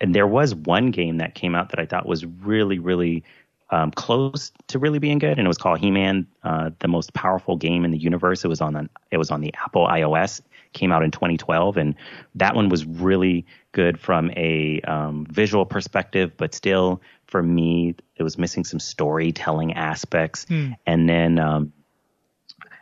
and 0.00 0.14
there 0.14 0.26
was 0.26 0.54
one 0.54 0.90
game 0.90 1.18
that 1.18 1.34
came 1.36 1.54
out 1.54 1.70
that 1.70 1.78
I 1.78 1.86
thought 1.86 2.06
was 2.06 2.26
really, 2.26 2.80
really 2.80 3.22
um, 3.72 3.90
close 3.90 4.52
to 4.68 4.78
really 4.78 4.98
being 4.98 5.18
good, 5.18 5.38
and 5.38 5.46
it 5.46 5.48
was 5.48 5.58
called 5.58 5.78
He-Man, 5.78 6.26
uh, 6.44 6.70
the 6.78 6.88
most 6.88 7.14
powerful 7.14 7.56
game 7.56 7.84
in 7.84 7.90
the 7.90 7.98
universe. 7.98 8.44
It 8.44 8.48
was 8.48 8.60
on 8.60 8.76
an, 8.76 8.90
it 9.10 9.16
was 9.16 9.30
on 9.30 9.40
the 9.40 9.52
Apple 9.54 9.86
iOS. 9.86 10.42
Came 10.74 10.92
out 10.92 11.02
in 11.02 11.10
2012, 11.10 11.76
and 11.76 11.94
that 12.34 12.54
one 12.54 12.68
was 12.68 12.84
really 12.84 13.46
good 13.72 13.98
from 13.98 14.30
a 14.36 14.80
um, 14.82 15.26
visual 15.28 15.66
perspective, 15.66 16.32
but 16.36 16.54
still, 16.54 17.02
for 17.26 17.42
me, 17.42 17.94
it 18.16 18.22
was 18.22 18.38
missing 18.38 18.64
some 18.64 18.78
storytelling 18.78 19.72
aspects. 19.74 20.46
And 20.86 21.08
then 21.08 21.38
um, 21.38 21.72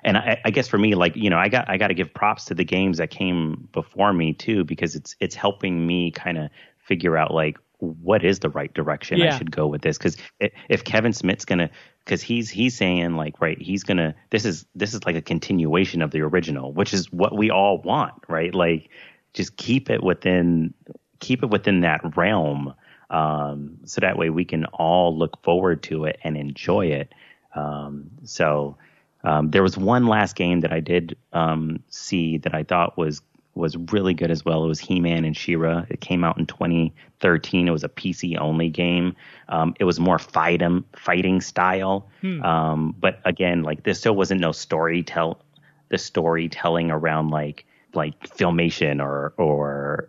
and 0.02 0.16
I, 0.16 0.40
I 0.44 0.50
guess 0.50 0.68
for 0.68 0.78
me, 0.78 0.94
like 0.94 1.16
you 1.16 1.30
know, 1.30 1.38
I 1.38 1.48
got 1.48 1.68
I 1.68 1.76
got 1.76 1.88
to 1.88 1.94
give 1.94 2.12
props 2.12 2.46
to 2.46 2.54
the 2.54 2.64
games 2.64 2.98
that 2.98 3.10
came 3.10 3.68
before 3.72 4.12
me 4.12 4.32
too, 4.32 4.64
because 4.64 4.94
it's 4.94 5.14
it's 5.20 5.34
helping 5.34 5.86
me 5.86 6.10
kind 6.10 6.38
of 6.38 6.50
figure 6.78 7.16
out 7.16 7.32
like 7.32 7.58
what 7.80 8.24
is 8.24 8.38
the 8.38 8.48
right 8.48 8.72
direction 8.72 9.18
Yeah. 9.18 9.34
I 9.34 9.38
should 9.38 9.50
go 9.50 9.66
with 9.66 9.82
this? 9.82 9.98
Because 9.98 10.16
if 10.68 10.84
Kevin 10.84 11.12
Smith's 11.12 11.44
gonna, 11.44 11.70
because 12.04 12.22
he's 12.22 12.50
he's 12.50 12.76
saying 12.76 13.16
like 13.16 13.40
right, 13.40 13.60
he's 13.60 13.82
gonna 13.82 14.14
this 14.30 14.44
is 14.44 14.66
this 14.74 14.94
is 14.94 15.04
like 15.04 15.16
a 15.16 15.22
continuation 15.22 16.02
of 16.02 16.10
the 16.10 16.20
original, 16.20 16.72
which 16.72 16.94
is 16.94 17.12
what 17.12 17.36
we 17.36 17.50
all 17.50 17.78
want, 17.78 18.14
right? 18.28 18.54
Like 18.54 18.90
just 19.32 19.56
keep 19.56 19.90
it 19.90 20.02
within 20.02 20.74
keep 21.18 21.42
it 21.42 21.50
within 21.50 21.80
that 21.80 22.16
realm, 22.16 22.74
um, 23.10 23.78
so 23.84 24.00
that 24.00 24.16
way 24.16 24.30
we 24.30 24.44
can 24.44 24.66
all 24.66 25.16
look 25.16 25.42
forward 25.42 25.82
to 25.84 26.04
it 26.04 26.18
and 26.22 26.36
enjoy 26.36 26.86
it. 26.86 27.12
Um, 27.54 28.10
so 28.24 28.76
um, 29.24 29.50
there 29.50 29.62
was 29.62 29.76
one 29.76 30.06
last 30.06 30.36
game 30.36 30.60
that 30.60 30.72
I 30.72 30.80
did 30.80 31.16
um, 31.32 31.82
see 31.88 32.38
that 32.38 32.54
I 32.54 32.62
thought 32.62 32.96
was 32.96 33.20
was 33.54 33.76
really 33.92 34.14
good 34.14 34.30
as 34.30 34.44
well. 34.44 34.64
It 34.64 34.68
was 34.68 34.78
He-Man 34.78 35.24
and 35.24 35.36
She-Ra. 35.36 35.84
It 35.88 36.00
came 36.00 36.22
out 36.24 36.38
in 36.38 36.46
2013. 36.46 37.66
It 37.68 37.70
was 37.70 37.84
a 37.84 37.88
PC 37.88 38.38
only 38.38 38.68
game. 38.68 39.16
Um, 39.48 39.74
it 39.80 39.84
was 39.84 39.98
more 39.98 40.18
fight 40.18 40.62
'em, 40.62 40.84
fighting 40.96 41.40
style. 41.40 42.08
Um, 42.44 42.94
but 42.98 43.20
again, 43.24 43.62
like 43.62 43.82
there 43.82 43.94
still 43.94 44.14
wasn't 44.14 44.40
no 44.40 44.52
story 44.52 45.02
tell 45.02 45.42
the 45.88 45.98
storytelling 45.98 46.90
around 46.90 47.30
like 47.30 47.66
like 47.92 48.20
filmation 48.28 49.02
or 49.02 49.34
or 49.36 50.08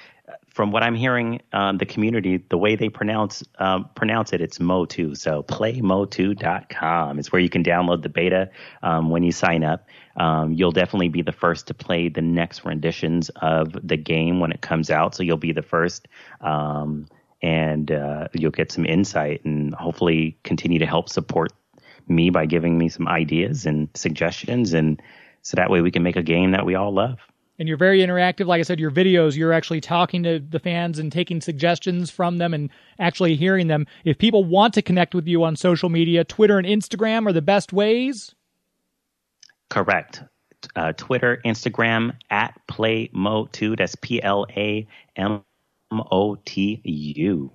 from 0.61 0.73
what 0.73 0.83
I'm 0.83 0.95
hearing, 0.95 1.41
um, 1.55 1.79
the 1.79 1.87
community, 1.87 2.37
the 2.37 2.59
way 2.59 2.77
they 2.77 2.91
pronounce 2.91 3.43
um, 3.59 3.89
pronounce 3.95 4.35
it, 4.35 4.43
it's 4.43 4.61
Motu. 4.61 5.15
So 5.15 5.43
playmotu.com 5.43 7.19
is 7.19 7.33
where 7.33 7.41
you 7.41 7.49
can 7.49 7.65
download 7.65 8.03
the 8.03 8.11
beta 8.11 8.51
um, 8.83 9.09
when 9.09 9.23
you 9.23 9.33
sign 9.33 9.65
up. 9.65 9.89
Um, 10.19 10.53
you'll 10.53 10.71
definitely 10.71 11.09
be 11.09 11.23
the 11.23 11.33
first 11.33 11.69
to 11.69 11.73
play 11.73 12.11
the 12.11 12.21
next 12.21 12.67
renditions 12.67 13.31
of 13.37 13.73
the 13.73 13.97
game 13.97 14.39
when 14.39 14.53
it 14.53 14.61
comes 14.61 14.91
out. 14.91 15.15
So 15.15 15.23
you'll 15.23 15.39
be 15.39 15.53
the 15.53 15.63
first. 15.63 16.09
Um, 16.43 17.07
and 17.41 17.91
uh, 17.91 18.29
you'll 18.35 18.51
get 18.51 18.71
some 18.71 18.85
insight 18.85 19.43
and 19.47 19.75
hopefully 19.75 20.37
continue 20.45 20.81
to 20.81 20.87
help 20.87 21.09
support 21.09 21.55
me 22.07 22.29
by 22.29 22.45
giving 22.45 22.77
me 22.77 22.91
some 22.91 23.09
ideas 23.09 23.65
and 23.65 23.89
suggestions 23.95 24.75
and 24.75 25.01
so 25.41 25.57
that 25.57 25.71
way 25.71 25.81
we 25.81 25.91
can 25.91 26.03
make 26.03 26.17
a 26.17 26.23
game 26.23 26.51
that 26.51 26.67
we 26.67 26.75
all 26.75 26.93
love. 26.93 27.19
And 27.61 27.69
you're 27.69 27.77
very 27.77 28.01
interactive. 28.01 28.47
Like 28.47 28.59
I 28.59 28.63
said, 28.63 28.81
your 28.81 28.91
videos, 28.91 29.37
you're 29.37 29.53
actually 29.53 29.83
talking 29.83 30.23
to 30.23 30.41
the 30.41 30.59
fans 30.59 30.99
and 30.99 31.13
taking 31.13 31.43
suggestions 31.43 32.11
from 32.11 32.39
them 32.39 32.55
and 32.55 32.71
actually 32.99 33.37
hearing 33.37 33.69
them. 33.69 33.87
If 34.03 34.17
people 34.17 34.45
want 34.45 34.73
to 34.75 34.83
connect 34.83 35.15
with 35.15 35.29
you 35.29 35.45
on 35.45 35.57
social 35.57 35.91
media, 35.91 36.25
Twitter 36.25 36.57
and 36.57 36.67
Instagram 36.67 37.27
are 37.27 37.35
the 37.35 37.43
best 37.43 37.73
ways. 37.73 38.35
Correct. 39.69 40.23
Uh, 40.75 40.95
Twitter, 40.97 41.41
Instagram 41.45 42.17
at 42.31 42.59
playmotu. 42.67 43.77
That's 43.77 43.95
P 43.95 44.23
L 44.23 44.47
A 44.57 44.89
M 45.17 45.43
O 45.93 46.37
T 46.47 46.81
U. 46.83 47.53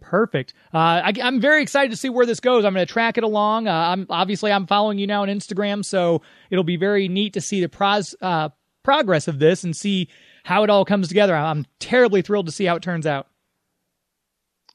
Perfect. 0.00 0.54
Uh, 0.72 0.78
I, 0.78 1.12
I'm 1.22 1.40
very 1.40 1.62
excited 1.62 1.90
to 1.90 1.96
see 1.96 2.08
where 2.08 2.24
this 2.24 2.40
goes. 2.40 2.64
I'm 2.64 2.72
going 2.74 2.86
to 2.86 2.92
track 2.92 3.18
it 3.18 3.24
along. 3.24 3.68
Uh, 3.68 3.72
I'm 3.72 4.06
obviously 4.08 4.50
I'm 4.52 4.66
following 4.66 4.98
you 4.98 5.06
now 5.06 5.22
on 5.22 5.28
Instagram, 5.28 5.84
so 5.84 6.22
it'll 6.50 6.64
be 6.64 6.76
very 6.76 7.08
neat 7.08 7.34
to 7.34 7.40
see 7.40 7.60
the 7.60 7.68
pros, 7.68 8.14
uh, 8.22 8.48
progress 8.82 9.28
of 9.28 9.38
this 9.38 9.64
and 9.64 9.76
see 9.76 10.08
how 10.44 10.64
it 10.64 10.70
all 10.70 10.84
comes 10.84 11.08
together. 11.08 11.34
I'm 11.34 11.66
terribly 11.78 12.22
thrilled 12.22 12.46
to 12.46 12.52
see 12.52 12.64
how 12.64 12.76
it 12.76 12.82
turns 12.82 13.06
out. 13.06 13.26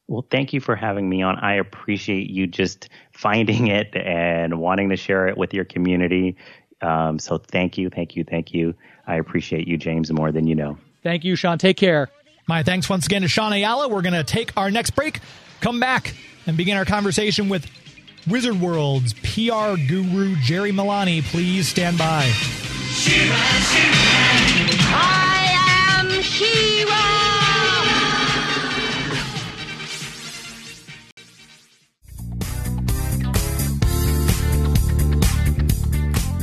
Well, 0.08 0.26
thank 0.30 0.54
you 0.54 0.60
for 0.60 0.76
having 0.76 1.10
me 1.10 1.22
on. 1.22 1.38
I 1.38 1.56
appreciate 1.56 2.30
you 2.30 2.46
just 2.46 2.90
finding 3.14 3.68
it 3.68 3.96
and 3.96 4.60
wanting 4.60 4.90
to 4.90 4.98
share 4.98 5.28
it 5.28 5.38
with 5.38 5.54
your 5.54 5.66
community. 5.66 6.36
Um, 6.82 7.18
so 7.18 7.38
thank 7.38 7.78
you, 7.78 7.90
thank 7.90 8.16
you, 8.16 8.24
thank 8.24 8.54
you. 8.54 8.76
I 9.08 9.16
appreciate 9.16 9.68
you, 9.68 9.78
James, 9.78 10.12
more 10.12 10.32
than 10.32 10.46
you 10.46 10.56
know. 10.56 10.78
Thank 11.02 11.24
you, 11.24 11.36
Shaun. 11.36 11.58
Take 11.58 11.78
care. 11.78 12.10
My 12.48 12.64
thanks 12.64 12.90
once 12.90 13.06
again 13.06 13.22
to 13.22 13.28
Shaun 13.28 13.54
Ayala. 13.54 13.88
We're 13.88 14.02
going 14.02 14.14
to 14.14 14.24
take 14.24 14.56
our 14.58 14.70
next 14.70 14.92
break, 14.92 15.22
come 15.62 15.80
back, 15.80 16.14
and 16.46 16.58
begin 16.58 16.78
our 16.78 16.86
conversation 16.86 17.48
with 17.48 17.66
Wizard 18.28 18.60
World's 18.60 19.14
PR 19.14 19.76
guru, 19.88 20.36
Jerry 20.42 20.72
Milani. 20.72 21.24
Please 21.24 21.68
stand 21.68 21.98
by. 21.98 22.32
I 24.96 25.98
am 26.00 26.22
She-Ra. 26.22 26.94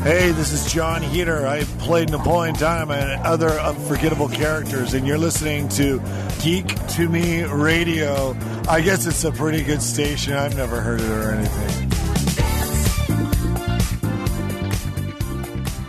Hey, 0.02 0.32
this 0.32 0.52
is 0.52 0.72
Jon 0.72 1.02
Heder. 1.02 1.46
I 1.46 1.62
played 1.78 2.10
Napoleon 2.10 2.56
Dynamite 2.56 2.98
and 2.98 3.22
other 3.22 3.50
unforgettable 3.50 4.28
characters, 4.28 4.94
and 4.94 5.06
you're 5.06 5.18
listening 5.18 5.68
to 5.70 6.02
Geek 6.42 6.66
to 6.88 7.08
Me 7.08 7.44
Radio. 7.44 8.36
I 8.68 8.80
guess 8.80 9.06
it's 9.06 9.22
a 9.22 9.30
pretty 9.30 9.62
good 9.62 9.82
station. 9.82 10.32
I've 10.32 10.56
never 10.56 10.80
heard 10.80 11.00
it 11.00 11.10
or 11.10 11.30
anything. 11.30 11.89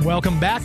Welcome 0.04 0.40
back 0.40 0.64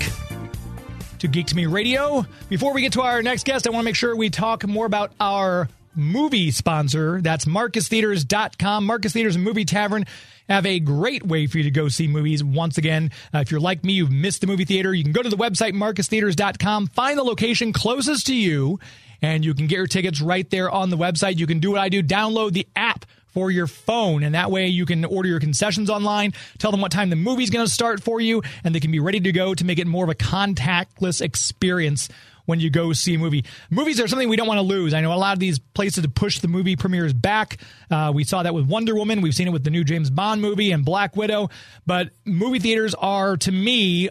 to 1.18 1.29
Geek 1.29 1.46
to 1.49 1.57
Me 1.57 1.66
Radio. 1.66 2.25
Before 2.49 2.72
we 2.72 2.81
get 2.81 2.94
to 2.94 3.03
our 3.03 3.22
next 3.22 3.44
guest, 3.44 3.66
I 3.66 3.70
want 3.70 3.83
to 3.83 3.85
make 3.85 3.94
sure 3.94 4.16
we 4.16 4.31
talk 4.31 4.66
more 4.66 4.87
about 4.87 5.12
our 5.20 5.68
movie 5.94 6.51
sponsor. 6.51 7.20
That's 7.20 7.44
MarcusTheatres.com. 7.44 8.87
Marcus 8.87 9.12
Theatres 9.12 9.35
and 9.35 9.44
Movie 9.44 9.66
Tavern 9.66 10.07
have 10.49 10.64
a 10.64 10.81
great 10.81 11.27
way 11.27 11.46
for 11.46 11.59
you 11.59 11.64
to 11.64 11.70
go 11.70 11.88
see 11.88 12.09
movies. 12.09 12.42
Once 12.42 12.79
again, 12.79 13.11
uh, 13.35 13.40
if 13.40 13.51
you're 13.51 13.61
like 13.61 13.85
me, 13.85 13.92
you've 13.92 14.11
missed 14.11 14.40
the 14.40 14.46
movie 14.46 14.64
theater, 14.64 14.94
you 14.94 15.03
can 15.03 15.12
go 15.12 15.22
to 15.22 15.29
the 15.29 15.37
website 15.37 15.75
MarcusTheatres.com, 15.75 16.87
find 16.87 17.18
the 17.18 17.22
location 17.22 17.75
closest 17.75 18.27
to 18.29 18.35
you, 18.35 18.81
and 19.20 19.44
you 19.44 19.53
can 19.53 19.66
get 19.66 19.77
your 19.77 19.87
tickets 19.87 20.22
right 20.22 20.49
there 20.49 20.70
on 20.70 20.88
the 20.88 20.96
website. 20.96 21.37
You 21.37 21.46
can 21.46 21.59
do 21.59 21.72
what 21.72 21.81
I 21.81 21.90
do, 21.90 22.03
download 22.03 22.53
the 22.53 22.66
app 22.75 23.05
for 23.37 23.51
your 23.51 23.66
phone. 23.66 24.22
And 24.22 24.35
that 24.35 24.51
way 24.51 24.68
you 24.68 24.87
can 24.87 25.05
order 25.05 25.29
your 25.29 25.40
concessions 25.40 25.90
online, 25.90 26.33
tell 26.57 26.70
them 26.70 26.81
what 26.81 26.90
time 26.90 27.11
the 27.11 27.16
movie's 27.16 27.51
going 27.51 27.66
to 27.66 27.70
start 27.70 28.03
for 28.03 28.18
you, 28.18 28.40
and 28.64 28.75
they 28.75 28.81
can 28.81 28.90
be 28.90 28.99
ready 28.99 29.20
to 29.20 29.31
go 29.31 29.53
to 29.53 29.62
make 29.62 29.79
it 29.79 29.87
more 29.87 30.05
of 30.05 30.11
a 30.11 30.14
contactless 30.14 31.20
experience 31.20 32.09
when 32.46 32.61
you 32.61 32.70
go 32.70 32.94
see 32.94 33.14
a 33.14 33.18
movie. 33.18 33.44
Movies 33.68 34.01
are 34.01 34.09
something 34.09 34.31
we 34.31 34.37
don't 34.37 34.46
want 34.46 34.57
to 34.57 34.62
lose. 34.62 34.94
I 34.94 35.03
know 35.03 35.12
a 35.12 35.16
lot 35.16 35.35
of 35.35 35.38
these 35.38 35.59
places 35.59 36.03
to 36.03 36.09
push 36.09 36.38
the 36.38 36.49
movie 36.49 36.77
premieres 36.77 37.12
back. 37.12 37.59
Uh, 37.90 38.11
we 38.14 38.25
saw 38.25 38.42
that 38.42 38.55
with 38.55 38.64
Wonder 38.64 38.94
Woman. 38.94 39.20
We've 39.20 39.35
seen 39.35 39.49
it 39.49 39.53
with 39.53 39.64
the 39.64 39.70
new 39.70 39.85
James 39.85 40.09
Bond 40.09 40.40
movie 40.40 40.72
and 40.72 40.83
Black 40.83 41.14
Widow. 41.14 41.51
But 41.85 42.12
movie 42.25 42.61
theaters 42.61 42.94
are, 42.94 43.37
to 43.37 43.53
me, 43.53 44.09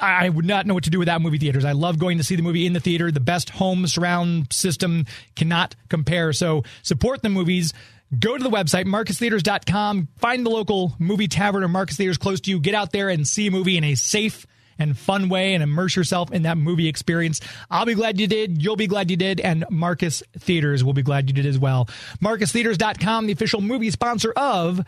I 0.00 0.28
would 0.28 0.46
not 0.46 0.66
know 0.66 0.74
what 0.74 0.84
to 0.84 0.90
do 0.90 0.98
without 0.98 1.20
movie 1.20 1.38
theaters. 1.38 1.64
I 1.64 1.72
love 1.72 1.98
going 1.98 2.18
to 2.18 2.24
see 2.24 2.36
the 2.36 2.42
movie 2.42 2.66
in 2.66 2.72
the 2.72 2.80
theater. 2.80 3.10
The 3.10 3.20
best 3.20 3.50
home 3.50 3.86
surround 3.86 4.52
system 4.52 5.06
cannot 5.36 5.76
compare. 5.88 6.32
So 6.32 6.64
support 6.82 7.22
the 7.22 7.28
movies. 7.28 7.72
Go 8.18 8.36
to 8.36 8.42
the 8.42 8.50
website, 8.50 8.86
marcustheatres.com, 8.86 10.08
find 10.18 10.44
the 10.44 10.50
local 10.50 10.96
movie 10.98 11.28
tavern 11.28 11.62
or 11.62 11.68
Marcus 11.68 11.96
Theatres 11.96 12.18
close 12.18 12.40
to 12.40 12.50
you. 12.50 12.58
Get 12.58 12.74
out 12.74 12.90
there 12.90 13.08
and 13.08 13.26
see 13.26 13.46
a 13.46 13.50
movie 13.52 13.76
in 13.76 13.84
a 13.84 13.94
safe 13.94 14.46
and 14.80 14.98
fun 14.98 15.28
way 15.28 15.54
and 15.54 15.62
immerse 15.62 15.94
yourself 15.94 16.32
in 16.32 16.42
that 16.42 16.58
movie 16.58 16.88
experience. 16.88 17.40
I'll 17.70 17.86
be 17.86 17.94
glad 17.94 18.18
you 18.18 18.26
did. 18.26 18.60
You'll 18.60 18.74
be 18.74 18.88
glad 18.88 19.10
you 19.10 19.16
did. 19.16 19.38
And 19.38 19.64
Marcus 19.70 20.24
Theatres 20.36 20.82
will 20.82 20.92
be 20.92 21.02
glad 21.02 21.28
you 21.28 21.34
did 21.34 21.46
as 21.46 21.58
well. 21.58 21.88
MarcusTheatres.com, 22.20 23.26
the 23.26 23.32
official 23.32 23.60
movie 23.60 23.90
sponsor 23.90 24.32
of 24.32 24.84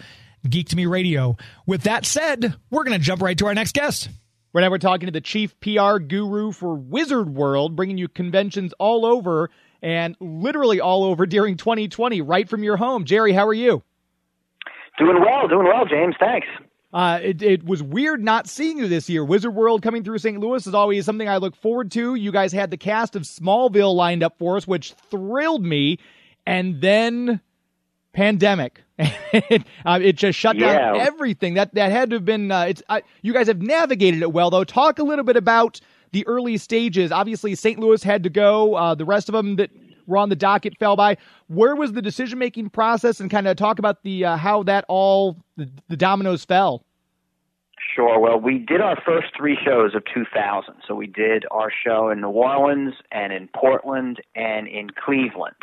Geek 0.48 0.70
to 0.70 0.76
Me 0.76 0.86
Radio. 0.86 1.36
With 1.64 1.82
that 1.82 2.04
said, 2.04 2.56
we're 2.70 2.84
going 2.84 2.98
to 2.98 3.04
jump 3.04 3.22
right 3.22 3.38
to 3.38 3.46
our 3.46 3.54
next 3.54 3.74
guest. 3.74 4.08
Right 4.52 4.62
now, 4.62 4.70
we're 4.70 4.78
talking 4.78 5.06
to 5.06 5.12
the 5.12 5.20
chief 5.20 5.58
PR 5.60 5.98
guru 5.98 6.52
for 6.52 6.74
Wizard 6.74 7.32
World, 7.32 7.76
bringing 7.76 7.98
you 7.98 8.08
conventions 8.08 8.74
all 8.78 9.06
over 9.06 9.48
and 9.82 10.16
literally 10.20 10.80
all 10.80 11.04
over 11.04 11.26
during 11.26 11.56
2020, 11.56 12.20
right 12.20 12.48
from 12.48 12.62
your 12.62 12.76
home. 12.76 13.04
Jerry, 13.04 13.32
how 13.32 13.46
are 13.46 13.54
you? 13.54 13.82
Doing 14.98 15.20
well, 15.20 15.48
doing 15.48 15.66
well, 15.66 15.84
James. 15.84 16.14
Thanks. 16.20 16.46
Uh, 16.92 17.18
it, 17.22 17.42
it 17.42 17.64
was 17.64 17.82
weird 17.82 18.22
not 18.22 18.46
seeing 18.48 18.78
you 18.78 18.86
this 18.86 19.08
year. 19.08 19.24
Wizard 19.24 19.54
World 19.54 19.82
coming 19.82 20.04
through 20.04 20.18
St. 20.18 20.38
Louis 20.38 20.66
is 20.66 20.74
always 20.74 21.06
something 21.06 21.28
I 21.28 21.38
look 21.38 21.56
forward 21.56 21.90
to. 21.92 22.14
You 22.14 22.30
guys 22.30 22.52
had 22.52 22.70
the 22.70 22.76
cast 22.76 23.16
of 23.16 23.22
Smallville 23.22 23.94
lined 23.94 24.22
up 24.22 24.38
for 24.38 24.58
us, 24.58 24.66
which 24.66 24.92
thrilled 25.10 25.64
me. 25.64 25.98
And 26.46 26.80
then 26.80 27.40
pandemic. 28.12 28.82
uh, 28.98 29.98
it 30.02 30.16
just 30.16 30.38
shut 30.38 30.58
down 30.58 31.00
everything. 31.00 31.54
That 31.54 31.74
that 31.74 31.90
had 31.90 32.10
to 32.10 32.16
have 32.16 32.24
been. 32.24 32.50
Uh, 32.50 32.62
it's 32.62 32.82
uh, 32.88 33.00
you 33.22 33.32
guys 33.32 33.46
have 33.46 33.62
navigated 33.62 34.22
it 34.22 34.32
well, 34.32 34.50
though. 34.50 34.64
Talk 34.64 34.98
a 34.98 35.02
little 35.02 35.24
bit 35.24 35.36
about 35.36 35.80
the 36.12 36.26
early 36.26 36.56
stages? 36.56 37.12
Obviously, 37.12 37.54
St. 37.54 37.78
Louis 37.78 38.02
had 38.02 38.22
to 38.22 38.30
go. 38.30 38.74
Uh, 38.74 38.94
the 38.94 39.04
rest 39.04 39.28
of 39.28 39.32
them 39.32 39.56
that 39.56 39.70
were 40.06 40.18
on 40.18 40.28
the 40.28 40.36
docket 40.36 40.76
fell 40.78 40.96
by. 40.96 41.16
Where 41.48 41.74
was 41.76 41.92
the 41.92 42.02
decision 42.02 42.38
making 42.38 42.70
process, 42.70 43.20
and 43.20 43.30
kind 43.30 43.46
of 43.46 43.56
talk 43.56 43.78
about 43.78 44.02
the 44.02 44.24
uh, 44.24 44.36
how 44.36 44.62
that 44.64 44.84
all 44.88 45.36
the, 45.56 45.68
the 45.88 45.96
dominoes 45.96 46.44
fell? 46.44 46.84
Sure. 47.94 48.18
Well, 48.18 48.38
we 48.38 48.58
did 48.58 48.80
our 48.80 48.96
first 49.04 49.28
three 49.36 49.58
shows 49.62 49.94
of 49.94 50.04
2000. 50.14 50.74
So 50.86 50.94
we 50.94 51.06
did 51.06 51.44
our 51.50 51.70
show 51.70 52.10
in 52.10 52.20
New 52.20 52.28
Orleans 52.28 52.94
and 53.10 53.32
in 53.32 53.48
Portland 53.54 54.20
and 54.34 54.66
in 54.68 54.90
Cleveland. 54.90 55.56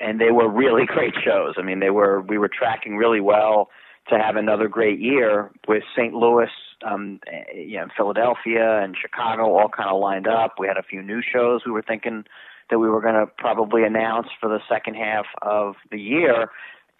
And 0.00 0.20
they 0.20 0.30
were 0.30 0.48
really 0.48 0.86
great 0.86 1.14
shows. 1.22 1.54
I 1.58 1.62
mean, 1.62 1.80
they 1.80 1.90
were 1.90 2.22
we 2.22 2.38
were 2.38 2.48
tracking 2.48 2.96
really 2.96 3.20
well 3.20 3.70
to 4.08 4.18
have 4.18 4.36
another 4.36 4.68
great 4.68 5.00
year 5.00 5.50
with 5.66 5.82
St. 5.94 6.14
Louis, 6.14 6.48
um, 6.86 7.20
you 7.54 7.78
know, 7.78 7.86
Philadelphia 7.96 8.80
and 8.82 8.96
Chicago 9.00 9.56
all 9.56 9.68
kind 9.68 9.88
of 9.88 10.00
lined 10.00 10.26
up. 10.26 10.54
We 10.58 10.66
had 10.66 10.76
a 10.76 10.82
few 10.82 11.02
new 11.02 11.20
shows 11.22 11.62
we 11.64 11.72
were 11.72 11.82
thinking 11.82 12.24
that 12.70 12.78
we 12.78 12.88
were 12.88 13.00
going 13.00 13.14
to 13.14 13.26
probably 13.26 13.84
announce 13.84 14.28
for 14.40 14.48
the 14.48 14.60
second 14.68 14.94
half 14.94 15.26
of 15.42 15.76
the 15.90 15.98
year. 15.98 16.50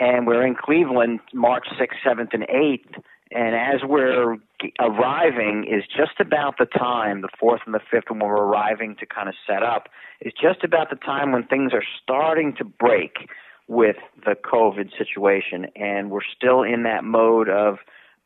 And 0.00 0.26
we're 0.26 0.46
in 0.46 0.54
Cleveland 0.54 1.20
March 1.34 1.66
6th, 1.78 1.98
7th, 2.06 2.32
and 2.32 2.44
8th 2.44 3.02
and 3.30 3.54
as 3.54 3.86
we're 3.86 4.38
arriving 4.80 5.66
is 5.70 5.84
just 5.84 6.18
about 6.18 6.56
the 6.58 6.64
time, 6.64 7.20
the 7.20 7.28
fourth 7.38 7.60
and 7.66 7.74
the 7.74 7.80
fifth, 7.90 8.04
when 8.08 8.20
we're 8.20 8.36
arriving 8.36 8.96
to 9.00 9.06
kind 9.06 9.28
of 9.28 9.34
set 9.46 9.62
up, 9.62 9.88
is 10.20 10.32
just 10.40 10.64
about 10.64 10.90
the 10.90 10.96
time 10.96 11.32
when 11.32 11.44
things 11.44 11.72
are 11.74 11.84
starting 12.02 12.54
to 12.56 12.64
break 12.64 13.28
with 13.66 13.96
the 14.24 14.34
COVID 14.34 14.96
situation. 14.96 15.66
And 15.76 16.10
we're 16.10 16.20
still 16.36 16.62
in 16.62 16.84
that 16.84 17.04
mode 17.04 17.50
of, 17.50 17.78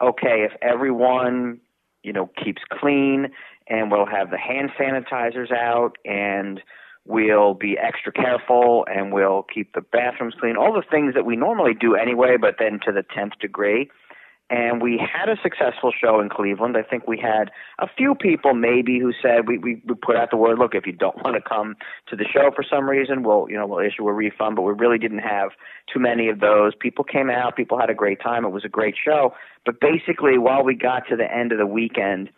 okay, 0.03 0.43
if 0.45 0.53
everyone, 0.61 1.61
you 2.03 2.13
know, 2.13 2.31
keeps 2.43 2.63
clean 2.71 3.29
and 3.69 3.91
we'll 3.91 4.07
have 4.07 4.31
the 4.31 4.39
hand 4.39 4.71
sanitizers 4.79 5.53
out 5.53 5.97
and 6.05 6.61
we'll 7.05 7.55
be 7.55 7.77
extra 7.79 8.13
careful 8.13 8.87
and 8.93 9.13
we'll 9.13 9.43
keep 9.43 9.73
the 9.75 9.81
bathrooms 9.81 10.35
clean, 10.39 10.57
all 10.57 10.73
the 10.73 10.83
things 10.91 11.15
that 11.15 11.25
we 11.25 11.37
normally 11.37 11.75
do 11.75 11.95
anyway, 11.95 12.37
but 12.41 12.57
then 12.59 12.81
to 12.85 12.93
the 12.93 13.03
10th 13.17 13.39
degree 13.41 13.91
and 14.53 14.83
we 14.83 14.99
had 14.99 15.31
a 15.31 15.37
successful 15.43 15.93
show 15.99 16.21
in 16.21 16.29
Cleveland. 16.29 16.77
I 16.77 16.83
think 16.83 17.09
we 17.09 17.19
had 17.19 17.51
a 17.79 17.87
few 17.89 18.15
people 18.15 18.53
maybe 18.53 19.01
who 19.01 19.13
said 19.23 19.49
we, 19.49 19.57
we, 19.57 19.83
we 19.89 19.95
put 19.95 20.15
out 20.15 20.31
the 20.31 20.37
word, 20.37 20.59
look, 20.59 20.75
if 20.75 20.87
you 20.87 20.93
don't 20.93 21.17
want 21.25 21.37
to 21.37 21.41
come 21.41 21.75
to 22.09 22.17
the 22.17 22.27
show 22.31 22.51
for 22.55 22.63
some 22.63 22.87
reason, 22.87 23.23
we'll 23.23 23.47
you 23.49 23.57
know 23.57 23.67
we'll 23.67 23.85
issue 23.85 24.07
a 24.07 24.13
refund. 24.13 24.57
But 24.57 24.63
we 24.63 24.75
really 24.75 24.99
didn't 24.99 25.21
have 25.21 25.53
too 25.91 25.99
many 25.99 26.29
of 26.29 26.41
those. 26.41 26.75
People 26.79 27.03
came 27.03 27.31
out, 27.31 27.57
people 27.57 27.81
had 27.81 27.89
a 27.89 27.95
great 27.95 28.21
time. 28.21 28.45
It 28.45 28.51
was 28.51 28.65
a 28.65 28.69
great 28.69 28.95
show. 29.03 29.33
But 29.65 29.81
basically, 29.81 30.37
while 30.37 30.63
we 30.63 30.75
got 30.75 31.09
to 31.09 31.17
the 31.17 31.35
end 31.35 31.53
of 31.53 31.59
the 31.59 31.67
weekend, 31.67 32.29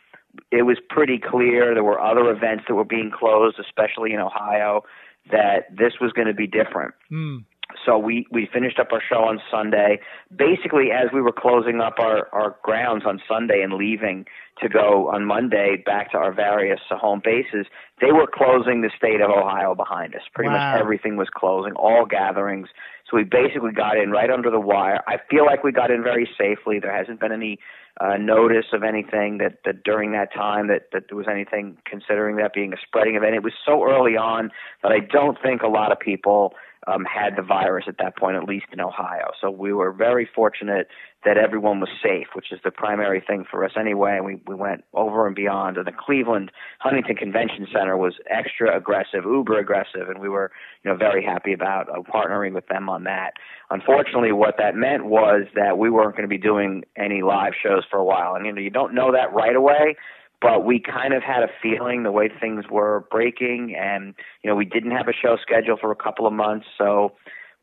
it 0.53 0.63
was 0.63 0.79
pretty 0.89 1.19
clear 1.19 1.75
there 1.75 1.83
were 1.83 2.01
other 2.01 2.31
events 2.31 2.65
that 2.69 2.77
were 2.77 2.85
being 2.85 3.11
closed, 3.11 3.59
especially 3.59 4.13
in 4.13 4.21
Ohio, 4.21 4.85
that 5.33 5.67
this 5.77 5.95
was 6.01 6.13
going 6.13 6.29
to 6.29 6.35
be 6.35 6.47
different. 6.47 6.95
Mm. 7.11 7.45
So 7.85 7.99
we, 7.99 8.27
we 8.31 8.49
finished 8.53 8.79
up 8.79 8.89
our 8.93 9.03
show 9.07 9.25
on 9.25 9.41
Sunday. 9.51 10.01
Basically, 10.35 10.91
as 10.91 11.09
we 11.13 11.21
were 11.21 11.33
closing 11.33 11.81
up 11.81 11.99
our, 11.99 12.29
our 12.33 12.57
grounds 12.63 13.05
on 13.07 13.21
Sunday 13.29 13.63
and 13.63 13.73
leaving 13.75 14.27
to 14.63 14.69
go 14.69 15.11
on 15.13 15.25
Monday 15.25 15.83
back 15.85 16.13
to 16.13 16.19
our 16.19 16.33
various 16.33 16.81
home 16.91 17.21
bases, 17.25 17.67
they 18.01 18.13
were 18.13 18.27
closing 18.33 18.83
the 18.83 18.91
state 18.97 19.21
of 19.21 19.31
Ohio 19.31 19.75
behind 19.75 20.15
us. 20.15 20.23
Pretty 20.33 20.51
Wow. 20.51 20.73
much 20.75 20.81
everything 20.81 21.17
was 21.17 21.29
closing, 21.35 21.73
all 21.75 22.07
gatherings. 22.07 22.69
So 23.11 23.17
we 23.17 23.25
basically 23.25 23.73
got 23.73 23.97
in 23.97 24.11
right 24.11 24.31
under 24.31 24.51
the 24.51 24.61
wire. 24.61 25.01
I 25.07 25.17
feel 25.31 25.45
like 25.45 25.65
we 25.65 25.73
got 25.73 25.91
in 25.91 26.03
very 26.03 26.29
safely. 26.39 26.79
There 26.79 26.95
hasn't 26.97 27.21
been 27.21 27.33
any 27.33 27.59
uh, 28.01 28.17
notice 28.17 28.67
of 28.73 28.83
anything 28.83 29.39
that, 29.39 29.59
that 29.65 29.85
during 29.85 30.13
that 30.13 30.33
time 30.33 30.69
that, 30.69 30.89
that 30.93 31.05
there 31.09 31.17
was 31.17 31.27
anything 31.31 31.77
considering 31.85 32.37
that 32.37 32.53
being 32.53 32.73
a 32.73 32.77
spreading 32.85 33.15
event. 33.15 33.35
It 33.35 33.43
was 33.43 33.53
so 33.65 33.85
early 33.85 34.17
on 34.17 34.51
that 34.83 34.91
I 34.91 34.99
don't 35.01 35.39
think 35.41 35.63
a 35.63 35.69
lot 35.69 35.93
of 35.93 36.01
people 36.01 36.55
um, 36.87 37.05
had 37.05 37.37
the 37.37 37.43
virus 37.43 37.85
at 37.89 37.99
that 37.99 38.17
point, 38.17 38.37
at 38.37 38.45
least 38.45 38.67
in 38.73 38.81
Ohio. 38.81 39.31
So 39.41 39.51
we 39.51 39.73
were 39.73 39.93
very 39.93 40.29
fortunate 40.35 40.89
that 41.25 41.39
everyone 41.39 41.81
was 41.81 41.89
safe, 42.03 42.29
which 42.35 42.53
is 42.53 42.61
the 42.65 42.71
primary 42.71 43.23
thing 43.27 43.45
for 43.51 43.65
us 43.65 43.73
anyway. 43.79 44.19
We, 44.23 44.41
we 44.47 44.55
went 44.55 44.85
over 44.93 45.27
and 45.27 45.35
beyond. 45.35 45.79
And 45.79 45.87
the 45.87 45.93
Cleveland 45.93 46.53
Huntington 46.81 47.17
Convention 47.17 47.67
Center 47.73 47.97
was 47.97 48.15
extra 48.29 48.77
aggressive, 48.77 49.25
uber 49.25 49.59
aggressive, 49.59 50.09
and 50.09 50.21
we 50.21 50.29
were 50.29 50.51
you 50.83 50.91
know 50.91 50.97
very 50.97 51.25
happy 51.25 51.53
about 51.53 51.89
uh, 51.89 52.03
partnering 52.03 52.53
with 52.53 52.67
them 52.67 52.89
on 52.89 53.05
that. 53.05 53.33
Unfortunately, 53.71 54.33
what 54.33 54.57
that 54.59 54.75
meant 54.75 55.07
was 55.07 55.47
that 55.55 55.79
we 55.79 55.89
weren't 55.89 56.13
going 56.17 56.29
to 56.29 56.29
be 56.29 56.39
doing 56.39 56.85
any 56.97 57.23
live 57.23 57.55
shows 57.61 57.85
for 57.91 57.99
a 57.99 58.05
while. 58.05 58.35
And 58.35 58.45
you 58.45 58.53
know 58.53 58.61
you 58.61 58.71
don't 58.71 58.95
know 58.95 59.13
that 59.13 59.33
right 59.33 59.57
away 59.57 59.97
but 60.45 60.67
we 60.67 60.79
kind 60.79 61.15
of 61.15 61.23
had 61.23 61.43
a 61.43 61.49
feeling 61.63 62.03
the 62.03 62.13
way 62.13 62.29
things 62.29 62.67
were 62.71 63.07
breaking 63.11 63.75
and 63.81 64.15
you 64.43 64.51
know 64.51 64.55
we 64.55 64.67
didn't 64.67 64.91
have 64.91 65.09
a 65.09 65.13
show 65.15 65.39
schedule 65.41 65.79
for 65.81 65.91
a 65.91 65.97
couple 65.97 66.27
of 66.27 66.35
months. 66.35 66.67
So 66.77 67.15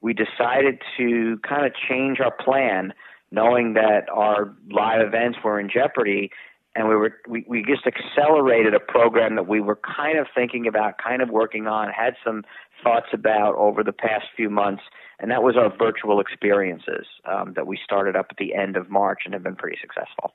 we 0.01 0.13
decided 0.13 0.81
to 0.97 1.39
kind 1.47 1.67
of 1.67 1.73
change 1.87 2.19
our 2.19 2.31
plan 2.31 2.93
knowing 3.29 3.75
that 3.75 4.09
our 4.11 4.55
live 4.71 5.05
events 5.05 5.37
were 5.43 5.59
in 5.59 5.69
jeopardy. 5.69 6.31
And 6.73 6.89
we 6.89 6.95
were 6.95 7.13
we, 7.29 7.45
we 7.47 7.63
just 7.63 7.85
accelerated 7.85 8.73
a 8.73 8.79
program 8.79 9.35
that 9.35 9.47
we 9.47 9.61
were 9.61 9.77
kind 9.95 10.17
of 10.17 10.25
thinking 10.33 10.65
about 10.65 10.95
kind 10.97 11.21
of 11.21 11.29
working 11.29 11.67
on 11.67 11.89
had 11.89 12.15
some 12.25 12.43
thoughts 12.83 13.09
about 13.13 13.53
over 13.57 13.83
the 13.83 13.93
past 13.93 14.25
few 14.35 14.49
months. 14.49 14.81
And 15.19 15.29
that 15.29 15.43
was 15.43 15.55
our 15.55 15.71
virtual 15.77 16.19
experiences 16.19 17.05
um, 17.25 17.53
that 17.55 17.67
we 17.67 17.77
started 17.83 18.15
up 18.15 18.27
at 18.31 18.37
the 18.37 18.55
end 18.55 18.75
of 18.75 18.89
march 18.89 19.19
and 19.25 19.35
have 19.35 19.43
been 19.43 19.55
pretty 19.55 19.77
successful 19.79 20.33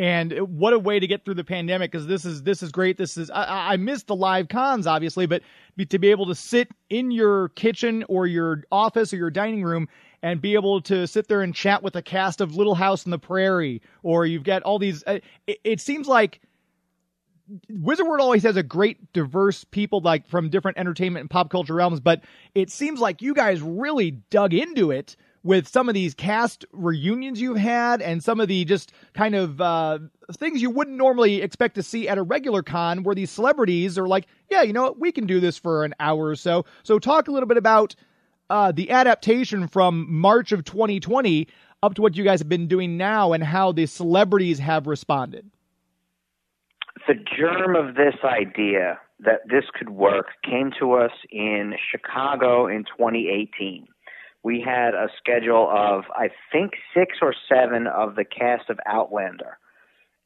And 0.00 0.32
what 0.58 0.72
a 0.72 0.78
way 0.78 0.98
to 0.98 1.06
get 1.06 1.26
through 1.26 1.34
the 1.34 1.44
pandemic 1.44 1.92
because 1.92 2.06
this 2.06 2.24
is 2.24 2.42
this 2.42 2.62
is 2.62 2.72
great. 2.72 2.96
This 2.96 3.18
is 3.18 3.30
I, 3.30 3.74
I 3.74 3.76
missed 3.76 4.06
the 4.06 4.16
live 4.16 4.48
cons 4.48 4.86
obviously, 4.86 5.26
but 5.26 5.42
to 5.90 5.98
be 5.98 6.10
able 6.10 6.24
to 6.24 6.34
sit 6.34 6.68
in 6.88 7.10
your 7.10 7.50
kitchen 7.50 8.06
or 8.08 8.26
your 8.26 8.64
office 8.72 9.12
or 9.12 9.18
your 9.18 9.28
dining 9.28 9.62
room 9.62 9.88
and 10.22 10.40
be 10.40 10.54
able 10.54 10.80
to 10.80 11.06
sit 11.06 11.28
there 11.28 11.42
and 11.42 11.54
chat 11.54 11.82
with 11.82 11.96
a 11.96 12.02
cast 12.02 12.40
of 12.40 12.56
Little 12.56 12.74
House 12.74 13.06
on 13.06 13.10
the 13.10 13.18
Prairie, 13.18 13.82
or 14.02 14.24
you've 14.24 14.42
got 14.42 14.62
all 14.62 14.78
these. 14.78 15.04
Uh, 15.06 15.18
it, 15.46 15.60
it 15.64 15.80
seems 15.82 16.08
like 16.08 16.40
Wizard 17.68 18.06
World 18.06 18.22
always 18.22 18.42
has 18.44 18.56
a 18.56 18.62
great 18.62 19.12
diverse 19.12 19.64
people 19.64 20.00
like 20.00 20.26
from 20.26 20.48
different 20.48 20.78
entertainment 20.78 21.24
and 21.24 21.30
pop 21.30 21.50
culture 21.50 21.74
realms, 21.74 22.00
but 22.00 22.22
it 22.54 22.70
seems 22.70 23.00
like 23.00 23.20
you 23.20 23.34
guys 23.34 23.60
really 23.60 24.12
dug 24.30 24.54
into 24.54 24.92
it 24.92 25.14
with 25.42 25.66
some 25.66 25.88
of 25.88 25.94
these 25.94 26.14
cast 26.14 26.64
reunions 26.72 27.40
you've 27.40 27.56
had 27.56 28.02
and 28.02 28.22
some 28.22 28.40
of 28.40 28.48
the 28.48 28.64
just 28.64 28.92
kind 29.14 29.34
of 29.34 29.60
uh, 29.60 29.98
things 30.32 30.60
you 30.60 30.70
wouldn't 30.70 30.96
normally 30.96 31.40
expect 31.40 31.74
to 31.76 31.82
see 31.82 32.08
at 32.08 32.18
a 32.18 32.22
regular 32.22 32.62
con 32.62 33.02
where 33.02 33.14
these 33.14 33.30
celebrities 33.30 33.98
are 33.98 34.06
like, 34.06 34.26
yeah, 34.50 34.62
you 34.62 34.72
know 34.72 34.82
what, 34.82 34.98
we 34.98 35.12
can 35.12 35.26
do 35.26 35.40
this 35.40 35.56
for 35.56 35.84
an 35.84 35.94
hour 35.98 36.26
or 36.26 36.36
so. 36.36 36.64
So 36.82 36.98
talk 36.98 37.28
a 37.28 37.32
little 37.32 37.48
bit 37.48 37.56
about 37.56 37.94
uh, 38.50 38.72
the 38.72 38.90
adaptation 38.90 39.66
from 39.68 40.06
March 40.12 40.52
of 40.52 40.64
2020 40.64 41.48
up 41.82 41.94
to 41.94 42.02
what 42.02 42.16
you 42.16 42.24
guys 42.24 42.40
have 42.40 42.48
been 42.48 42.66
doing 42.66 42.96
now 42.96 43.32
and 43.32 43.42
how 43.42 43.72
the 43.72 43.86
celebrities 43.86 44.58
have 44.58 44.86
responded. 44.86 45.50
the 47.08 47.14
germ 47.14 47.74
of 47.76 47.94
this 47.94 48.14
idea 48.24 49.00
that 49.20 49.40
this 49.48 49.64
could 49.78 49.90
work 49.90 50.26
came 50.44 50.70
to 50.78 50.92
us 50.94 51.12
in 51.30 51.74
Chicago 51.90 52.66
in 52.66 52.84
2018. 52.84 53.86
We 54.42 54.60
had 54.60 54.94
a 54.94 55.08
schedule 55.18 55.68
of, 55.70 56.04
I 56.14 56.30
think, 56.50 56.72
six 56.94 57.18
or 57.20 57.34
seven 57.48 57.86
of 57.86 58.16
the 58.16 58.24
cast 58.24 58.70
of 58.70 58.78
Outlander 58.86 59.58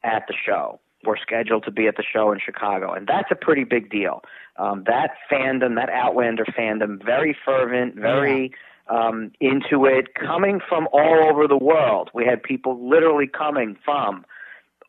at 0.03 0.23
the 0.27 0.33
show. 0.33 0.79
Were 1.03 1.19
scheduled 1.21 1.65
to 1.65 1.71
be 1.71 1.87
at 1.87 1.97
the 1.97 2.03
show 2.03 2.31
in 2.31 2.39
Chicago, 2.43 2.91
and 2.93 3.05
that's 3.05 3.29
a 3.29 3.35
pretty 3.35 3.63
big 3.63 3.91
deal. 3.91 4.23
Um, 4.57 4.85
that 4.87 5.11
fandom, 5.31 5.75
that 5.75 5.89
Outlander 5.89 6.45
fandom, 6.45 7.03
very 7.05 7.37
fervent, 7.45 7.93
very 7.93 8.51
um, 8.89 9.31
into 9.39 9.85
it, 9.85 10.15
coming 10.15 10.59
from 10.67 10.87
all 10.91 11.29
over 11.29 11.47
the 11.47 11.57
world. 11.57 12.09
We 12.15 12.25
had 12.25 12.41
people 12.41 12.89
literally 12.89 13.27
coming 13.27 13.77
from 13.85 14.25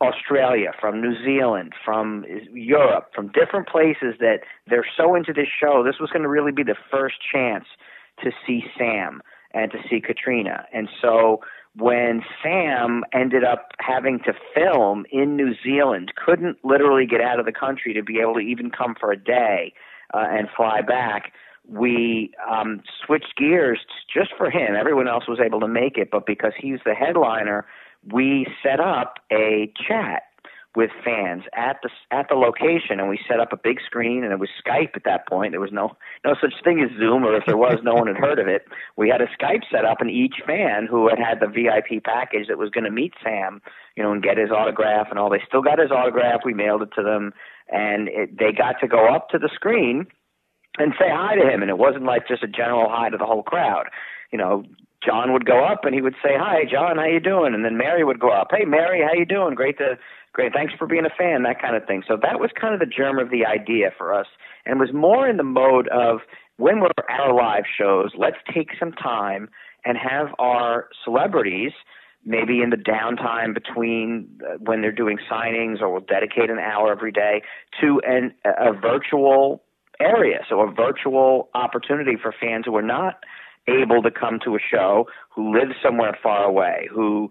Australia, 0.01 0.73
from 0.81 1.01
New 1.01 1.23
Zealand, 1.25 1.73
from 1.85 2.25
Europe, 2.53 3.11
from 3.15 3.29
different 3.29 3.69
places 3.69 4.15
that 4.21 4.41
they're 4.67 4.87
so 4.97 5.15
into 5.15 5.33
this 5.33 5.49
show. 5.49 5.83
This 5.83 5.99
was 5.99 6.11
going 6.11 6.23
to 6.23 6.29
really 6.29 6.53
be 6.53 6.63
the 6.63 6.77
first 6.91 7.17
chance 7.33 7.65
to 8.23 8.31
see 8.47 8.65
Sam 8.79 9.23
and 9.53 9.71
to 9.73 9.79
see 9.89 10.01
Caitriona. 10.01 10.67
And 10.73 10.89
so 11.01 11.41
when 11.77 12.23
Sam 12.43 13.05
ended 13.13 13.45
up 13.45 13.73
having 13.81 14.21
to 14.21 14.33
film 14.55 15.05
in 15.11 15.37
New 15.37 15.55
Zealand, 15.63 16.13
couldn't 16.17 16.59
literally 16.65 17.07
get 17.07 17.21
out 17.21 17.39
of 17.39 17.47
the 17.47 17.53
country 17.53 17.93
to 17.95 18.03
be 18.03 18.19
able 18.21 18.35
to 18.35 18.41
even 18.41 18.71
come 18.71 18.95
for 18.99 19.13
a 19.13 19.17
day 19.17 19.73
uh, 20.15 20.25
and 20.29 20.49
fly 20.57 20.81
back, 20.81 21.33
we 21.69 22.33
um, 22.49 22.81
switched 23.05 23.37
gears 23.37 23.81
just 24.13 24.31
for 24.37 24.51
him. 24.51 24.77
Everyone 24.79 25.09
else 25.09 25.25
was 25.29 25.41
able 25.45 25.61
to 25.61 25.69
make 25.69 25.99
it, 25.99 26.11
but 26.11 26.25
because 26.27 26.53
he's 26.59 26.79
the 26.85 26.95
headliner, 26.95 27.67
we 28.13 28.47
set 28.63 28.79
up 28.81 29.17
a 29.33 29.73
chat 29.87 30.23
with 30.77 30.91
fans 31.03 31.45
at 31.55 31.79
the 31.83 31.89
at 32.11 32.29
the 32.29 32.35
location, 32.35 33.01
and 33.01 33.09
we 33.09 33.19
set 33.27 33.41
up 33.41 33.53
a 33.53 33.57
big 33.57 33.79
screen, 33.85 34.23
and 34.23 34.33
it 34.33 34.39
was 34.39 34.51
Skype 34.65 34.95
at 34.95 35.05
that 35.05 35.27
point. 35.27 35.53
There 35.53 35.61
was 35.61 35.73
no 35.73 35.97
no 36.25 36.37
such 36.41 36.53
thing 36.63 36.81
as 36.81 36.97
Zoom, 36.99 37.25
or 37.25 37.35
if 37.35 37.45
there 37.47 37.57
was, 37.57 37.79
no 37.83 37.95
one 37.95 38.07
had 38.07 38.19
heard 38.19 38.39
of 38.39 38.47
it. 38.47 38.67
We 38.97 39.09
had 39.09 39.23
a 39.23 39.27
Skype 39.27 39.63
set 39.73 39.87
up, 39.87 40.01
and 40.01 40.11
each 40.11 40.37
fan 40.47 40.87
who 40.89 41.09
had 41.09 41.19
had 41.19 41.41
the 41.41 41.49
VIP 41.49 42.05
package 42.05 42.49
that 42.49 42.59
was 42.59 42.71
going 42.71 42.85
to 42.85 42.91
meet 42.91 43.15
Sam, 43.25 43.63
you 43.97 44.03
know, 44.03 44.13
and 44.13 44.23
get 44.23 44.37
his 44.37 44.51
autograph 44.51 45.09
and 45.11 45.19
all, 45.19 45.31
they 45.31 45.43
still 45.49 45.63
got 45.63 45.79
his 45.79 45.91
autograph. 45.91 46.43
We 46.45 46.53
mailed 46.53 46.83
it 46.83 46.91
to 46.97 47.03
them, 47.03 47.33
and 47.73 48.09
it, 48.09 48.39
they 48.39 48.53
got 48.53 48.77
to 48.81 48.87
go 48.87 49.09
up 49.09 49.31
to 49.31 49.39
the 49.39 49.51
screen 49.55 50.07
and 50.79 50.93
say 51.01 51.09
hi 51.09 51.37
to 51.37 51.49
him, 51.49 51.63
and 51.63 51.71
it 51.71 51.79
wasn't 51.79 52.05
like 52.05 52.29
just 52.29 52.43
a 52.43 52.49
general 52.49 52.89
hi 52.91 53.09
to 53.09 53.17
the 53.17 53.25
whole 53.25 53.43
crowd. 53.43 53.87
You 54.31 54.39
know, 54.39 54.65
John 55.05 55.33
would 55.33 55.47
go 55.47 55.65
up 55.65 55.85
and 55.85 55.95
he 55.95 56.03
would 56.03 56.17
say, 56.23 56.37
"Hi, 56.37 56.65
John, 56.71 56.97
how 56.97 57.05
you 57.05 57.21
doing?" 57.21 57.55
And 57.55 57.65
then 57.65 57.77
Mary 57.77 58.05
would 58.05 58.19
go 58.19 58.31
up, 58.31 58.49
"Hey, 58.51 58.65
Mary, 58.65 59.03
how 59.03 59.15
you 59.15 59.25
doing? 59.25 59.55
Great 59.55 59.79
to 59.79 59.97
great. 60.37 60.53
Thanks 60.53 60.75
for 60.79 60.87
being 60.87 61.07
a 61.07 61.15
fan." 61.17 61.43
That 61.43 61.61
kind 61.61 61.75
of 61.75 61.87
thing. 61.87 62.03
So 62.07 62.17
that 62.21 62.39
was 62.39 62.51
kind 62.61 62.75
of 62.75 62.81
the 62.81 62.87
germ 62.87 63.19
of 63.19 63.31
the 63.31 63.47
idea 63.47 63.91
for 63.97 64.13
us, 64.13 64.27
and 64.67 64.79
was 64.79 64.93
more 64.93 65.27
in 65.27 65.39
the 65.39 65.43
mode 65.43 65.89
of 65.89 66.21
when 66.59 66.81
we're 66.81 66.91
at 66.99 67.21
our 67.21 67.35
live 67.35 67.65
shows, 67.67 68.11
let's 68.17 68.37
take 68.53 68.71
some 68.79 68.93
time 68.93 69.49
and 69.85 69.97
have 69.97 70.29
our 70.39 70.89
celebrities 71.05 71.73
maybe 72.27 72.61
in 72.61 72.71
the 72.71 72.77
downtime 72.77 73.55
between 73.55 74.29
uh, 74.45 74.57
when 74.59 74.83
they're 74.83 74.93
doing 74.93 75.17
signings 75.31 75.81
or 75.81 75.91
we'll 75.91 76.01
dedicate 76.01 76.51
an 76.51 76.59
hour 76.59 76.91
every 76.91 77.13
day 77.13 77.41
to 77.81 78.01
an 78.05 78.35
a 78.45 78.73
virtual 78.73 79.63
area 80.01 80.41
so 80.49 80.61
a 80.61 80.71
virtual 80.71 81.49
opportunity 81.55 82.17
for 82.21 82.35
fans 82.39 82.65
who 82.67 82.75
are 82.77 82.83
not 82.83 83.21
able 83.69 84.03
to 84.03 84.11
come 84.11 84.39
to 84.45 84.57
a 84.57 84.59
show 84.59 85.07
who 85.35 85.53
live 85.53 85.69
somewhere 85.83 86.19
far 86.21 86.45
away 86.45 86.89
who 86.93 87.31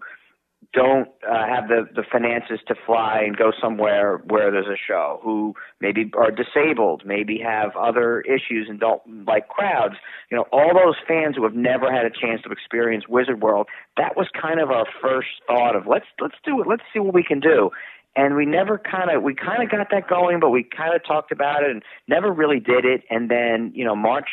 don't 0.76 1.08
uh, 1.26 1.46
have 1.46 1.68
the 1.68 1.88
the 1.94 2.04
finances 2.12 2.60
to 2.68 2.74
fly 2.84 3.22
and 3.24 3.34
go 3.34 3.50
somewhere 3.60 4.18
where 4.28 4.50
there's 4.50 4.66
a 4.66 4.76
show 4.76 5.18
who 5.22 5.54
maybe 5.80 6.10
are 6.14 6.30
disabled 6.30 7.02
maybe 7.06 7.40
have 7.42 7.74
other 7.74 8.20
issues 8.20 8.66
and 8.68 8.78
don't 8.78 9.00
like 9.26 9.48
crowds. 9.48 9.94
You 10.30 10.36
know 10.36 10.44
all 10.52 10.72
those 10.74 10.96
fans 11.08 11.34
who 11.34 11.44
have 11.44 11.54
never 11.54 11.90
had 11.90 12.04
a 12.04 12.10
chance 12.10 12.42
to 12.42 12.50
experience 12.50 13.04
wizard 13.08 13.40
world 13.40 13.68
that 13.96 14.16
was 14.16 14.28
kind 14.40 14.60
of 14.60 14.70
our 14.70 14.84
first 15.00 15.28
thought 15.46 15.74
of 15.74 15.86
let's 15.86 16.04
let's 16.20 16.36
do 16.44 16.60
it. 16.60 16.66
Let's 16.68 16.82
see 16.92 17.00
what 17.00 17.14
we 17.14 17.24
can 17.24 17.40
do. 17.40 17.70
And 18.14 18.36
we 18.36 18.44
never 18.44 18.78
kind 18.78 19.10
of 19.10 19.22
we 19.22 19.34
kind 19.34 19.62
of 19.62 19.70
got 19.70 19.88
that 19.90 20.08
going 20.08 20.40
but 20.40 20.50
we 20.50 20.62
kind 20.62 20.94
of 20.94 21.02
talked 21.06 21.32
about 21.32 21.64
it 21.64 21.70
and 21.70 21.82
never 22.06 22.30
really 22.30 22.60
did 22.60 22.84
it. 22.84 23.02
And 23.08 23.30
then 23.30 23.72
you 23.74 23.84
know 23.84 23.96
march 23.96 24.28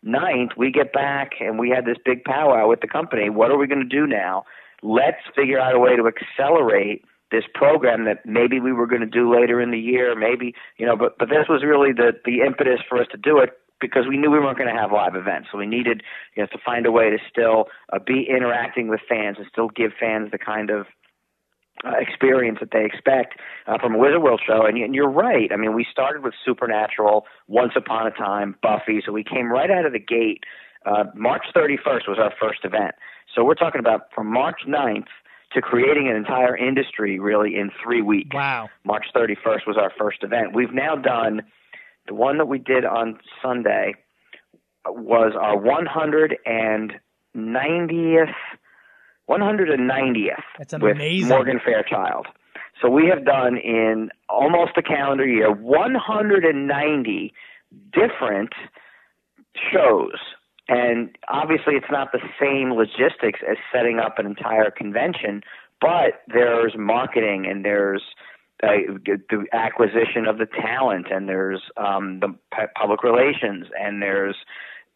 ninth 0.00 0.52
we 0.56 0.70
get 0.70 0.92
back 0.92 1.32
and 1.40 1.58
we 1.58 1.70
had 1.70 1.84
this 1.84 1.96
big 2.04 2.22
powwow 2.22 2.68
with 2.68 2.82
the 2.82 2.88
company. 2.88 3.30
What 3.30 3.50
are 3.50 3.58
we 3.58 3.66
going 3.66 3.82
to 3.82 3.96
do 4.00 4.06
now 4.06 4.44
let's 4.82 5.22
figure 5.34 5.58
out 5.58 5.74
a 5.74 5.78
way 5.78 5.96
to 5.96 6.08
accelerate 6.08 7.04
this 7.30 7.44
program 7.54 8.04
that 8.06 8.24
maybe 8.24 8.58
we 8.60 8.72
were 8.72 8.86
going 8.86 9.02
to 9.02 9.06
do 9.06 9.32
later 9.32 9.60
in 9.60 9.70
the 9.70 9.78
year, 9.78 10.14
maybe 10.14 10.54
you 10.78 10.86
know, 10.86 10.96
but 10.96 11.18
but 11.18 11.28
this 11.28 11.48
was 11.48 11.62
really 11.64 11.92
the 11.92 12.12
the 12.24 12.40
impetus 12.40 12.80
for 12.88 13.00
us 13.00 13.06
to 13.12 13.18
do 13.18 13.38
it 13.38 13.50
because 13.80 14.06
we 14.08 14.16
knew 14.16 14.30
we 14.30 14.40
weren't 14.40 14.58
going 14.58 14.72
to 14.72 14.80
have 14.80 14.90
live 14.92 15.14
events, 15.14 15.48
so 15.52 15.58
we 15.58 15.66
needed 15.66 16.02
you 16.36 16.42
know 16.42 16.46
to 16.46 16.58
find 16.64 16.86
a 16.86 16.92
way 16.92 17.10
to 17.10 17.18
still 17.30 17.66
uh, 17.92 17.98
be 17.98 18.26
interacting 18.28 18.88
with 18.88 19.00
fans 19.08 19.36
and 19.38 19.46
still 19.50 19.68
give 19.68 19.92
fans 19.98 20.30
the 20.30 20.38
kind 20.38 20.70
of 20.70 20.86
uh, 21.84 21.92
experience 21.98 22.58
that 22.60 22.70
they 22.72 22.84
expect 22.84 23.34
uh, 23.66 23.78
from 23.78 23.94
a 23.94 23.98
Wizard 23.98 24.22
World 24.22 24.40
show. 24.44 24.66
And, 24.66 24.76
and 24.78 24.94
you're 24.94 25.10
right. 25.10 25.50
I 25.52 25.56
mean, 25.56 25.74
we 25.74 25.86
started 25.90 26.24
with 26.24 26.34
Supernatural, 26.44 27.24
Once 27.46 27.72
Upon 27.76 28.06
a 28.06 28.10
Time, 28.10 28.56
Buffy, 28.62 29.00
so 29.04 29.12
we 29.12 29.22
came 29.22 29.50
right 29.52 29.70
out 29.70 29.84
of 29.84 29.92
the 29.92 30.00
gate. 30.00 30.42
Uh, 30.84 31.04
March 31.14 31.44
31st 31.54 32.08
was 32.08 32.18
our 32.18 32.32
first 32.40 32.64
event. 32.64 32.96
So 33.34 33.44
we're 33.44 33.54
talking 33.54 33.80
about 33.80 34.12
from 34.14 34.32
March 34.32 34.60
9th 34.66 35.06
to 35.52 35.60
creating 35.60 36.08
an 36.08 36.16
entire 36.16 36.56
industry 36.56 37.18
really 37.18 37.56
in 37.56 37.70
three 37.82 38.02
weeks. 38.02 38.34
Wow. 38.34 38.68
March 38.84 39.06
31st 39.14 39.66
was 39.66 39.76
our 39.78 39.92
first 39.98 40.22
event. 40.22 40.54
We've 40.54 40.72
now 40.72 40.94
done 40.96 41.42
the 42.06 42.14
one 42.14 42.38
that 42.38 42.46
we 42.46 42.58
did 42.58 42.84
on 42.84 43.18
Sunday 43.42 43.94
was 44.86 45.32
our 45.38 45.56
190th 45.56 46.54
190th 49.28 50.42
That's 50.56 50.72
with 50.72 50.96
amazing. 50.96 51.28
Morgan 51.28 51.60
Fairchild. 51.62 52.26
So 52.80 52.88
we 52.88 53.06
have 53.08 53.24
done 53.26 53.58
in 53.58 54.10
almost 54.28 54.72
a 54.76 54.82
calendar 54.82 55.26
year 55.26 55.52
190 55.52 57.34
different 57.92 58.52
shows 59.72 60.18
and 60.68 61.16
obviously, 61.28 61.74
it's 61.74 61.90
not 61.90 62.12
the 62.12 62.20
same 62.40 62.72
logistics 62.72 63.40
as 63.48 63.56
setting 63.72 63.98
up 63.98 64.18
an 64.18 64.26
entire 64.26 64.70
convention, 64.70 65.42
but 65.80 66.22
there's 66.26 66.74
marketing 66.76 67.46
and 67.46 67.64
there's 67.64 68.02
uh, 68.62 68.68
the 69.06 69.46
acquisition 69.52 70.26
of 70.26 70.38
the 70.38 70.46
talent 70.46 71.06
and 71.10 71.28
there's 71.28 71.62
um, 71.76 72.20
the 72.20 72.34
public 72.76 73.02
relations 73.02 73.66
and 73.80 74.02
there's 74.02 74.36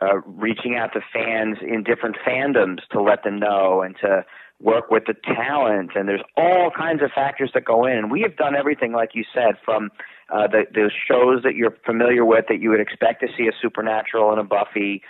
uh, 0.02 0.20
reaching 0.26 0.76
out 0.76 0.92
to 0.92 1.00
fans 1.12 1.58
in 1.62 1.84
different 1.84 2.16
fandoms 2.26 2.80
to 2.90 3.00
let 3.00 3.22
them 3.22 3.38
know 3.38 3.82
and 3.82 3.96
to 4.00 4.24
work 4.60 4.90
with 4.90 5.04
the 5.06 5.14
talent. 5.24 5.92
And 5.94 6.08
there's 6.08 6.22
all 6.36 6.70
kinds 6.76 7.02
of 7.02 7.10
factors 7.12 7.50
that 7.54 7.64
go 7.64 7.86
in. 7.86 7.96
And 7.96 8.10
we 8.10 8.20
have 8.22 8.36
done 8.36 8.56
everything 8.56 8.92
like 8.92 9.10
you 9.14 9.24
said 9.32 9.54
from 9.64 9.90
uh, 10.28 10.48
the, 10.48 10.64
those 10.74 10.92
shows 11.08 11.42
that 11.44 11.54
you're 11.54 11.76
familiar 11.86 12.24
with 12.24 12.46
that 12.48 12.60
you 12.60 12.70
would 12.70 12.80
expect 12.80 13.20
to 13.20 13.28
see 13.36 13.46
a 13.46 13.52
supernatural 13.60 14.30
and 14.32 14.40
a 14.40 14.44
buffy 14.44 15.02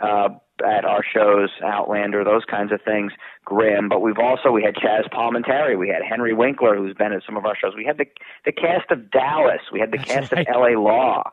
uh, 0.00 0.28
at 0.64 0.84
our 0.84 1.02
shows, 1.02 1.50
Outlander, 1.64 2.24
those 2.24 2.44
kinds 2.44 2.72
of 2.72 2.80
things, 2.82 3.12
Grimm. 3.44 3.88
But 3.88 4.00
we've 4.00 4.18
also 4.18 4.50
we 4.50 4.62
had 4.62 4.74
Chaz 4.74 5.08
Palminteri, 5.10 5.78
we 5.78 5.88
had 5.88 6.02
Henry 6.08 6.34
Winkler, 6.34 6.76
who's 6.76 6.94
been 6.94 7.12
at 7.12 7.22
some 7.24 7.36
of 7.36 7.46
our 7.46 7.56
shows. 7.56 7.72
We 7.76 7.84
had 7.84 7.98
the 7.98 8.06
the 8.44 8.52
cast 8.52 8.90
of 8.90 9.10
Dallas, 9.10 9.62
we 9.72 9.80
had 9.80 9.90
the 9.92 9.98
That's 9.98 10.10
cast 10.10 10.32
right. 10.32 10.46
of 10.48 10.54
L.A. 10.54 10.78
Law. 10.78 11.30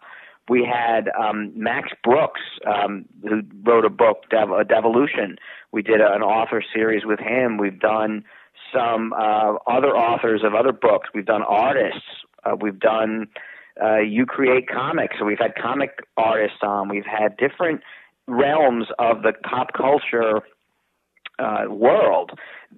We 0.49 0.63
had 0.63 1.09
um, 1.19 1.51
Max 1.55 1.89
Brooks, 2.05 2.39
um, 2.65 3.05
who 3.21 3.41
wrote 3.63 3.83
a 3.83 3.89
book, 3.89 4.23
Dev- 4.29 4.67
Devolution. 4.69 5.37
We 5.73 5.81
did 5.81 5.99
a, 5.99 6.13
an 6.13 6.21
author 6.23 6.63
series 6.73 7.03
with 7.05 7.19
him. 7.19 7.57
We've 7.57 7.79
done 7.79 8.23
some 8.73 9.11
uh, 9.11 9.55
other 9.67 9.89
authors 9.89 10.43
of 10.45 10.55
other 10.55 10.71
books. 10.71 11.09
We've 11.13 11.25
done 11.25 11.43
artists. 11.43 12.07
Uh, 12.45 12.55
we've 12.59 12.79
done 12.79 13.27
uh, 13.81 13.97
You 13.99 14.25
Create 14.25 14.69
Comics. 14.69 15.15
So 15.19 15.25
we've 15.25 15.39
had 15.39 15.53
comic 15.55 15.99
artists 16.15 16.59
on. 16.61 16.87
We've 16.87 17.05
had 17.05 17.35
different 17.35 17.81
realms 18.27 18.87
of 18.99 19.21
the 19.21 19.33
pop 19.43 19.73
culture 19.73 20.41
uh, 21.39 21.65
world 21.69 22.31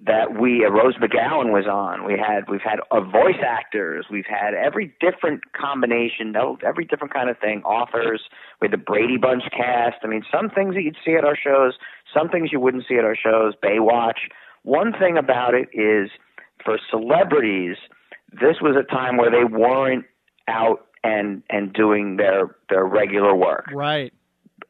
that 0.06 0.38
we 0.38 0.64
uh, 0.64 0.70
Rose 0.70 0.94
McGowan 0.96 1.52
was 1.52 1.66
on. 1.66 2.04
We 2.04 2.12
had 2.12 2.48
we've 2.48 2.60
had 2.62 2.78
uh, 2.90 3.00
voice 3.00 3.40
actors. 3.44 4.06
We've 4.10 4.28
had 4.28 4.54
every 4.54 4.94
different 5.00 5.40
combination, 5.52 6.34
every 6.64 6.84
different 6.84 7.12
kind 7.12 7.30
of 7.30 7.38
thing. 7.38 7.62
Authors. 7.64 8.22
We 8.60 8.66
had 8.66 8.72
the 8.72 8.82
Brady 8.82 9.16
Bunch 9.16 9.44
cast. 9.56 9.96
I 10.02 10.06
mean, 10.06 10.22
some 10.32 10.50
things 10.50 10.74
that 10.74 10.82
you'd 10.82 10.96
see 11.04 11.14
at 11.14 11.24
our 11.24 11.36
shows, 11.36 11.74
some 12.14 12.28
things 12.28 12.50
you 12.52 12.60
wouldn't 12.60 12.84
see 12.88 12.96
at 12.96 13.04
our 13.04 13.16
shows. 13.16 13.54
Baywatch. 13.64 14.28
One 14.62 14.92
thing 14.92 15.16
about 15.16 15.54
it 15.54 15.68
is 15.72 16.10
for 16.62 16.78
celebrities, 16.90 17.76
this 18.30 18.56
was 18.60 18.76
a 18.76 18.84
time 18.84 19.16
where 19.16 19.30
they 19.30 19.44
weren't 19.44 20.04
out 20.48 20.86
and 21.02 21.42
and 21.48 21.72
doing 21.72 22.16
their 22.16 22.56
their 22.68 22.84
regular 22.84 23.34
work 23.34 23.70
Right. 23.72 24.12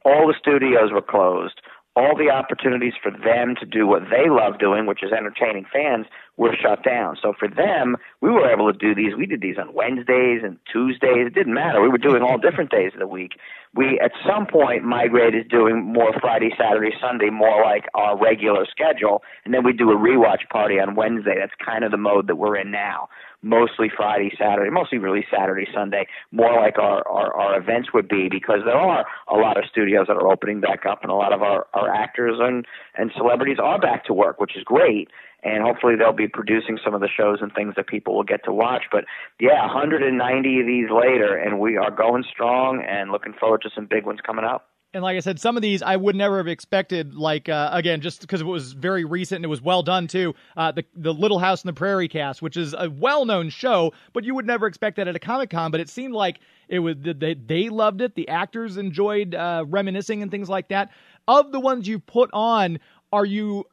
All 0.05 0.26
the 0.26 0.35
studios 0.38 0.92
were 0.92 1.03
closed. 1.03 1.61
All 1.96 2.16
the 2.16 2.31
opportunities 2.31 2.92
for 3.03 3.11
them 3.11 3.57
to 3.59 3.66
do 3.66 3.87
what 3.87 4.05
they 4.11 4.31
love 4.31 4.61
doing, 4.61 4.87
which 4.87 5.03
is 5.03 5.11
entertaining 5.12 5.66
fans, 5.72 6.07
were 6.37 6.55
shut 6.55 6.85
down. 6.85 7.16
So 7.20 7.35
for 7.37 7.48
them, 7.48 7.96
we 8.20 8.31
were 8.31 8.48
able 8.48 8.72
to 8.72 8.79
do 8.79 8.94
these. 8.94 9.16
We 9.16 9.26
did 9.26 9.40
these 9.40 9.59
on 9.59 9.74
Wednesdays 9.74 10.42
and 10.44 10.57
Tuesdays. 10.72 11.26
It 11.26 11.35
didn't 11.35 11.53
matter. 11.53 11.81
We 11.83 11.88
were 11.88 11.98
doing 11.98 12.22
all 12.22 12.38
different 12.38 12.70
days 12.70 12.92
of 12.94 13.00
the 13.00 13.09
week. 13.09 13.33
We 13.74 14.00
at 14.02 14.11
some 14.26 14.46
point 14.46 14.83
migrated 14.83 15.48
to 15.48 15.56
doing 15.56 15.92
more 15.92 16.12
Friday, 16.20 16.50
Saturday, 16.59 16.90
Sunday, 17.00 17.30
more 17.30 17.62
like 17.62 17.85
our 17.94 18.18
regular 18.20 18.66
schedule, 18.68 19.22
and 19.44 19.54
then 19.54 19.64
we 19.64 19.72
do 19.72 19.90
a 19.90 19.96
rewatch 19.96 20.48
party 20.50 20.80
on 20.80 20.96
Wednesday. 20.96 21.37
That's 21.38 21.52
kind 21.64 21.85
of 21.85 21.92
the 21.92 21.96
mode 21.96 22.26
that 22.26 22.37
we're 22.37 22.56
in 22.56 22.72
now 22.72 23.09
mostly 23.42 23.88
Friday, 23.94 24.30
Saturday, 24.38 24.70
mostly 24.70 24.98
really 24.98 25.24
Saturday, 25.35 25.66
Sunday, 25.74 26.06
more 26.30 26.54
like 26.61 26.78
our, 26.78 27.06
our, 27.09 27.33
our 27.35 27.59
events 27.59 27.88
would 27.94 28.09
be 28.09 28.28
because 28.30 28.61
there 28.64 28.76
are 28.76 29.06
a 29.28 29.37
lot 29.37 29.56
of 29.56 29.64
studios 29.70 30.06
that 30.09 30.16
are 30.16 30.30
opening 30.30 30.61
back 30.61 30.85
up 30.87 31.00
and 31.02 31.11
a 31.11 31.14
lot 31.14 31.33
of 31.33 31.42
our, 31.42 31.66
our 31.72 31.92
actors 31.92 32.37
and, 32.38 32.66
and 32.96 33.11
celebrities 33.16 33.56
are 33.62 33.80
back 33.80 34.04
to 34.04 34.12
work, 34.12 34.40
which 34.40 34.56
is 34.56 34.64
great. 34.64 35.09
And 35.42 35.62
hopefully 35.62 35.94
they'll 35.96 36.12
be 36.12 36.29
producing 36.29 36.79
some 36.85 36.94
of 36.94 37.00
the 37.00 37.09
shows 37.09 37.38
and 37.40 37.53
things 37.55 37.74
that 37.76 37.87
people 37.87 38.14
will 38.14 38.24
get 38.24 38.44
to 38.44 38.53
watch. 38.53 38.85
But 38.92 39.05
yeah, 39.38 39.66
190 39.66 40.61
of 40.61 40.66
these 40.66 40.90
later, 40.90 41.37
and 41.37 41.59
we 41.59 41.76
are 41.76 41.90
going 41.90 42.24
strong 42.31 42.85
and 42.87 43.11
looking 43.11 43.33
forward 43.33 43.62
to 43.62 43.70
some 43.74 43.87
big 43.87 44.05
ones 44.05 44.20
coming 44.24 44.44
up. 44.44 44.70
And 44.92 45.05
like 45.05 45.16
I 45.16 45.20
said, 45.20 45.38
some 45.38 45.57
of 45.57 45.62
these 45.62 45.83
I 45.83 45.94
would 45.94 46.16
never 46.16 46.38
have 46.38 46.49
expected. 46.49 47.14
Like 47.14 47.49
uh, 47.49 47.70
again, 47.72 48.01
just 48.01 48.20
because 48.22 48.41
it 48.41 48.45
was 48.45 48.72
very 48.72 49.05
recent 49.05 49.36
and 49.36 49.45
it 49.45 49.49
was 49.49 49.62
well 49.62 49.84
done 49.84 50.09
too. 50.09 50.34
Uh, 50.57 50.72
the 50.72 50.84
the 50.97 51.14
Little 51.14 51.38
House 51.38 51.64
on 51.64 51.68
the 51.68 51.72
Prairie 51.72 52.09
cast, 52.09 52.43
which 52.43 52.57
is 52.57 52.74
a 52.76 52.91
well 52.91 53.24
known 53.24 53.51
show, 53.51 53.93
but 54.12 54.24
you 54.24 54.34
would 54.34 54.47
never 54.47 54.66
expect 54.66 54.97
that 54.97 55.07
at 55.07 55.14
a 55.14 55.20
Comic 55.20 55.51
Con. 55.51 55.70
But 55.70 55.80
it 55.80 55.88
seemed 55.88 56.14
like 56.14 56.41
it 56.68 56.80
was 56.80 56.97
they 56.99 57.34
they 57.34 57.68
loved 57.68 58.01
it. 58.01 58.16
The 58.16 58.28
actors 58.28 58.76
enjoyed 58.78 59.34
uh, 59.34 59.64
reminiscing 59.68 60.22
and 60.22 60.30
things 60.30 60.49
like 60.49 60.68
that. 60.68 60.91
Of 61.28 61.53
the 61.53 61.61
ones 61.61 61.86
you 61.86 62.01
put 62.01 62.30
on, 62.32 62.80
are 63.12 63.24
you? 63.24 63.66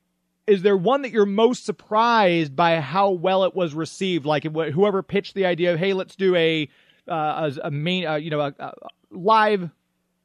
Is 0.48 0.62
there 0.62 0.78
one 0.78 1.02
that 1.02 1.12
you're 1.12 1.26
most 1.26 1.66
surprised 1.66 2.56
by 2.56 2.80
how 2.80 3.12
well 3.12 3.44
it 3.44 3.54
was 3.54 3.74
received? 3.74 4.26
Like 4.26 4.44
whoever 4.44 5.04
pitched 5.04 5.36
the 5.36 5.46
idea 5.46 5.74
of, 5.74 5.80
hey, 5.80 5.94
let's 5.94 6.16
do 6.16 6.36
a 6.36 6.70
uh, 7.08 7.52
a, 7.62 7.68
a 7.68 7.72
main, 7.72 8.06
uh, 8.06 8.16
you 8.16 8.30
know, 8.30 8.42
a, 8.42 8.54
a 8.58 8.74
live 9.12 9.70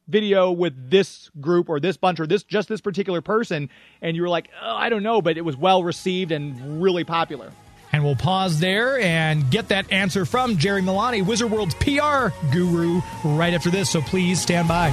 video 0.07 0.51
with 0.51 0.89
this 0.89 1.29
group 1.39 1.69
or 1.69 1.79
this 1.79 1.97
bunch 1.97 2.19
or 2.19 2.27
this 2.27 2.43
just 2.43 2.67
this 2.67 2.81
particular 2.81 3.21
person 3.21 3.69
and 4.01 4.17
you 4.17 4.21
were 4.21 4.27
like 4.27 4.49
oh, 4.61 4.75
i 4.75 4.89
don't 4.89 5.01
know 5.01 5.21
but 5.21 5.37
it 5.37 5.45
was 5.45 5.55
well 5.55 5.81
received 5.81 6.29
and 6.33 6.83
really 6.83 7.05
popular 7.05 7.53
And 7.93 8.03
we'll 8.03 8.15
pause 8.15 8.59
there 8.59 8.99
and 8.99 9.49
get 9.51 9.67
that 9.67 9.91
answer 9.91 10.25
from 10.25 10.57
Jerry 10.57 10.81
Milani, 10.81 11.23
Wizard 11.23 11.51
World's 11.51 11.75
PR 11.75 12.33
guru, 12.51 13.01
right 13.23 13.53
after 13.53 13.69
this. 13.69 13.91
So 13.91 14.01
please 14.01 14.41
stand 14.41 14.67
by. 14.67 14.89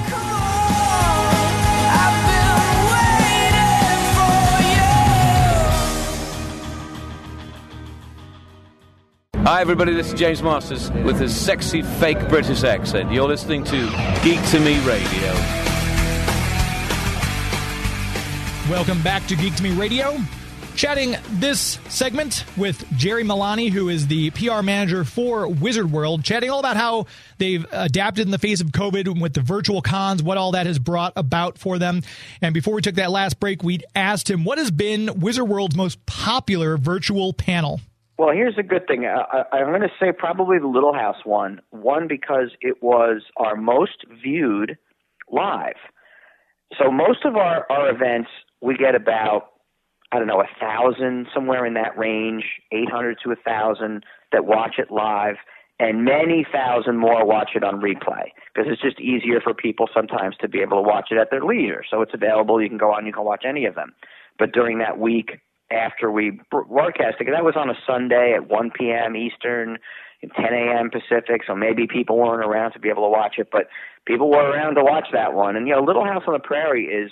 Hi, 9.43 9.59
everybody. 9.59 9.95
This 9.95 10.09
is 10.09 10.13
James 10.13 10.43
Marsters 10.43 10.91
with 11.03 11.19
his 11.19 11.35
sexy 11.35 11.81
fake 11.81 12.29
British 12.29 12.63
accent. 12.63 13.11
You're 13.11 13.27
listening 13.27 13.63
to 13.63 13.89
Geek 14.23 14.39
to 14.49 14.59
Me 14.59 14.77
Radio. 14.85 15.33
Welcome 18.69 19.01
back 19.01 19.25
to 19.29 19.35
Geek 19.35 19.55
to 19.55 19.63
Me 19.63 19.71
Radio. 19.71 20.15
Chatting 20.75 21.15
this 21.31 21.79
segment 21.89 22.45
with 22.55 22.85
Jerry 22.95 23.23
Milani, 23.23 23.71
who 23.71 23.89
is 23.89 24.05
the 24.05 24.29
PR 24.29 24.61
manager 24.61 25.03
for 25.03 25.47
Wizard 25.47 25.91
World, 25.91 26.23
chatting 26.23 26.51
all 26.51 26.59
about 26.59 26.77
how 26.77 27.07
they've 27.39 27.65
adapted 27.71 28.27
in 28.27 28.31
the 28.31 28.37
face 28.37 28.61
of 28.61 28.67
COVID 28.67 29.19
with 29.19 29.33
the 29.33 29.41
virtual 29.41 29.81
cons, 29.81 30.21
what 30.21 30.37
all 30.37 30.51
that 30.51 30.67
has 30.67 30.77
brought 30.77 31.13
about 31.15 31.57
for 31.57 31.79
them. 31.79 32.03
And 32.43 32.53
before 32.53 32.75
we 32.75 32.83
took 32.83 32.95
that 32.95 33.09
last 33.09 33.39
break, 33.39 33.63
we 33.63 33.79
asked 33.95 34.29
him 34.29 34.43
what 34.43 34.59
has 34.59 34.69
been 34.69 35.19
Wizard 35.19 35.49
World's 35.49 35.75
most 35.75 36.05
popular 36.05 36.77
virtual 36.77 37.33
panel. 37.33 37.81
Well, 38.21 38.35
here's 38.35 38.59
a 38.59 38.61
good 38.61 38.85
thing. 38.85 39.07
I, 39.07 39.45
I'm 39.51 39.69
going 39.69 39.81
to 39.81 39.89
say 39.99 40.11
probably 40.15 40.59
the 40.59 40.67
Little 40.67 40.93
House 40.93 41.25
one. 41.25 41.59
One 41.71 42.07
because 42.07 42.51
it 42.61 42.83
was 42.83 43.23
our 43.35 43.55
most 43.55 44.05
viewed 44.21 44.77
live. 45.31 45.81
So 46.77 46.91
most 46.91 47.25
of 47.25 47.35
our, 47.35 47.65
our 47.71 47.89
events, 47.89 48.29
we 48.61 48.77
get 48.77 48.93
about 48.93 49.47
I 50.11 50.19
don't 50.19 50.27
know 50.27 50.39
a 50.39 50.59
thousand 50.59 51.29
somewhere 51.33 51.65
in 51.65 51.73
that 51.73 51.97
range, 51.97 52.43
800 52.71 53.17
to 53.23 53.31
a 53.31 53.35
thousand 53.37 54.03
that 54.31 54.45
watch 54.45 54.75
it 54.77 54.91
live, 54.91 55.37
and 55.79 56.05
many 56.05 56.45
thousand 56.53 56.97
more 56.97 57.25
watch 57.25 57.51
it 57.55 57.63
on 57.63 57.81
replay 57.81 58.29
because 58.53 58.71
it's 58.71 58.83
just 58.83 58.99
easier 58.99 59.41
for 59.41 59.55
people 59.55 59.89
sometimes 59.91 60.35
to 60.41 60.47
be 60.47 60.59
able 60.59 60.77
to 60.77 60.87
watch 60.87 61.07
it 61.09 61.17
at 61.17 61.31
their 61.31 61.43
leisure. 61.43 61.83
So 61.89 62.03
it's 62.03 62.13
available. 62.13 62.61
You 62.61 62.69
can 62.69 62.77
go 62.77 62.93
on. 62.93 63.07
You 63.07 63.13
can 63.13 63.25
watch 63.25 63.45
any 63.49 63.65
of 63.65 63.73
them. 63.73 63.95
But 64.37 64.51
during 64.51 64.77
that 64.77 64.99
week, 64.99 65.39
after 65.71 66.11
we 66.11 66.39
broadcasted. 66.49 67.27
That 67.31 67.43
was 67.43 67.55
on 67.55 67.69
a 67.69 67.75
Sunday 67.87 68.33
at 68.35 68.49
1 68.49 68.71
p.m. 68.77 69.15
Eastern, 69.15 69.77
10 70.21 70.29
a.m. 70.53 70.89
Pacific. 70.91 71.41
So 71.47 71.55
maybe 71.55 71.87
people 71.87 72.17
weren't 72.17 72.45
around 72.45 72.73
to 72.73 72.79
be 72.79 72.89
able 72.89 73.03
to 73.03 73.09
watch 73.09 73.35
it, 73.37 73.49
but 73.51 73.67
people 74.05 74.29
were 74.29 74.51
around 74.51 74.75
to 74.75 74.83
watch 74.83 75.07
that 75.13 75.33
one. 75.33 75.55
And 75.55 75.67
you 75.67 75.75
know, 75.75 75.83
Little 75.83 76.05
House 76.05 76.23
on 76.27 76.33
the 76.33 76.39
Prairie 76.39 76.85
is 76.85 77.11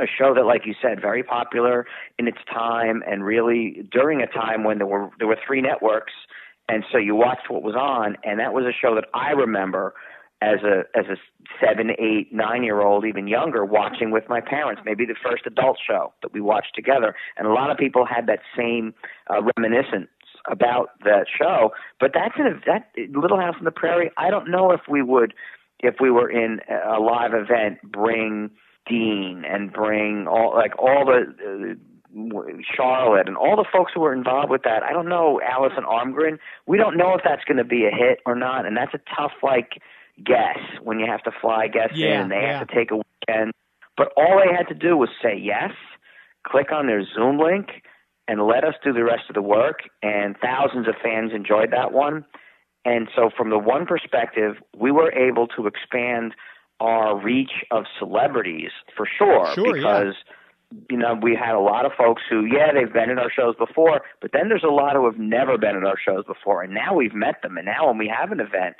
a 0.00 0.06
show 0.06 0.34
that, 0.34 0.44
like 0.44 0.62
you 0.66 0.74
said, 0.82 1.00
very 1.00 1.22
popular 1.22 1.86
in 2.18 2.26
its 2.26 2.38
time, 2.52 3.02
and 3.06 3.24
really 3.24 3.86
during 3.92 4.22
a 4.22 4.26
time 4.26 4.64
when 4.64 4.78
there 4.78 4.86
were 4.86 5.10
there 5.18 5.28
were 5.28 5.38
three 5.46 5.60
networks, 5.60 6.12
and 6.68 6.84
so 6.90 6.98
you 6.98 7.14
watched 7.14 7.48
what 7.48 7.62
was 7.62 7.74
on, 7.74 8.16
and 8.24 8.40
that 8.40 8.52
was 8.52 8.64
a 8.64 8.72
show 8.72 8.94
that 8.94 9.04
I 9.14 9.30
remember 9.30 9.94
as 10.40 10.60
a 10.62 10.84
as 10.98 11.06
a 11.06 11.16
seven, 11.60 11.90
eight, 11.98 12.32
nine 12.32 12.62
year 12.62 12.80
old, 12.82 13.04
even 13.04 13.26
younger, 13.26 13.64
watching 13.64 14.10
with 14.10 14.24
my 14.28 14.40
parents. 14.40 14.82
Maybe 14.84 15.06
the 15.06 15.14
first 15.22 15.44
adult 15.46 15.78
show 15.86 16.12
that 16.22 16.32
we 16.32 16.40
watched 16.40 16.74
together, 16.74 17.14
and 17.36 17.46
a 17.46 17.52
lot 17.52 17.70
of 17.70 17.78
people 17.78 18.04
had 18.04 18.26
that 18.26 18.40
same 18.56 18.94
uh, 19.30 19.40
reminiscence 19.56 20.08
about 20.50 20.90
that 21.04 21.26
show. 21.38 21.70
But 22.00 22.12
that's 22.14 22.34
in 22.38 22.46
a 22.46 22.60
that 22.66 22.90
Little 23.16 23.40
House 23.40 23.54
on 23.58 23.64
the 23.64 23.70
Prairie. 23.70 24.10
I 24.16 24.30
don't 24.30 24.50
know 24.50 24.72
if 24.72 24.80
we 24.88 25.02
would, 25.02 25.34
if 25.80 25.96
we 26.00 26.10
were 26.10 26.30
in 26.30 26.60
a 26.68 27.00
live 27.00 27.32
event, 27.34 27.78
bring 27.82 28.50
Dean 28.86 29.44
and 29.48 29.72
bring 29.72 30.26
all 30.28 30.54
like 30.54 30.78
all 30.78 31.04
the. 31.06 31.74
Uh, 31.74 31.74
Charlotte 32.76 33.26
and 33.26 33.36
all 33.36 33.56
the 33.56 33.64
folks 33.72 33.90
who 33.92 34.00
were 34.00 34.12
involved 34.12 34.48
with 34.48 34.62
that. 34.62 34.84
I 34.84 34.92
don't 34.92 35.08
know 35.08 35.40
Alison 35.42 35.82
Arngrim. 35.82 36.38
We 36.64 36.78
don't 36.78 36.96
know 36.96 37.14
if 37.14 37.22
that's 37.24 37.42
going 37.42 37.56
to 37.56 37.64
be 37.64 37.86
a 37.86 37.90
hit 37.90 38.20
or 38.24 38.36
not, 38.36 38.66
and 38.66 38.76
that's 38.76 38.94
a 38.94 39.00
tough 39.16 39.32
like 39.42 39.82
guess 40.22 40.58
when 40.82 40.98
you 41.00 41.06
have 41.06 41.22
to 41.24 41.30
fly 41.40 41.68
guests 41.68 41.96
Yeah, 41.96 42.22
in. 42.22 42.28
They 42.28 42.36
yeah. 42.36 42.58
have 42.58 42.68
to 42.68 42.74
take 42.74 42.90
a 42.90 42.96
weekend. 42.96 43.52
But 43.96 44.12
all 44.16 44.40
they 44.44 44.52
had 44.54 44.68
to 44.68 44.74
do 44.74 44.96
was 44.96 45.08
say 45.22 45.36
yes, 45.40 45.72
click 46.46 46.72
on 46.72 46.86
their 46.86 47.04
Zoom 47.14 47.38
link, 47.38 47.82
and 48.26 48.46
let 48.46 48.64
us 48.64 48.74
do 48.82 48.92
the 48.92 49.04
rest 49.04 49.24
of 49.28 49.34
the 49.34 49.42
work. 49.42 49.80
And 50.02 50.36
thousands 50.40 50.88
of 50.88 50.94
fans 51.02 51.32
enjoyed 51.34 51.70
that 51.72 51.92
one. 51.92 52.24
And 52.84 53.08
so, 53.16 53.30
from 53.34 53.50
the 53.50 53.58
one 53.58 53.86
perspective, 53.86 54.56
we 54.76 54.90
were 54.90 55.10
able 55.12 55.46
to 55.48 55.66
expand 55.66 56.34
our 56.80 57.16
reach 57.18 57.52
of 57.70 57.84
celebrities 57.98 58.70
for 58.96 59.06
sure, 59.06 59.52
Sure, 59.54 59.76
yeah. 59.76 60.00
because 60.00 60.14
you 60.90 60.96
know 60.98 61.14
we 61.22 61.34
had 61.36 61.54
a 61.54 61.60
lot 61.60 61.86
of 61.86 61.92
folks 61.96 62.22
who, 62.28 62.44
yeah, 62.44 62.72
they've 62.74 62.92
been 62.92 63.10
at 63.10 63.18
our 63.18 63.30
shows 63.30 63.54
before, 63.56 64.02
but 64.20 64.32
then 64.32 64.48
there's 64.48 64.64
a 64.64 64.72
lot 64.72 64.96
who 64.96 65.06
have 65.06 65.18
never 65.18 65.56
been 65.56 65.76
at 65.76 65.84
our 65.84 65.96
shows 65.98 66.24
before, 66.26 66.62
and 66.62 66.74
now 66.74 66.92
we've 66.94 67.14
met 67.14 67.40
them, 67.42 67.56
and 67.56 67.64
now 67.66 67.86
when 67.86 67.96
we 67.96 68.08
have 68.08 68.32
an 68.32 68.40
event 68.40 68.76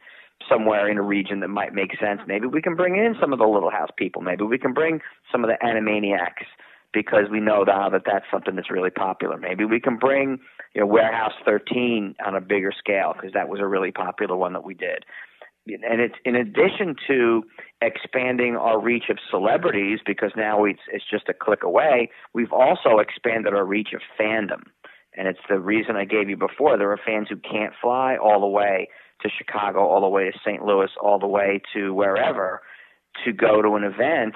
somewhere 0.49 0.89
in 0.89 0.99
a 0.99 1.03
region 1.03 1.41
that 1.41 1.49
might 1.49 1.75
make 1.75 1.99
sense, 1.99 2.21
maybe 2.27 2.47
we 2.47 2.63
can 2.63 2.77
bring 2.77 2.97
in 2.97 3.15
some 3.21 3.33
of 3.33 3.39
the 3.39 3.47
Little 3.47 3.71
House 3.71 3.91
people, 3.97 4.23
maybe 4.23 4.45
we 4.45 4.59
can 4.59 4.73
bring 4.73 5.01
some 5.31 5.45
of 5.45 5.51
the 5.51 5.57
Animaniacs 5.67 6.47
because 6.95 7.25
we 7.31 7.41
know 7.41 7.65
now 7.65 7.91
that 7.91 8.03
that's 8.07 8.25
something 8.31 8.55
that's 8.55 8.71
really 8.71 8.91
popular. 8.91 9.37
Maybe 9.37 9.65
we 9.65 9.81
can 9.81 9.99
bring 9.99 10.39
you 10.75 10.81
know 10.81 10.87
Warehouse 10.87 11.33
13 11.45 12.15
on 12.25 12.35
a 12.35 12.41
bigger 12.41 12.73
scale 12.77 13.13
because 13.15 13.33
that 13.35 13.49
was 13.49 13.61
a 13.61 13.67
really 13.67 13.91
popular 13.91 14.37
one 14.37 14.53
that 14.55 14.65
we 14.65 14.75
did. 14.75 15.05
And 15.67 16.01
it's 16.01 16.15
in 16.25 16.37
addition 16.37 16.95
to 17.09 17.43
expanding 17.81 18.55
our 18.55 18.79
reach 18.81 19.05
of 19.09 19.17
celebrities 19.31 19.99
because 20.07 20.33
now 20.37 20.65
it's 20.65 20.81
it's 20.93 21.05
just 21.11 21.29
a 21.29 21.35
click 21.35 21.63
away. 21.63 22.11
We've 22.33 22.53
also 22.53 22.99
expanded 22.99 23.55
our 23.55 23.65
reach 23.65 23.89
of 23.95 24.01
fandom, 24.19 24.65
and 25.17 25.27
it's 25.27 25.41
the 25.49 25.59
reason 25.59 25.97
I 25.97 26.05
gave 26.05 26.29
you 26.29 26.37
before. 26.37 26.79
There 26.79 26.93
are 26.93 27.01
fans 27.05 27.29
who 27.31 27.37
can't 27.37 27.73
fly 27.81 28.17
all 28.17 28.41
the 28.41 28.47
way 28.47 28.89
to 29.23 29.29
Chicago, 29.29 29.81
all 29.81 30.01
the 30.01 30.09
way 30.09 30.31
to 30.31 30.39
St. 30.45 30.65
Louis, 30.65 30.91
all 31.01 31.19
the 31.19 31.27
way 31.27 31.63
to 31.75 31.93
wherever 31.95 32.63
to 33.25 33.33
go 33.33 33.63
to 33.63 33.75
an 33.75 33.85
event 33.85 34.35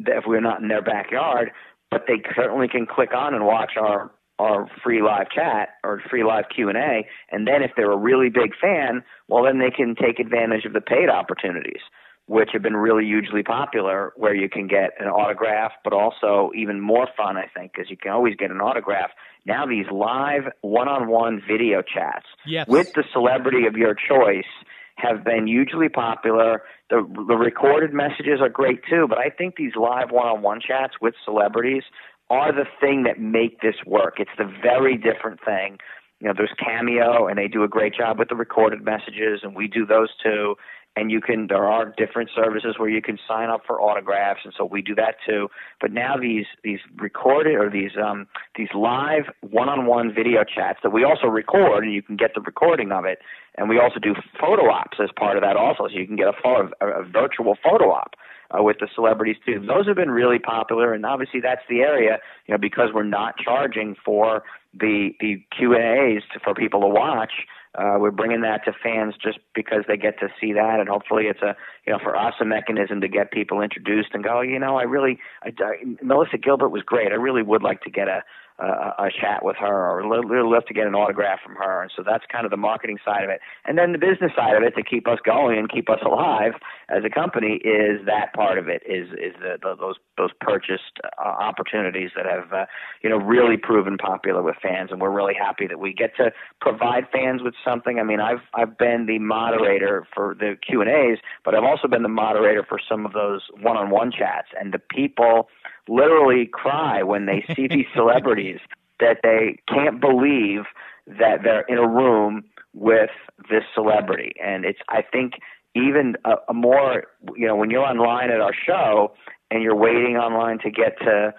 that 0.00 0.18
if 0.18 0.24
we're 0.26 0.40
not 0.40 0.60
in 0.60 0.68
their 0.68 0.82
backyard, 0.82 1.50
but 1.90 2.04
they 2.06 2.22
certainly 2.34 2.68
can 2.68 2.86
click 2.86 3.14
on 3.14 3.34
and 3.34 3.46
watch 3.46 3.72
our 3.80 4.10
our 4.40 4.68
free 4.82 5.00
live 5.00 5.30
chat 5.30 5.68
or 5.84 6.02
free 6.10 6.24
live 6.24 6.46
Q 6.52 6.68
and 6.68 6.76
A, 6.76 7.06
and 7.30 7.46
then 7.46 7.62
if 7.62 7.70
they're 7.76 7.92
a 7.92 7.96
really 7.96 8.30
big 8.30 8.50
fan, 8.60 9.04
well 9.28 9.44
then 9.44 9.60
they 9.60 9.70
can 9.70 9.94
take 9.94 10.18
advantage 10.18 10.64
of 10.64 10.72
the 10.72 10.80
paid 10.80 11.08
opportunities, 11.08 11.82
which 12.26 12.50
have 12.52 12.62
been 12.62 12.76
really 12.76 13.04
hugely 13.04 13.42
popular, 13.42 14.12
where 14.16 14.34
you 14.34 14.48
can 14.48 14.66
get 14.66 14.90
an 14.98 15.08
autograph, 15.08 15.72
but 15.82 15.92
also 15.92 16.50
even 16.56 16.80
more 16.80 17.06
fun, 17.16 17.36
I 17.36 17.46
think, 17.54 17.72
because 17.74 17.90
you 17.90 17.96
can 17.98 18.12
always 18.12 18.34
get 18.34 18.50
an 18.50 18.60
autograph. 18.60 19.10
Now 19.44 19.66
these 19.66 19.84
live 19.90 20.44
one-on-one 20.62 21.42
video 21.46 21.82
chats 21.82 22.26
Yes. 22.46 22.66
with 22.66 22.92
the 22.94 23.04
celebrity 23.12 23.66
of 23.66 23.76
your 23.76 23.94
choice 23.94 24.48
have 24.96 25.24
been 25.24 25.46
hugely 25.46 25.88
popular. 25.88 26.62
The 26.88 27.02
the 27.28 27.36
recorded 27.36 27.92
messages 27.92 28.40
are 28.40 28.48
great 28.48 28.80
too, 28.88 29.06
but 29.08 29.18
I 29.18 29.28
think 29.28 29.56
these 29.56 29.72
live 29.76 30.10
one-on-one 30.10 30.60
chats 30.66 30.94
with 31.02 31.14
celebrities 31.24 31.82
are 32.30 32.52
the 32.52 32.64
thing 32.80 33.02
that 33.02 33.20
make 33.20 33.60
this 33.60 33.74
work. 33.86 34.14
It's 34.18 34.30
the 34.38 34.50
very 34.62 34.96
different 34.96 35.40
thing. 35.44 35.78
You 36.20 36.28
know, 36.28 36.34
there's 36.34 36.54
Cameo, 36.58 37.26
and 37.26 37.36
they 37.36 37.48
do 37.48 37.64
a 37.64 37.68
great 37.68 37.94
job 37.94 38.18
with 38.18 38.28
the 38.28 38.36
recorded 38.36 38.82
messages, 38.82 39.40
and 39.42 39.54
we 39.54 39.68
do 39.68 39.84
those 39.84 40.08
too. 40.22 40.54
And 40.96 41.10
you 41.10 41.20
can, 41.20 41.48
there 41.48 41.64
are 41.66 41.92
different 41.96 42.30
services 42.34 42.76
where 42.78 42.88
you 42.88 43.02
can 43.02 43.18
sign 43.26 43.50
up 43.50 43.62
for 43.66 43.80
autographs, 43.80 44.42
and 44.44 44.54
so 44.56 44.64
we 44.64 44.80
do 44.80 44.94
that 44.94 45.16
too. 45.26 45.48
But 45.80 45.90
now 45.90 46.16
these 46.16 46.46
these 46.62 46.78
recorded 46.96 47.56
or 47.56 47.68
these 47.68 47.90
um 48.00 48.28
these 48.56 48.68
live 48.74 49.24
one-on-one 49.40 50.14
video 50.14 50.44
chats 50.44 50.78
that 50.84 50.90
we 50.90 51.02
also 51.02 51.26
record, 51.26 51.82
and 51.82 51.92
you 51.92 52.00
can 52.00 52.16
get 52.16 52.34
the 52.34 52.40
recording 52.40 52.92
of 52.92 53.04
it, 53.04 53.18
and 53.56 53.68
we 53.68 53.78
also 53.80 53.98
do 53.98 54.14
photo 54.40 54.70
ops 54.70 54.98
as 55.02 55.10
part 55.18 55.36
of 55.36 55.42
that 55.42 55.56
also, 55.56 55.88
so 55.88 55.98
you 55.98 56.06
can 56.06 56.14
get 56.16 56.28
a 56.28 56.32
photo, 56.40 56.70
a, 56.80 57.02
a 57.02 57.04
virtual 57.04 57.56
photo 57.60 57.90
op 57.90 58.14
uh, 58.56 58.62
with 58.62 58.76
the 58.78 58.88
celebrities 58.94 59.36
too. 59.44 59.58
Those 59.66 59.88
have 59.88 59.96
been 59.96 60.12
really 60.12 60.38
popular, 60.38 60.92
and 60.92 61.04
obviously 61.04 61.40
that's 61.40 61.62
the 61.68 61.80
area, 61.80 62.18
you 62.46 62.54
know, 62.54 62.58
because 62.58 62.90
we're 62.94 63.02
not 63.02 63.36
charging 63.36 63.96
for 64.04 64.44
the 64.72 65.10
the 65.18 65.42
Q 65.56 65.74
and 65.74 65.82
A's 65.82 66.22
to- 66.32 66.40
for 66.40 66.54
people 66.54 66.80
to 66.82 66.88
watch. 66.88 67.32
Uh, 67.76 67.96
we're 67.98 68.12
bringing 68.12 68.42
that 68.42 68.64
to 68.64 68.72
fans 68.82 69.14
just 69.20 69.38
because 69.54 69.84
they 69.88 69.96
get 69.96 70.18
to 70.20 70.28
see 70.40 70.52
that, 70.52 70.78
and 70.78 70.88
hopefully 70.88 71.24
it's 71.24 71.42
a 71.42 71.56
you 71.86 71.92
know 71.92 71.98
for 72.02 72.16
us 72.16 72.34
a 72.40 72.44
mechanism 72.44 73.00
to 73.00 73.08
get 73.08 73.32
people 73.32 73.60
introduced 73.60 74.10
and 74.12 74.22
go, 74.22 74.40
you 74.40 74.58
know, 74.58 74.76
I 74.76 74.82
really, 74.82 75.18
I, 75.42 75.48
I, 75.58 75.74
Melissa 76.02 76.38
Gilbert 76.38 76.68
was 76.68 76.82
great. 76.82 77.10
I 77.10 77.16
really 77.16 77.42
would 77.42 77.62
like 77.62 77.80
to 77.82 77.90
get 77.90 78.06
a 78.08 78.22
a, 78.58 78.64
a 78.64 79.10
chat 79.10 79.44
with 79.44 79.56
her 79.56 79.90
or 79.90 80.06
li- 80.06 80.24
really 80.26 80.48
love 80.48 80.64
to 80.66 80.74
get 80.74 80.86
an 80.86 80.94
autograph 80.94 81.40
from 81.44 81.56
her. 81.56 81.82
And 81.82 81.90
so 81.94 82.02
that's 82.04 82.24
kind 82.30 82.44
of 82.44 82.50
the 82.50 82.56
marketing 82.56 82.98
side 83.04 83.24
of 83.24 83.30
it. 83.30 83.40
And 83.64 83.76
then 83.76 83.92
the 83.92 83.98
business 83.98 84.32
side 84.36 84.56
of 84.56 84.62
it 84.62 84.74
to 84.76 84.82
keep 84.82 85.08
us 85.08 85.18
going 85.24 85.58
and 85.58 85.70
keep 85.70 85.90
us 85.90 85.98
alive 86.04 86.52
as 86.88 87.02
a 87.04 87.10
company 87.10 87.60
is 87.64 88.06
that 88.06 88.32
part 88.34 88.58
of 88.58 88.68
it 88.68 88.82
is 88.86 89.08
is 89.10 89.34
the, 89.40 89.58
the, 89.60 89.74
those 89.76 89.96
those 90.16 90.30
purchased 90.40 91.00
uh, 91.18 91.28
opportunities 91.28 92.10
that 92.16 92.26
have 92.26 92.52
uh, 92.52 92.66
you 93.02 93.10
know 93.10 93.16
really 93.16 93.56
proven 93.56 93.98
popular 93.98 94.42
with 94.42 94.56
fans. 94.62 94.90
And 94.92 95.00
we're 95.00 95.10
really 95.10 95.34
happy 95.34 95.66
that 95.66 95.80
we 95.80 95.92
get 95.92 96.16
to 96.16 96.30
provide 96.60 97.08
fans 97.12 97.42
with 97.42 97.54
something. 97.64 97.98
I 97.98 98.04
mean, 98.04 98.20
I've 98.20 98.42
I've 98.54 98.78
been 98.78 99.06
the 99.06 99.18
moderator 99.18 100.06
for 100.14 100.36
the 100.38 100.56
Q 100.64 100.80
and 100.80 100.90
A's, 100.90 101.18
but 101.44 101.54
I've 101.54 101.64
also 101.64 101.88
been 101.88 102.02
the 102.02 102.08
moderator 102.08 102.64
for 102.68 102.78
some 102.88 103.04
of 103.04 103.12
those 103.12 103.42
one-on-one 103.60 104.12
chats, 104.12 104.48
and 104.58 104.72
the 104.72 104.78
people 104.78 105.48
literally 105.88 106.46
cry 106.46 107.02
when 107.02 107.26
they 107.26 107.44
see 107.54 107.66
these 107.68 107.86
celebrities 107.94 108.60
that 109.00 109.18
they 109.22 109.58
can't 109.68 110.00
believe 110.00 110.62
that 111.06 111.42
they're 111.42 111.62
in 111.68 111.78
a 111.78 111.88
room 111.88 112.44
with 112.72 113.10
this 113.50 113.64
celebrity. 113.74 114.32
And 114.42 114.64
it's, 114.64 114.78
I 114.88 115.02
think, 115.02 115.34
even 115.74 116.16
a, 116.24 116.34
a 116.48 116.54
more, 116.54 117.04
you 117.36 117.46
know, 117.46 117.56
when 117.56 117.70
you're 117.70 117.84
online 117.84 118.30
at 118.30 118.40
our 118.40 118.54
show 118.54 119.12
and 119.50 119.62
you're 119.62 119.76
waiting 119.76 120.16
online 120.16 120.58
to 120.60 120.70
get 120.70 120.98
to 121.00 121.34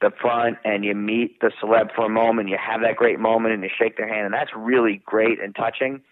the 0.00 0.10
front 0.20 0.58
and 0.64 0.84
you 0.84 0.94
meet 0.94 1.40
the 1.40 1.50
celeb 1.62 1.94
for 1.94 2.06
a 2.06 2.08
moment, 2.08 2.48
you 2.48 2.58
have 2.58 2.80
that 2.82 2.96
great 2.96 3.18
moment 3.18 3.54
and 3.54 3.62
you 3.62 3.70
shake 3.78 3.96
their 3.96 4.08
hand, 4.08 4.26
and 4.26 4.34
that's 4.34 4.50
really 4.56 5.02
great 5.04 5.40
and 5.40 5.54
touching. 5.54 6.02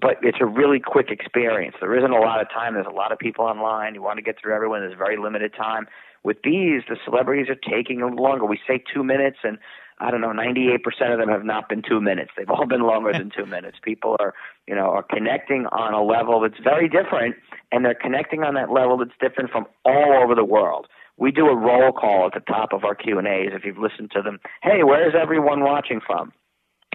But 0.00 0.18
it's 0.22 0.38
a 0.40 0.46
really 0.46 0.78
quick 0.78 1.10
experience. 1.10 1.74
There 1.80 1.96
isn't 1.96 2.10
a 2.10 2.20
lot 2.20 2.40
of 2.40 2.48
time. 2.50 2.74
There's 2.74 2.86
a 2.86 2.94
lot 2.94 3.12
of 3.12 3.18
people 3.18 3.44
online. 3.44 3.94
You 3.94 4.02
want 4.02 4.18
to 4.18 4.22
get 4.22 4.36
through 4.40 4.54
everyone. 4.54 4.80
There's 4.80 4.96
very 4.96 5.16
limited 5.16 5.54
time. 5.54 5.86
With 6.24 6.38
these, 6.42 6.82
the 6.88 6.96
celebrities 7.04 7.46
are 7.48 7.54
taking 7.54 8.00
a 8.00 8.06
little 8.06 8.24
longer. 8.24 8.46
We 8.46 8.58
say 8.66 8.82
two 8.92 9.04
minutes, 9.04 9.36
and 9.44 9.58
I 9.98 10.10
don't 10.10 10.22
know, 10.22 10.32
98% 10.32 10.78
of 11.12 11.18
them 11.18 11.28
have 11.28 11.44
not 11.44 11.68
been 11.68 11.82
two 11.86 12.00
minutes. 12.00 12.30
They've 12.36 12.48
all 12.48 12.66
been 12.66 12.82
longer 12.82 13.12
than 13.12 13.30
two 13.36 13.46
minutes. 13.56 13.76
People 13.82 14.16
are, 14.18 14.34
you 14.66 14.74
know, 14.74 14.86
are 14.86 15.02
connecting 15.02 15.66
on 15.66 15.92
a 15.92 16.02
level 16.02 16.40
that's 16.40 16.58
very 16.62 16.88
different, 16.88 17.36
and 17.70 17.84
they're 17.84 17.94
connecting 17.94 18.42
on 18.42 18.54
that 18.54 18.70
level 18.72 18.96
that's 18.96 19.16
different 19.20 19.50
from 19.50 19.66
all 19.84 20.18
over 20.22 20.34
the 20.34 20.44
world. 20.44 20.86
We 21.16 21.30
do 21.30 21.46
a 21.46 21.56
roll 21.56 21.92
call 21.92 22.26
at 22.26 22.34
the 22.34 22.40
top 22.40 22.72
of 22.72 22.84
our 22.84 22.94
Q 22.94 23.18
and 23.18 23.28
A's. 23.28 23.50
If 23.52 23.64
you've 23.64 23.78
listened 23.78 24.10
to 24.16 24.22
them, 24.22 24.40
hey, 24.62 24.82
where's 24.82 25.14
everyone 25.14 25.62
watching 25.62 26.00
from? 26.04 26.32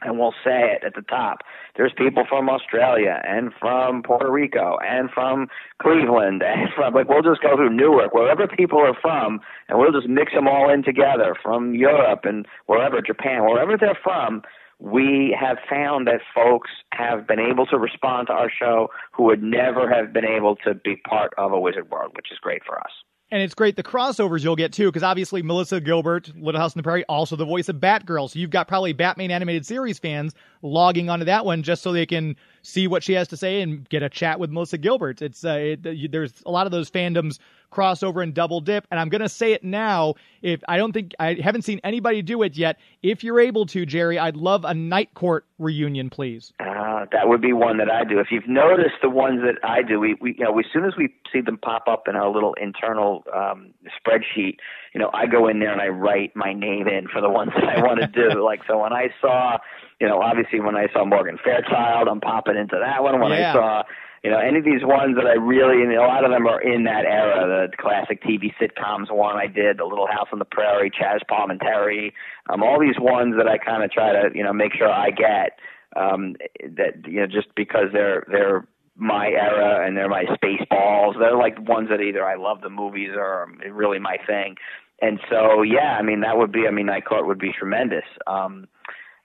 And 0.02 0.20
we'll 0.20 0.34
say 0.44 0.76
it 0.76 0.84
at 0.84 0.96
the 0.96 1.02
top. 1.02 1.40
There's 1.76 1.94
people 1.98 2.24
from 2.28 2.50
Australia 2.50 3.22
and 3.28 3.52
from 3.60 4.04
Puerto 4.04 4.32
Rico 4.32 4.78
and 4.86 5.10
from 5.12 5.48
Cleveland 5.82 6.44
and 6.44 6.70
from 6.76 6.94
like 6.94 7.10
we'll 7.10 7.22
just 7.22 7.42
go 7.42 7.56
through 7.56 7.76
Newark, 7.76 8.14
wherever 8.14 8.48
people 8.48 8.80
are 8.80 8.98
from, 9.02 9.40
and 9.68 9.80
we'll 9.80 9.92
just 9.92 10.08
mix 10.08 10.34
them 10.34 10.48
all 10.48 10.70
in 10.70 10.84
together 10.84 11.36
from 11.42 11.74
Europe 11.74 12.22
and 12.24 12.46
wherever 12.66 13.02
Japan, 13.02 13.44
wherever 13.44 13.78
they're 13.78 13.98
from. 14.02 14.42
We 14.82 15.36
have 15.38 15.58
found 15.70 16.08
that 16.08 16.22
folks 16.34 16.70
have 16.94 17.28
been 17.28 17.40
able 17.40 17.66
to 17.66 17.78
respond 17.78 18.28
to 18.28 18.34
our 18.34 18.50
show 18.50 18.88
who 19.12 19.24
would 19.24 19.44
never 19.44 19.94
have 19.94 20.14
been 20.14 20.24
able 20.24 20.56
to 20.64 20.74
be 20.74 20.96
part 20.96 21.34
of 21.38 21.52
a 21.52 21.60
Wizard 21.60 21.92
World, 21.92 22.14
which 22.16 22.32
is 22.32 22.38
great 22.40 22.64
for 22.66 22.80
us. 22.80 22.92
And 23.32 23.44
it's 23.44 23.54
great 23.54 23.76
the 23.76 23.84
crossovers 23.84 24.44
you'll 24.44 24.56
get 24.56 24.74
too, 24.74 24.88
because 24.88 25.04
obviously 25.04 25.44
Melissa 25.44 25.80
Gilbert, 25.80 26.36
Little 26.36 26.60
House 26.60 26.76
on 26.76 26.80
the 26.80 26.84
Prairie, 26.84 27.06
also 27.06 27.36
the 27.36 27.46
voice 27.46 27.70
of 27.70 27.76
Batgirl. 27.76 28.32
So 28.32 28.40
you've 28.40 28.50
got 28.50 28.68
probably 28.68 28.92
Batman 28.94 29.30
animated 29.30 29.68
series 29.68 30.00
fans 30.00 30.34
logging 30.64 31.12
onto 31.12 31.26
that 31.26 31.46
one 31.46 31.62
just 31.62 31.84
so 31.84 31.92
they 31.92 32.08
can 32.08 32.36
see 32.64 32.88
what 32.88 33.04
she 33.04 33.14
has 33.14 33.28
to 33.28 33.38
say 33.38 33.62
and 33.62 33.88
get 33.88 34.02
a 34.02 34.10
chat 34.10 34.40
with 34.40 34.50
Melissa 34.50 34.80
Gilbert. 34.80 35.22
It's 35.22 35.46
uh, 35.46 35.76
it, 35.84 36.12
there's 36.12 36.34
a 36.46 36.50
lot 36.50 36.66
of 36.66 36.72
those 36.72 36.90
fandoms 36.90 37.38
crossover 37.72 38.24
and 38.24 38.34
double 38.34 38.62
dip. 38.62 38.88
And 38.92 39.00
I'm 39.00 39.10
going 39.10 39.22
to 39.22 39.30
say 39.30 39.54
it 39.54 39.64
now. 39.64 40.16
If 40.42 40.62
I 40.68 40.78
don't 40.78 40.94
think 40.94 41.14
I 41.20 41.36
haven't 41.36 41.64
seen 41.64 41.80
anybody 41.84 42.22
do 42.22 42.44
it 42.44 42.56
yet, 42.56 42.78
if 43.04 43.24
you're 43.24 43.40
able 43.40 43.66
to, 43.68 43.86
Jerry, 43.86 44.18
I'd 44.18 44.38
love 44.38 44.64
a 44.66 44.74
night 44.74 45.14
court 45.14 45.46
reunion, 45.58 46.10
please. 46.10 46.54
Uh, 46.60 47.06
that 47.12 47.28
would 47.28 47.42
be 47.42 47.54
one 47.54 47.78
that 47.78 47.90
I 47.92 48.04
do. 48.04 48.20
If 48.20 48.28
you've 48.32 48.48
noticed 48.48 48.96
the 49.02 49.10
ones 49.10 49.42
that 49.42 49.56
I 49.68 49.82
do, 49.82 50.00
we, 50.00 50.16
we 50.22 50.36
you 50.38 50.46
know, 50.46 50.58
as 50.58 50.66
soon 50.72 50.86
as 50.86 50.94
we 50.98 51.14
see 51.32 51.42
them 51.42 51.58
pop 51.58 51.88
up 51.88 52.08
in 52.08 52.16
our 52.16 52.30
little 52.30 52.54
internal 52.56 53.24
um, 53.34 53.72
spreadsheet, 53.88 54.58
you 54.94 55.00
know, 55.00 55.10
I 55.14 55.28
go 55.28 55.48
in 55.48 55.60
there 55.60 55.72
and 55.72 55.82
I 55.82 55.88
write 55.88 56.36
my 56.36 56.54
name 56.54 56.88
in 56.88 57.08
for 57.08 57.22
the 57.22 57.30
ones 57.30 57.52
that 57.56 57.66
I 57.66 57.82
want 57.82 58.00
to 58.00 58.08
do. 58.08 58.44
like 58.44 58.62
so, 58.68 58.82
when 58.82 58.94
I 58.94 59.10
saw, 59.22 59.58
you 60.00 60.08
know, 60.08 60.22
obviously 60.22 60.60
when 60.60 60.76
I 60.76 60.88
saw 60.94 61.06
Morgan 61.06 61.38
Fairchild, 61.44 62.08
I'm 62.08 62.22
popping 62.22 62.56
into 62.56 62.78
that 62.82 63.04
one. 63.04 63.20
When 63.20 63.32
yeah. 63.32 63.52
I 63.52 63.54
saw 63.54 63.84
you 64.24 64.30
know, 64.30 64.38
any 64.40 64.60
of 64.60 64.66
these 64.66 64.84
ones 64.84 65.16
that 65.16 65.26
I 65.26 65.34
really, 65.34 65.82
and 65.82 65.94
a 65.94 66.02
lot 66.02 66.26
of 66.26 66.32
them 66.32 66.46
are 66.48 66.62
in 66.62 66.84
that 66.84 67.06
era, 67.06 67.68
the 67.70 67.78
classic 67.78 68.22
TV 68.24 68.54
sitcoms 68.60 69.10
one 69.12 69.38
I 69.38 69.48
did, 69.48 69.78
The 69.78 69.86
Little 69.86 70.08
House 70.08 70.28
on 70.34 70.40
the 70.40 70.46
Prairie, 70.46 70.92
Chaz 70.92 71.20
Palminteri, 71.30 72.12
um, 72.50 72.62
all 72.64 72.80
these 72.80 73.00
ones 73.00 73.36
that 73.38 73.48
I 73.48 73.58
kind 73.58 73.84
of 73.84 73.92
try 73.92 74.12
to, 74.12 74.30
you 74.36 74.44
know, 74.44 74.52
make 74.54 74.74
sure 74.74 74.90
I 74.92 75.10
get, 75.12 75.60
um, 75.96 76.36
that, 76.76 77.08
you 77.08 77.22
know, 77.22 77.28
just 77.28 77.48
because 77.56 77.88
they're, 77.94 78.26
they're 78.30 78.68
my 78.96 79.28
era 79.28 79.88
and 79.88 79.96
they're 79.96 80.10
my 80.10 80.26
space 80.36 80.62
balls. 80.70 81.16
They're 81.18 81.38
like 81.38 81.58
ones 81.68 81.88
that 81.90 82.02
either 82.02 82.26
I 82.26 82.36
love 82.36 82.60
the 82.62 82.70
movies 82.70 83.12
or 83.16 83.48
really 83.72 84.00
my 84.00 84.18
thing. 84.28 84.56
And 85.02 85.20
so, 85.30 85.62
yeah, 85.62 85.96
I 85.98 86.02
mean, 86.02 86.20
that 86.22 86.38
would 86.38 86.52
be, 86.52 86.68
I 86.68 86.72
mean, 86.72 86.88
Night 86.88 87.06
Court 87.06 87.26
would 87.26 87.40
be 87.40 87.54
tremendous. 87.58 88.04
Um, 88.28 88.68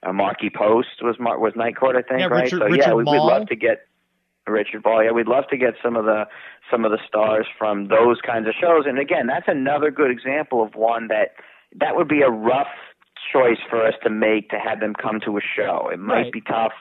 uh, 0.06 0.12
Markie 0.12 0.50
Post 0.54 1.02
was 1.02 1.16
Mar- 1.18 1.40
was 1.40 1.54
Night 1.56 1.76
Court, 1.76 1.96
I 1.96 2.02
think, 2.02 2.20
Yeah, 2.20 2.26
right? 2.26 2.44
Richard- 2.44 2.60
so 2.60 2.64
Richard 2.66 2.78
yeah, 2.86 2.92
we, 2.94 3.02
we'd 3.04 3.16
Moll. 3.16 3.26
love 3.26 3.48
to 3.48 3.56
get 3.56 3.86
Richard 4.46 4.82
Moll. 4.84 5.02
Yeah, 5.02 5.12
we'd 5.12 5.26
love 5.28 5.44
to 5.50 5.56
get 5.56 5.74
some 5.82 5.96
of 5.96 6.04
the 6.04 6.24
some 6.70 6.84
of 6.84 6.90
the 6.90 6.98
stars 7.06 7.46
from 7.58 7.88
those 7.88 8.20
kinds 8.24 8.46
of 8.46 8.54
shows. 8.60 8.84
And 8.86 8.98
again, 8.98 9.26
that's 9.26 9.48
another 9.48 9.90
good 9.90 10.10
example 10.10 10.62
of 10.62 10.74
one 10.74 11.08
that 11.08 11.34
that 11.78 11.96
would 11.96 12.08
be 12.08 12.22
a 12.22 12.30
rough 12.30 12.68
choice 13.32 13.58
for 13.70 13.84
us 13.86 13.94
to 14.02 14.10
make 14.10 14.50
to 14.50 14.58
have 14.58 14.80
them 14.80 14.94
come 14.94 15.20
to 15.24 15.36
a 15.38 15.40
show. 15.40 15.88
It 15.92 15.98
might 15.98 16.24
Right. 16.24 16.32
be 16.32 16.40
tough 16.42 16.72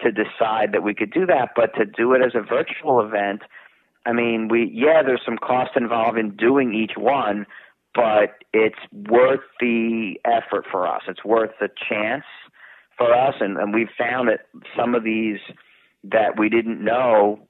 to 0.00 0.12
decide 0.12 0.72
that 0.72 0.82
we 0.82 0.94
could 0.94 1.10
do 1.10 1.26
that, 1.26 1.50
but 1.56 1.74
to 1.74 1.84
do 1.84 2.12
it 2.14 2.22
as 2.24 2.34
a 2.34 2.40
virtual 2.40 3.00
event, 3.00 3.42
I 4.06 4.12
mean, 4.12 4.48
we 4.48 4.70
yeah, 4.72 5.02
there's 5.02 5.22
some 5.24 5.38
cost 5.38 5.72
involved 5.76 6.18
in 6.18 6.36
doing 6.36 6.72
each 6.72 6.96
one, 6.96 7.46
but 7.94 8.36
it's 8.52 8.78
worth 8.92 9.40
the 9.60 10.20
effort 10.24 10.66
for 10.70 10.86
us. 10.86 11.02
It's 11.08 11.24
worth 11.24 11.50
the 11.60 11.68
chance 11.88 12.24
for 12.96 13.12
us, 13.12 13.34
and, 13.40 13.56
and 13.58 13.74
we've 13.74 13.90
found 13.98 14.28
that 14.28 14.46
some 14.76 14.94
of 14.94 15.02
these 15.04 15.38
that 16.04 16.38
we 16.38 16.48
didn't 16.48 16.82
know 16.82 17.40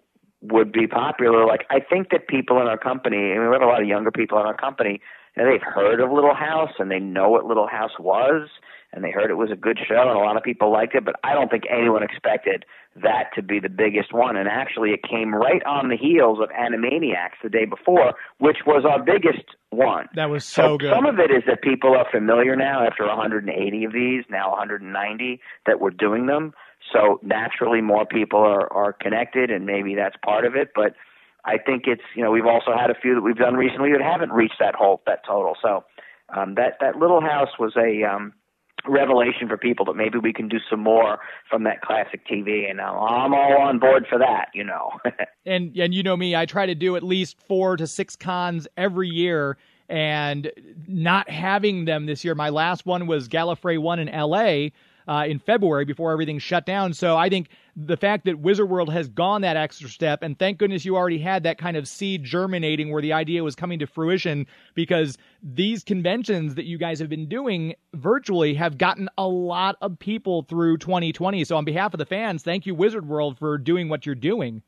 would 0.41 0.73
be 0.73 0.87
popular. 0.87 1.47
Like 1.47 1.67
I 1.71 1.81
think 1.81 2.11
that 2.11 2.29
people 2.29 2.61
in 2.61 2.67
our 2.67 2.79
company, 2.79 3.33
I 3.33 3.39
mean, 3.39 3.49
we 3.49 3.55
have 3.55 3.63
a 3.63 3.67
lot 3.67 3.83
of 3.83 3.89
younger 3.89 4.11
people 4.11 4.39
in 4.39 4.47
our 4.47 4.57
company, 4.57 5.01
and 5.37 5.47
they've 5.47 5.63
heard 5.63 6.01
of 6.01 6.11
Little 6.11 6.35
House 6.35 6.73
and 6.79 6.91
they 6.91 6.99
know 7.01 7.29
what 7.29 7.45
Little 7.45 7.69
House 7.69 7.99
was, 7.99 8.49
and 8.93 9.05
they 9.05 9.11
heard 9.11 9.31
it 9.31 9.35
was 9.35 9.51
a 9.53 9.57
good 9.57 9.79
show, 9.87 10.01
and 10.01 10.11
a 10.11 10.23
lot 10.23 10.37
of 10.37 10.43
people 10.43 10.73
liked 10.73 10.95
it. 10.95 11.05
But 11.05 11.17
I 11.23 11.35
don't 11.35 11.51
think 11.51 11.65
anyone 11.71 12.03
expected 12.03 12.65
that 12.97 13.31
to 13.35 13.43
be 13.43 13.61
the 13.61 13.69
biggest 13.69 14.13
one. 14.13 14.37
And 14.37 14.49
actually, 14.49 14.91
it 14.91 15.03
came 15.03 15.35
right 15.35 15.63
on 15.65 15.89
the 15.89 15.97
heels 15.97 16.39
of 16.43 16.49
Animaniacs 16.51 17.39
the 17.43 17.51
day 17.51 17.65
before, 17.65 18.15
which 18.39 18.59
was 18.67 18.85
our 18.89 19.03
biggest 19.03 19.45
one. 19.71 20.09
That 20.15 20.31
was 20.31 20.45
so 20.45 20.79
good. 20.79 20.93
Some 20.93 21.07
of 21.07 21.19
it 21.19 21.31
is 21.31 21.43
that 21.47 21.63
people 21.63 21.95
are 21.95 22.07
familiar 22.11 22.57
now 22.57 22.85
after 22.85 23.07
180 23.07 23.85
of 23.85 23.93
these, 23.93 24.25
now 24.31 24.51
190 24.51 25.41
that 25.67 25.81
we're 25.81 25.91
doing 25.91 26.27
them. 26.27 26.53
So 26.93 27.21
naturally, 27.23 27.81
more 27.81 28.07
people 28.07 28.41
are, 28.41 28.73
are 28.73 28.93
connected, 28.93 29.51
and 29.51 29.67
maybe 29.67 29.95
that's 29.95 30.17
part 30.25 30.45
of 30.45 30.57
it. 30.57 30.71
But 30.75 30.95
I 31.45 31.59
think 31.59 31.85
it's 31.87 32.03
you 32.15 32.23
know 32.23 32.31
we've 32.31 32.47
also 32.47 32.73
had 32.79 32.91
a 32.91 32.95
few 32.95 33.15
that 33.15 33.23
we've 33.23 33.37
done 33.37 33.55
recently 33.55 33.93
that 33.93 34.03
haven't 34.03 34.33
reached 34.33 34.57
that 34.61 34.75
whole 34.75 35.03
that 35.07 35.21
total. 35.27 35.55
So 35.63 35.85
um, 36.35 36.55
that 36.57 36.79
that 36.81 36.97
little 36.97 37.21
house 37.21 37.51
was 37.59 37.75
a 37.77 38.05
um, 38.05 38.33
revelation 38.87 39.49
for 39.49 39.57
people 39.57 39.85
that 39.87 39.95
maybe 39.95 40.19
we 40.19 40.33
can 40.33 40.49
do 40.49 40.59
some 40.71 40.81
more 40.81 41.19
from 41.49 41.65
that 41.65 41.81
classic 41.81 42.27
TV, 42.27 42.71
and 42.71 42.81
I'm 42.81 43.35
all 43.35 43.61
on 43.61 43.79
board 43.79 44.07
for 44.09 44.19
that. 44.19 44.49
You 44.55 44.65
know. 44.65 44.91
and 45.47 45.77
and 45.77 45.95
you 45.95 46.03
know 46.03 46.17
me, 46.17 46.37
I 46.37 46.47
try 46.47 46.67
to 46.67 46.75
do 46.75 46.97
at 46.97 47.03
least 47.03 47.37
four 47.49 47.77
to 47.77 47.87
six 47.87 48.17
cons 48.17 48.67
every 48.77 49.09
year, 49.09 49.57
and 49.89 50.51
not 50.87 51.31
having 51.31 51.85
them 51.85 52.07
this 52.07 52.25
year. 52.25 52.35
My 52.35 52.51
last 52.51 52.87
one 52.87 53.07
was 53.07 53.29
Gallifrey 53.29 53.79
one 53.79 53.99
in 53.99 54.09
L.A. 54.09 54.73
Uh, 55.09 55.25
in 55.25 55.39
February 55.39 55.87
before 55.87 56.13
everything 56.13 56.39
shut 56.39 56.67
down. 56.67 56.93
So 56.93 57.17
I 57.17 57.31
think 57.31 57.49
the 57.75 57.97
fact 57.97 58.27
that 58.27 58.41
Wizard 58.41 58.69
World 58.69 58.93
has 58.93 59.09
gone 59.09 59.41
that 59.41 59.57
extra 59.57 59.89
step, 59.89 60.23
and 60.23 60.39
thank 60.39 60.59
goodness 60.59 60.85
you 60.85 60.97
already 60.97 61.19
had 61.19 61.45
that 61.45 61.57
kind 61.57 61.79
of 61.79 61.89
seed 61.89 62.25
germinating 62.25 62.93
where 62.93 63.01
the 63.01 63.15
idea 63.15 63.43
was 63.43 63.55
coming 63.55 63.79
to 63.79 63.87
fruition, 63.87 64.47
because 64.75 65.17
these 65.43 65.83
conventions 65.83 66.57
that 66.57 66.67
you 66.67 66.77
guys 66.77 66.99
have 66.99 67.09
been 67.09 67.27
doing 67.27 67.75
virtually 67.95 68.53
have 68.53 68.77
gotten 68.77 69.09
a 69.17 69.27
lot 69.27 69.77
of 69.81 69.99
people 69.99 70.43
through 70.43 70.77
2020. 70.77 71.43
So 71.45 71.57
on 71.57 71.65
behalf 71.65 71.95
of 71.95 71.99
the 71.99 72.05
fans, 72.05 72.43
thank 72.43 72.67
you 72.67 72.75
Wizard 72.75 73.09
World 73.09 73.39
for 73.39 73.57
doing 73.57 73.89
what 73.89 74.05
you're 74.05 74.15
doing. 74.15 74.63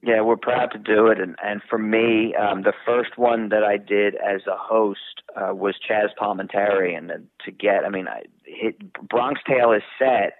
Yeah, 0.00 0.20
we're 0.20 0.36
proud 0.36 0.70
to 0.72 0.78
do 0.78 1.08
it, 1.08 1.18
and 1.18 1.34
and 1.42 1.60
for 1.68 1.78
me, 1.78 2.34
um, 2.36 2.62
the 2.62 2.72
first 2.86 3.18
one 3.18 3.48
that 3.48 3.64
I 3.64 3.78
did 3.78 4.14
as 4.14 4.46
a 4.46 4.56
host 4.56 5.22
uh, 5.36 5.54
was 5.54 5.74
Chaz 5.76 6.10
Palminteri, 6.20 6.96
and 6.96 7.10
to 7.44 7.50
get, 7.50 7.84
I 7.84 7.88
mean, 7.88 8.06
I, 8.06 8.22
hit, 8.44 8.92
Bronx 9.08 9.40
Tale 9.46 9.72
is 9.72 9.82
set 9.98 10.34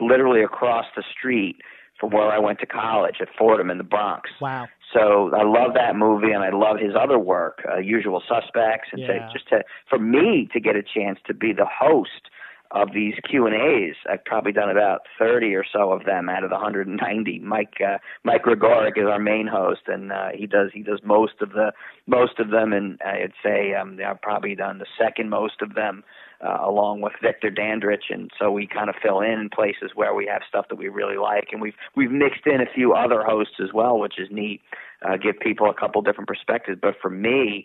literally 0.00 0.42
across 0.42 0.86
the 0.96 1.02
street 1.10 1.56
from 2.00 2.10
where 2.10 2.32
I 2.32 2.38
went 2.38 2.58
to 2.60 2.66
college 2.66 3.16
at 3.20 3.28
Fordham 3.38 3.70
in 3.70 3.78
the 3.78 3.84
Bronx. 3.84 4.30
Wow. 4.40 4.66
So 4.92 5.30
I 5.34 5.44
love 5.44 5.74
that 5.74 5.94
movie, 5.94 6.32
and 6.32 6.42
I 6.42 6.50
love 6.50 6.78
his 6.78 6.94
other 6.98 7.18
work, 7.18 7.62
uh, 7.70 7.78
Usual 7.78 8.22
Suspects, 8.26 8.88
and 8.92 9.02
Yeah. 9.02 9.26
to, 9.26 9.28
just 9.32 9.48
to 9.50 9.62
for 9.90 9.98
me 9.98 10.48
to 10.54 10.58
get 10.58 10.74
a 10.74 10.82
chance 10.82 11.18
to 11.26 11.34
be 11.34 11.52
the 11.52 11.66
host 11.66 12.30
of 12.72 12.92
these 12.94 13.14
Q 13.28 13.46
and 13.46 13.54
A's. 13.54 13.94
I've 14.10 14.24
probably 14.24 14.52
done 14.52 14.70
about 14.70 15.02
thirty 15.18 15.54
or 15.54 15.64
so 15.70 15.92
of 15.92 16.04
them 16.04 16.28
out 16.28 16.44
of 16.44 16.50
the 16.50 16.56
190. 16.56 17.38
Mike 17.40 17.74
uh, 17.86 17.98
Mike 18.24 18.42
Gregoric 18.42 18.96
is 18.96 19.06
our 19.06 19.18
main 19.18 19.46
host, 19.46 19.82
and 19.86 20.12
uh, 20.12 20.28
he 20.34 20.46
does 20.46 20.70
he 20.72 20.82
does 20.82 21.00
most 21.04 21.40
of 21.40 21.50
the 21.50 21.72
most 22.06 22.38
of 22.38 22.50
them, 22.50 22.72
and 22.72 22.98
I'd 23.02 23.32
say 23.42 23.74
um, 23.74 23.98
I've 24.04 24.22
probably 24.22 24.54
done 24.54 24.78
the 24.78 24.86
second 24.98 25.30
most 25.30 25.62
of 25.62 25.74
them. 25.74 26.04
Uh, 26.44 26.58
along 26.66 27.00
with 27.00 27.12
Victor 27.22 27.52
Dandrich, 27.52 28.10
and 28.10 28.28
so 28.36 28.50
we 28.50 28.66
kind 28.66 28.90
of 28.90 28.96
fill 29.00 29.20
in 29.20 29.38
in 29.38 29.48
places 29.48 29.92
where 29.94 30.12
we 30.12 30.26
have 30.26 30.42
stuff 30.48 30.66
that 30.70 30.74
we 30.74 30.88
really 30.88 31.16
like, 31.16 31.50
and 31.52 31.62
we've 31.62 31.76
we've 31.94 32.10
mixed 32.10 32.46
in 32.46 32.60
a 32.60 32.66
few 32.74 32.94
other 32.94 33.22
hosts 33.22 33.60
as 33.62 33.72
well, 33.72 34.00
which 34.00 34.18
is 34.18 34.26
neat. 34.28 34.60
Uh, 35.08 35.16
give 35.16 35.38
people 35.38 35.70
a 35.70 35.74
couple 35.74 36.02
different 36.02 36.26
perspectives, 36.26 36.80
but 36.82 36.94
for 37.00 37.10
me, 37.10 37.64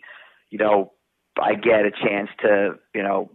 you 0.50 0.58
know, 0.58 0.92
I 1.40 1.54
get 1.54 1.84
a 1.84 1.90
chance 1.90 2.30
to, 2.40 2.78
you 2.94 3.02
know, 3.02 3.30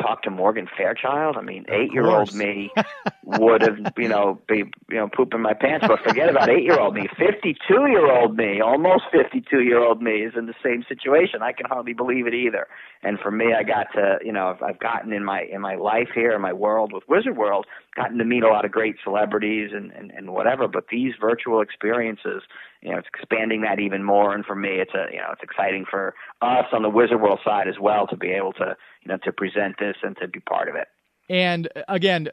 talk 0.00 0.22
to 0.22 0.30
Morgan 0.30 0.68
Fairchild. 0.76 1.36
I 1.36 1.42
mean, 1.42 1.64
eight 1.68 1.92
year 1.92 2.06
old 2.06 2.34
me 2.34 2.70
would 3.24 3.62
have, 3.62 3.78
you 3.96 4.08
know, 4.08 4.40
be, 4.48 4.64
you 4.88 4.96
know, 4.96 5.08
pooping 5.08 5.40
my 5.40 5.54
pants. 5.54 5.86
But 5.86 6.00
forget 6.00 6.28
about 6.28 6.48
eight 6.48 6.64
year 6.64 6.78
old 6.78 6.94
me. 6.94 7.08
Fifty 7.18 7.56
two 7.68 7.86
year 7.88 8.10
old 8.10 8.36
me, 8.36 8.60
almost 8.60 9.04
fifty 9.12 9.42
two 9.48 9.62
year 9.62 9.82
old 9.82 10.02
me, 10.02 10.22
is 10.22 10.34
in 10.36 10.46
the 10.46 10.54
same 10.62 10.84
situation. 10.88 11.42
I 11.42 11.52
can 11.52 11.66
hardly 11.66 11.92
believe 11.92 12.26
it 12.26 12.34
either. 12.34 12.66
And 13.02 13.18
for 13.18 13.30
me, 13.30 13.54
I 13.54 13.62
got 13.62 13.86
to, 13.94 14.18
you 14.24 14.32
know, 14.32 14.48
I've, 14.48 14.62
I've 14.62 14.78
gotten 14.78 15.12
in 15.12 15.24
my 15.24 15.42
in 15.42 15.60
my 15.60 15.76
life 15.76 16.08
here, 16.14 16.32
in 16.32 16.40
my 16.40 16.52
world 16.52 16.92
with 16.92 17.04
Wizard 17.08 17.36
World, 17.36 17.66
gotten 17.96 18.18
to 18.18 18.24
meet 18.24 18.42
a 18.42 18.48
lot 18.48 18.64
of 18.64 18.70
great 18.70 18.96
celebrities 19.04 19.70
and 19.72 19.92
and, 19.92 20.10
and 20.10 20.32
whatever. 20.32 20.68
But 20.68 20.88
these 20.90 21.14
virtual 21.20 21.60
experiences, 21.60 22.42
you 22.82 22.90
know, 22.90 22.98
it's 22.98 23.08
expanding 23.08 23.62
that 23.62 23.78
even 23.78 24.02
more. 24.02 24.34
And 24.34 24.44
for 24.44 24.54
me, 24.54 24.80
it's 24.80 24.94
a, 24.94 25.06
you 25.12 25.18
know, 25.18 25.28
it's 25.32 25.42
exciting 25.42 25.84
for 25.90 26.14
us 26.40 26.66
on 26.72 26.82
the 26.82 26.90
Wizard 26.90 27.20
World 27.20 27.40
side 27.44 27.68
as 27.68 27.78
well 27.80 28.06
to 28.06 28.16
be 28.16 28.30
able 28.30 28.52
to, 28.54 28.76
you 29.02 29.08
know, 29.08 29.18
to 29.24 29.32
present 29.32 29.76
this 29.78 29.96
and 30.02 30.16
to 30.18 30.28
be 30.28 30.40
part 30.40 30.68
of 30.68 30.76
it. 30.76 30.88
And 31.30 31.68
uh, 31.76 31.82
again, 31.86 32.28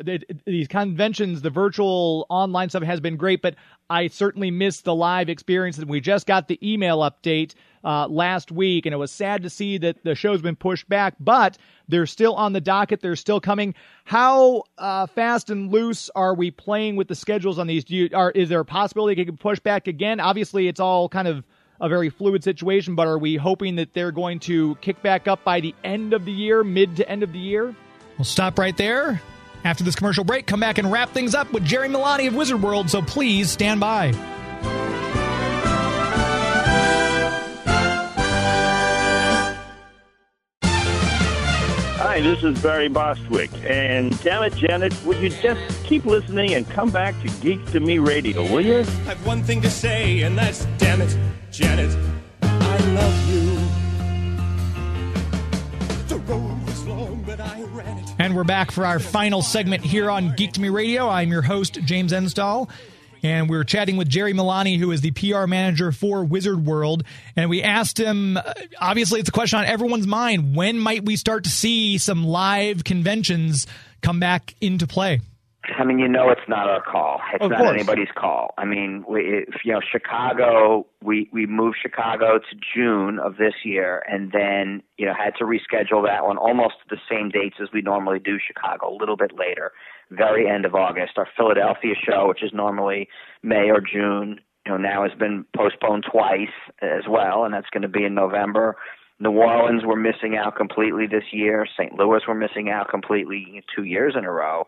these 0.45 0.67
conventions, 0.67 1.43
the 1.43 1.51
virtual 1.51 2.25
online 2.29 2.69
stuff 2.69 2.81
has 2.81 2.99
been 2.99 3.15
great, 3.15 3.43
but 3.43 3.53
I 3.91 4.07
certainly 4.07 4.49
missed 4.49 4.85
the 4.85 4.95
live 4.95 5.29
experience. 5.29 5.77
And 5.77 5.87
we 5.87 6.01
just 6.01 6.25
got 6.25 6.47
the 6.47 6.59
email 6.67 6.99
update 6.99 7.53
uh, 7.83 8.07
last 8.07 8.51
week, 8.51 8.87
and 8.87 8.93
it 8.93 8.97
was 8.97 9.11
sad 9.11 9.43
to 9.43 9.51
see 9.51 9.77
that 9.77 10.03
the 10.03 10.15
show's 10.15 10.41
been 10.41 10.55
pushed 10.55 10.89
back, 10.89 11.13
but 11.19 11.59
they're 11.87 12.07
still 12.07 12.33
on 12.33 12.53
the 12.53 12.59
docket. 12.59 13.01
They're 13.01 13.15
still 13.15 13.39
coming. 13.39 13.75
How 14.03 14.63
uh, 14.79 15.05
fast 15.05 15.51
and 15.51 15.71
loose 15.71 16.09
are 16.15 16.33
we 16.33 16.49
playing 16.49 16.95
with 16.95 17.07
the 17.07 17.15
schedules 17.15 17.59
on 17.59 17.67
these? 17.67 17.83
Do 17.83 17.95
you, 17.95 18.09
are, 18.15 18.31
is 18.31 18.49
there 18.49 18.61
a 18.61 18.65
possibility 18.65 19.21
it 19.21 19.25
could 19.25 19.39
push 19.39 19.59
back 19.59 19.85
again? 19.85 20.19
Obviously, 20.19 20.67
it's 20.67 20.79
all 20.79 21.07
kind 21.07 21.27
of 21.27 21.45
a 21.79 21.87
very 21.87 22.09
fluid 22.09 22.43
situation, 22.43 22.95
but 22.95 23.05
are 23.05 23.19
we 23.19 23.35
hoping 23.35 23.75
that 23.75 23.93
they're 23.93 24.11
going 24.11 24.39
to 24.39 24.73
kick 24.77 25.03
back 25.03 25.27
up 25.27 25.43
by 25.43 25.59
the 25.59 25.75
end 25.83 26.13
of 26.13 26.25
the 26.25 26.31
year, 26.31 26.63
mid 26.63 26.95
to 26.95 27.07
end 27.07 27.21
of 27.21 27.31
the 27.31 27.37
year? 27.37 27.75
We'll 28.17 28.25
stop 28.25 28.57
right 28.57 28.75
there. 28.75 29.21
After 29.63 29.83
this 29.83 29.95
commercial 29.95 30.23
break, 30.23 30.47
come 30.47 30.59
back 30.59 30.77
and 30.77 30.91
wrap 30.91 31.11
things 31.11 31.35
up 31.35 31.51
with 31.51 31.65
Jerry 31.65 31.89
Milani 31.89 32.27
of 32.27 32.35
Wizard 32.35 32.61
World, 32.61 32.89
so 32.89 33.01
please 33.01 33.51
stand 33.51 33.79
by. 33.79 34.13
Hi, 41.99 42.21
this 42.21 42.43
is 42.43 42.59
Barry 42.63 42.87
Bostwick. 42.87 43.51
And 43.63 44.19
damn 44.23 44.41
it, 44.43 44.55
Janet, 44.55 44.95
would 45.05 45.17
you 45.17 45.29
just 45.29 45.83
keep 45.83 46.05
listening 46.05 46.55
and 46.55 46.67
come 46.67 46.89
back 46.89 47.13
to 47.21 47.27
Geek 47.41 47.63
to 47.71 47.79
Me 47.79 47.99
Radio, 47.99 48.41
will 48.41 48.61
you? 48.61 48.79
I've 48.79 49.23
one 49.25 49.43
thing 49.43 49.61
to 49.61 49.69
say, 49.69 50.21
and 50.21 50.35
that's 50.35 50.65
damn 50.79 51.01
it, 51.01 51.15
Janet, 51.51 51.95
And 58.19 58.35
we're 58.35 58.43
back 58.43 58.71
for 58.71 58.83
our 58.83 58.97
final 58.97 59.43
segment 59.43 59.83
here 59.83 60.09
on 60.09 60.33
Geek 60.35 60.53
to 60.53 60.61
Me 60.61 60.69
Radio. 60.69 61.07
I'm 61.07 61.29
your 61.29 61.43
host, 61.43 61.75
James 61.83 62.11
Enstall. 62.11 62.69
And 63.21 63.47
we 63.47 63.57
are 63.57 63.63
chatting 63.63 63.97
with 63.97 64.09
Jerry 64.09 64.33
Milani, 64.33 64.79
who 64.79 64.91
is 64.91 65.01
the 65.01 65.11
PR 65.11 65.45
manager 65.45 65.91
for 65.91 66.23
Wizard 66.23 66.65
World. 66.65 67.03
And 67.35 67.51
we 67.51 67.61
asked 67.61 67.99
him, 67.99 68.37
uh, 68.37 68.53
obviously, 68.79 69.19
it's 69.19 69.29
a 69.29 69.31
question 69.31 69.59
on 69.59 69.65
everyone's 69.65 70.07
mind. 70.07 70.55
When 70.55 70.79
might 70.79 71.05
we 71.05 71.17
start 71.17 71.43
to 71.43 71.51
see 71.51 71.99
some 71.99 72.23
live 72.25 72.83
conventions 72.83 73.67
come 74.01 74.19
back 74.19 74.55
into 74.59 74.87
play? 74.87 75.21
I 75.77 75.83
mean, 75.83 75.99
you 75.99 76.07
know, 76.07 76.29
it's 76.29 76.47
not 76.47 76.69
our 76.69 76.81
call. 76.81 77.19
It's 77.33 77.43
Of 77.43 77.51
not 77.51 77.59
course. 77.59 77.73
anybody's 77.73 78.07
call. 78.15 78.53
I 78.57 78.65
mean, 78.65 79.03
we, 79.07 79.43
if, 79.47 79.65
you 79.65 79.73
know, 79.73 79.81
Chicago, 79.81 80.85
we 81.03 81.29
we 81.33 81.45
moved 81.45 81.77
Chicago 81.81 82.39
to 82.39 82.55
June 82.75 83.19
of 83.19 83.37
this 83.37 83.53
year, 83.65 84.03
and 84.07 84.31
then 84.31 84.81
you 84.97 85.05
know 85.05 85.13
had 85.13 85.35
to 85.39 85.43
reschedule 85.43 86.05
that 86.05 86.25
one 86.25 86.37
almost 86.37 86.75
to 86.87 86.95
the 86.95 87.01
same 87.09 87.29
dates 87.29 87.57
as 87.61 87.67
we 87.73 87.81
normally 87.81 88.19
do 88.19 88.37
Chicago, 88.45 88.89
a 88.89 88.97
little 88.97 89.17
bit 89.17 89.31
later, 89.37 89.71
very 90.09 90.49
end 90.49 90.65
of 90.65 90.73
August. 90.73 91.13
Our 91.17 91.27
Philadelphia 91.35 91.93
show, 92.01 92.27
which 92.29 92.43
is 92.43 92.51
normally 92.53 93.09
May 93.43 93.69
or 93.69 93.81
June, 93.81 94.39
you 94.65 94.71
know, 94.71 94.77
now 94.77 95.03
has 95.03 95.17
been 95.17 95.45
postponed 95.55 96.05
twice 96.09 96.53
as 96.81 97.03
well, 97.09 97.43
and 97.43 97.53
that's 97.53 97.69
going 97.71 97.83
to 97.83 97.87
be 97.89 98.05
in 98.05 98.15
November. 98.15 98.77
New 99.19 99.31
Orleans, 99.31 99.81
we're 99.83 99.95
missing 99.95 100.37
out 100.37 100.55
completely 100.55 101.07
this 101.07 101.23
year. 101.33 101.65
St. 101.77 101.93
Louis, 101.93 102.21
we're 102.27 102.35
missing 102.35 102.69
out 102.69 102.87
completely 102.89 103.63
two 103.75 103.83
years 103.83 104.13
in 104.15 104.25
a 104.25 104.31
row. 104.31 104.67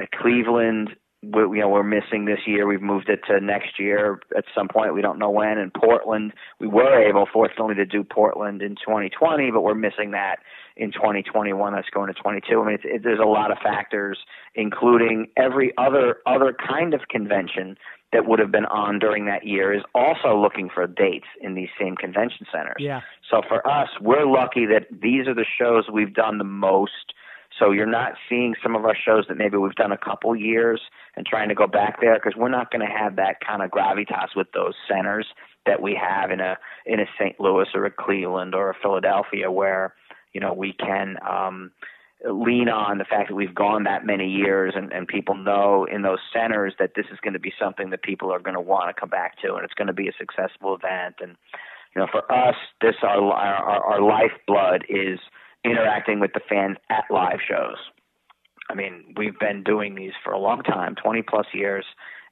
Uh, 0.00 0.06
Cleveland, 0.20 0.90
we, 1.22 1.40
you 1.40 1.60
know, 1.60 1.68
we're 1.68 1.84
missing 1.84 2.24
this 2.24 2.40
year. 2.46 2.66
We've 2.66 2.82
moved 2.82 3.08
it 3.08 3.20
to 3.28 3.40
next 3.40 3.78
year 3.78 4.18
at 4.36 4.44
some 4.54 4.66
point. 4.68 4.94
We 4.94 5.02
don't 5.02 5.18
know 5.18 5.30
when. 5.30 5.58
And 5.58 5.72
Portland, 5.72 6.32
we 6.58 6.66
were 6.66 7.08
able, 7.08 7.26
fortunately, 7.32 7.76
to 7.76 7.86
do 7.86 8.02
Portland 8.02 8.60
in 8.60 8.70
2020, 8.70 9.50
but 9.52 9.62
we're 9.62 9.74
missing 9.74 10.10
that 10.12 10.40
in 10.76 10.90
2021. 10.90 11.72
That's 11.72 11.88
going 11.90 12.12
to 12.12 12.20
22. 12.20 12.60
I 12.60 12.64
mean, 12.66 12.74
it's, 12.74 12.84
it, 12.84 13.02
there's 13.04 13.20
a 13.20 13.28
lot 13.28 13.52
of 13.52 13.58
factors, 13.58 14.18
including 14.56 15.28
every 15.36 15.72
other 15.78 16.16
other 16.26 16.56
kind 16.68 16.92
of 16.92 17.02
convention 17.08 17.76
that 18.12 18.26
would 18.26 18.38
have 18.38 18.52
been 18.52 18.66
on 18.66 18.98
during 18.98 19.26
that 19.26 19.46
year 19.46 19.72
is 19.72 19.82
also 19.94 20.38
looking 20.38 20.68
for 20.72 20.86
dates 20.86 21.26
in 21.40 21.54
these 21.54 21.70
same 21.80 21.96
convention 21.96 22.46
centers. 22.52 22.76
Yeah. 22.78 23.00
So 23.30 23.42
for 23.48 23.66
us, 23.66 23.88
we're 24.00 24.26
lucky 24.26 24.66
that 24.66 24.86
these 24.90 25.26
are 25.26 25.34
the 25.34 25.46
shows 25.58 25.84
we've 25.90 26.12
done 26.12 26.38
the 26.38 26.44
most. 26.44 27.14
So 27.62 27.70
you're 27.70 27.86
not 27.86 28.14
seeing 28.28 28.56
some 28.60 28.74
of 28.74 28.84
our 28.84 28.96
shows 28.96 29.26
that 29.28 29.38
maybe 29.38 29.56
we've 29.56 29.74
done 29.76 29.92
a 29.92 29.98
couple 29.98 30.34
years 30.34 30.80
and 31.16 31.24
trying 31.24 31.48
to 31.48 31.54
go 31.54 31.68
back 31.68 32.00
there 32.00 32.14
because 32.16 32.34
we're 32.36 32.48
not 32.48 32.72
going 32.72 32.84
to 32.84 32.92
have 32.92 33.14
that 33.16 33.36
kind 33.46 33.62
of 33.62 33.70
gravitas 33.70 34.34
with 34.34 34.48
those 34.52 34.74
centers 34.88 35.28
that 35.64 35.80
we 35.80 35.94
have 35.94 36.32
in 36.32 36.40
a 36.40 36.56
in 36.86 36.98
a 36.98 37.04
St. 37.20 37.38
Louis 37.38 37.68
or 37.74 37.84
a 37.84 37.90
Cleveland 37.90 38.56
or 38.56 38.70
a 38.70 38.74
Philadelphia 38.82 39.48
where 39.48 39.94
you 40.32 40.40
know 40.40 40.52
we 40.52 40.72
can 40.72 41.18
um 41.28 41.70
lean 42.28 42.68
on 42.68 42.98
the 42.98 43.04
fact 43.04 43.28
that 43.28 43.34
we've 43.36 43.54
gone 43.54 43.84
that 43.84 44.04
many 44.04 44.28
years 44.28 44.74
and, 44.76 44.92
and 44.92 45.06
people 45.06 45.36
know 45.36 45.86
in 45.90 46.02
those 46.02 46.20
centers 46.32 46.74
that 46.80 46.92
this 46.96 47.06
is 47.12 47.18
going 47.20 47.32
to 47.32 47.40
be 47.40 47.52
something 47.60 47.90
that 47.90 48.02
people 48.02 48.32
are 48.32 48.38
going 48.40 48.54
to 48.54 48.60
want 48.60 48.88
to 48.94 49.00
come 49.00 49.08
back 49.08 49.40
to 49.40 49.54
and 49.54 49.64
it's 49.64 49.74
going 49.74 49.88
to 49.88 49.92
be 49.92 50.08
a 50.08 50.12
successful 50.18 50.74
event 50.74 51.16
and 51.20 51.36
you 51.94 52.00
know 52.00 52.08
for 52.10 52.30
us 52.32 52.56
this 52.80 52.94
our 53.02 53.20
our, 53.32 53.84
our 53.84 54.00
lifeblood 54.00 54.84
is 54.88 55.20
interacting 55.64 56.20
with 56.20 56.32
the 56.32 56.40
fans 56.48 56.76
at 56.90 57.04
live 57.10 57.38
shows 57.46 57.76
i 58.70 58.74
mean 58.74 59.14
we've 59.16 59.38
been 59.38 59.62
doing 59.62 59.94
these 59.94 60.12
for 60.22 60.32
a 60.32 60.38
long 60.38 60.62
time 60.62 60.94
20 60.94 61.22
plus 61.22 61.46
years 61.52 61.84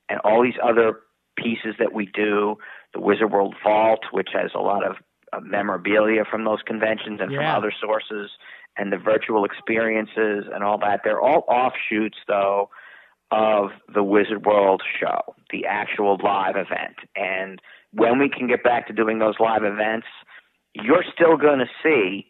and 0.09 0.19
all 0.21 0.43
these 0.43 0.59
other 0.63 1.01
pieces 1.37 1.75
that 1.79 1.93
we 1.93 2.07
do 2.07 2.57
the 2.93 3.01
wizard 3.01 3.31
world 3.31 3.55
vault 3.63 4.01
which 4.13 4.29
has 4.33 4.51
a 4.55 4.61
lot 4.61 4.85
of 4.85 4.97
uh, 5.33 5.41
memorabilia 5.41 6.25
from 6.29 6.45
those 6.45 6.61
conventions 6.67 7.21
and 7.21 7.33
from 7.33 7.45
other 7.45 7.73
sources 7.81 8.31
and 8.77 8.93
the 8.93 8.97
virtual 8.97 9.45
experiences 9.45 10.47
and 10.53 10.65
all 10.65 10.79
that. 10.79 11.01
They're 11.05 11.21
all 11.21 11.45
offshoots, 11.49 12.19
though, 12.27 12.71
of 13.31 13.71
the 13.93 14.03
Wizard 14.03 14.45
World 14.45 14.83
show, 14.99 15.35
the 15.51 15.67
actual 15.67 16.19
live 16.23 16.57
event. 16.57 16.97
And 17.15 17.61
when 17.93 18.19
we 18.19 18.29
can 18.29 18.49
get 18.49 18.65
back 18.65 18.87
to 18.89 18.93
doing 18.93 19.19
those 19.19 19.35
live 19.39 19.63
events, 19.65 20.07
you're 20.75 21.05
still 21.15 21.37
going 21.37 21.59
to 21.59 21.69
see 21.83 22.30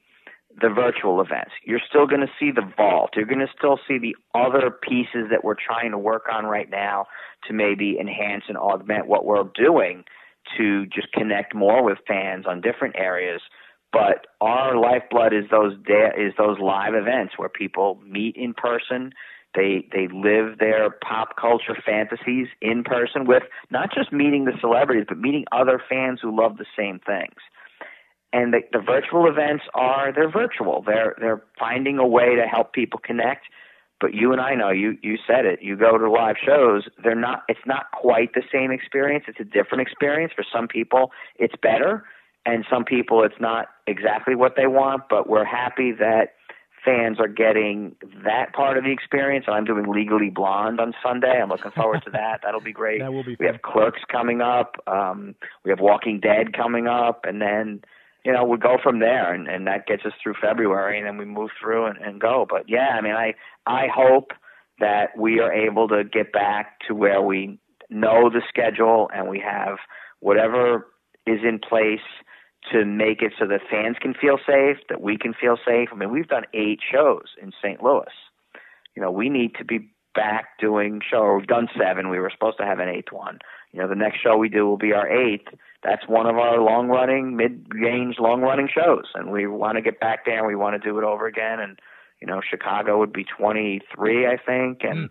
the 0.60 0.68
virtual 0.68 1.20
events. 1.20 1.52
You're 1.64 1.80
still 1.88 2.06
going 2.06 2.20
to 2.20 2.30
see 2.38 2.50
the 2.50 2.68
vault. 2.76 3.10
You're 3.16 3.26
going 3.26 3.40
to 3.40 3.52
still 3.56 3.78
see 3.88 3.98
the 3.98 4.16
other 4.34 4.70
pieces 4.70 5.28
that 5.30 5.42
we're 5.42 5.54
trying 5.54 5.90
to 5.92 5.98
work 5.98 6.26
on 6.32 6.44
right 6.44 6.68
now 6.70 7.06
to 7.46 7.52
maybe 7.52 7.98
enhance 7.98 8.44
and 8.48 8.56
augment 8.56 9.06
what 9.06 9.24
we're 9.24 9.44
doing 9.54 10.04
to 10.56 10.86
just 10.86 11.12
connect 11.12 11.54
more 11.54 11.82
with 11.82 11.98
fans 12.06 12.44
on 12.46 12.60
different 12.60 12.96
areas. 12.96 13.40
But 13.92 14.26
our 14.40 14.76
lifeblood 14.76 15.32
is 15.32 15.44
those 15.50 15.74
is 15.74 16.32
those 16.38 16.58
live 16.60 16.94
events 16.94 17.34
where 17.36 17.48
people 17.48 17.98
meet 18.06 18.36
in 18.36 18.54
person. 18.54 19.12
They 19.54 19.88
they 19.92 20.06
live 20.06 20.58
their 20.58 20.90
pop 20.90 21.36
culture 21.36 21.76
fantasies 21.84 22.46
in 22.62 22.84
person 22.84 23.26
with 23.26 23.42
not 23.70 23.92
just 23.92 24.12
meeting 24.12 24.44
the 24.44 24.52
celebrities, 24.60 25.06
but 25.08 25.18
meeting 25.18 25.44
other 25.50 25.82
fans 25.88 26.20
who 26.22 26.36
love 26.36 26.56
the 26.56 26.66
same 26.76 27.00
things 27.04 27.34
and 28.32 28.52
the, 28.52 28.60
the 28.72 28.78
virtual 28.78 29.26
events 29.28 29.64
are 29.74 30.12
they're 30.12 30.30
virtual. 30.30 30.82
They're 30.86 31.16
they're 31.18 31.42
finding 31.58 31.98
a 31.98 32.06
way 32.06 32.36
to 32.36 32.42
help 32.42 32.72
people 32.72 33.00
connect. 33.02 33.46
But 34.00 34.14
you 34.14 34.32
and 34.32 34.40
I 34.40 34.54
know 34.54 34.70
you 34.70 34.96
you 35.02 35.18
said 35.26 35.44
it. 35.44 35.60
You 35.62 35.76
go 35.76 35.98
to 35.98 36.10
live 36.10 36.36
shows, 36.44 36.84
they're 37.02 37.14
not. 37.14 37.42
It's 37.48 37.66
not 37.66 37.90
quite 37.92 38.32
the 38.34 38.42
same 38.52 38.70
experience. 38.70 39.24
It's 39.28 39.40
a 39.40 39.44
different 39.44 39.82
experience. 39.82 40.32
For 40.34 40.44
some 40.52 40.68
people, 40.68 41.10
it's 41.36 41.54
better, 41.60 42.04
and 42.46 42.64
some 42.70 42.84
people 42.84 43.24
it's 43.24 43.40
not 43.40 43.66
exactly 43.86 44.34
what 44.34 44.54
they 44.56 44.66
want. 44.66 45.02
But 45.10 45.28
we're 45.28 45.44
happy 45.44 45.92
that 45.92 46.34
fans 46.84 47.18
are 47.20 47.28
getting 47.28 47.94
that 48.24 48.54
part 48.54 48.78
of 48.78 48.84
the 48.84 48.92
experience. 48.92 49.44
And 49.46 49.56
I'm 49.56 49.64
doing 49.64 49.86
Legally 49.86 50.30
Blonde 50.30 50.80
on 50.80 50.94
Sunday. 51.04 51.40
I'm 51.42 51.48
looking 51.50 51.72
forward 51.72 52.02
to 52.04 52.10
that. 52.12 52.40
That'll 52.42 52.60
be 52.60 52.72
great. 52.72 53.00
That 53.10 53.12
will 53.12 53.24
be 53.24 53.36
We 53.38 53.46
have 53.46 53.60
Clerks 53.62 54.02
coming 54.10 54.40
up. 54.40 54.76
Um, 54.86 55.34
we 55.64 55.70
have 55.70 55.80
Walking 55.80 56.20
Dead 56.20 56.54
coming 56.54 56.86
up, 56.86 57.24
and 57.24 57.42
then 57.42 57.82
you 58.24 58.32
know 58.32 58.44
we 58.44 58.58
go 58.58 58.76
from 58.82 59.00
there, 59.00 59.32
and, 59.32 59.48
and 59.48 59.66
that 59.66 59.86
gets 59.86 60.04
us 60.04 60.12
through 60.22 60.34
February, 60.40 60.98
and 60.98 61.06
then 61.06 61.16
we 61.16 61.24
move 61.24 61.50
through 61.60 61.86
and, 61.86 61.98
and 61.98 62.20
go. 62.20 62.46
But 62.48 62.68
yeah, 62.68 62.96
I 62.96 63.00
mean, 63.00 63.14
I 63.14 63.34
I 63.66 63.86
hope 63.92 64.32
that 64.78 65.16
we 65.16 65.40
are 65.40 65.52
able 65.52 65.88
to 65.88 66.04
get 66.04 66.32
back 66.32 66.80
to 66.88 66.94
where 66.94 67.22
we 67.22 67.58
know 67.90 68.30
the 68.30 68.42
schedule 68.48 69.10
and 69.14 69.28
we 69.28 69.38
have 69.40 69.76
whatever 70.20 70.86
is 71.26 71.40
in 71.42 71.58
place 71.58 72.00
to 72.72 72.84
make 72.84 73.22
it 73.22 73.32
so 73.38 73.46
that 73.46 73.60
fans 73.70 73.96
can 74.00 74.14
feel 74.14 74.38
safe, 74.46 74.76
that 74.88 75.00
we 75.00 75.16
can 75.16 75.34
feel 75.34 75.56
safe. 75.56 75.88
I 75.92 75.96
mean, 75.96 76.10
we've 76.10 76.28
done 76.28 76.44
eight 76.54 76.80
shows 76.90 77.24
in 77.40 77.52
St. 77.62 77.82
Louis. 77.82 78.04
You 78.94 79.02
know, 79.02 79.10
we 79.10 79.28
need 79.28 79.54
to 79.56 79.64
be 79.64 79.90
back 80.14 80.58
doing 80.58 81.00
show. 81.08 81.36
We've 81.36 81.46
done 81.46 81.68
seven. 81.78 82.10
We 82.10 82.18
were 82.18 82.30
supposed 82.30 82.58
to 82.58 82.64
have 82.64 82.78
an 82.78 82.88
eighth 82.88 83.12
one. 83.12 83.38
You 83.72 83.80
know, 83.80 83.88
the 83.88 83.94
next 83.94 84.20
show 84.20 84.36
we 84.36 84.48
do 84.48 84.66
will 84.66 84.76
be 84.76 84.92
our 84.92 85.08
eighth. 85.08 85.48
That's 85.82 86.06
one 86.08 86.26
of 86.26 86.36
our 86.36 86.60
long 86.60 86.88
running, 86.88 87.36
mid 87.36 87.66
range, 87.72 88.16
long 88.18 88.40
running 88.42 88.68
shows. 88.72 89.04
And 89.14 89.30
we 89.30 89.46
want 89.46 89.76
to 89.76 89.82
get 89.82 90.00
back 90.00 90.24
there 90.24 90.38
and 90.38 90.46
we 90.46 90.56
want 90.56 90.80
to 90.80 90.88
do 90.88 90.98
it 90.98 91.04
over 91.04 91.26
again. 91.26 91.60
And, 91.60 91.78
you 92.20 92.26
know, 92.26 92.40
Chicago 92.48 92.98
would 92.98 93.12
be 93.12 93.24
23, 93.24 94.26
I 94.26 94.36
think. 94.36 94.80
And, 94.82 95.08
mm. 95.08 95.10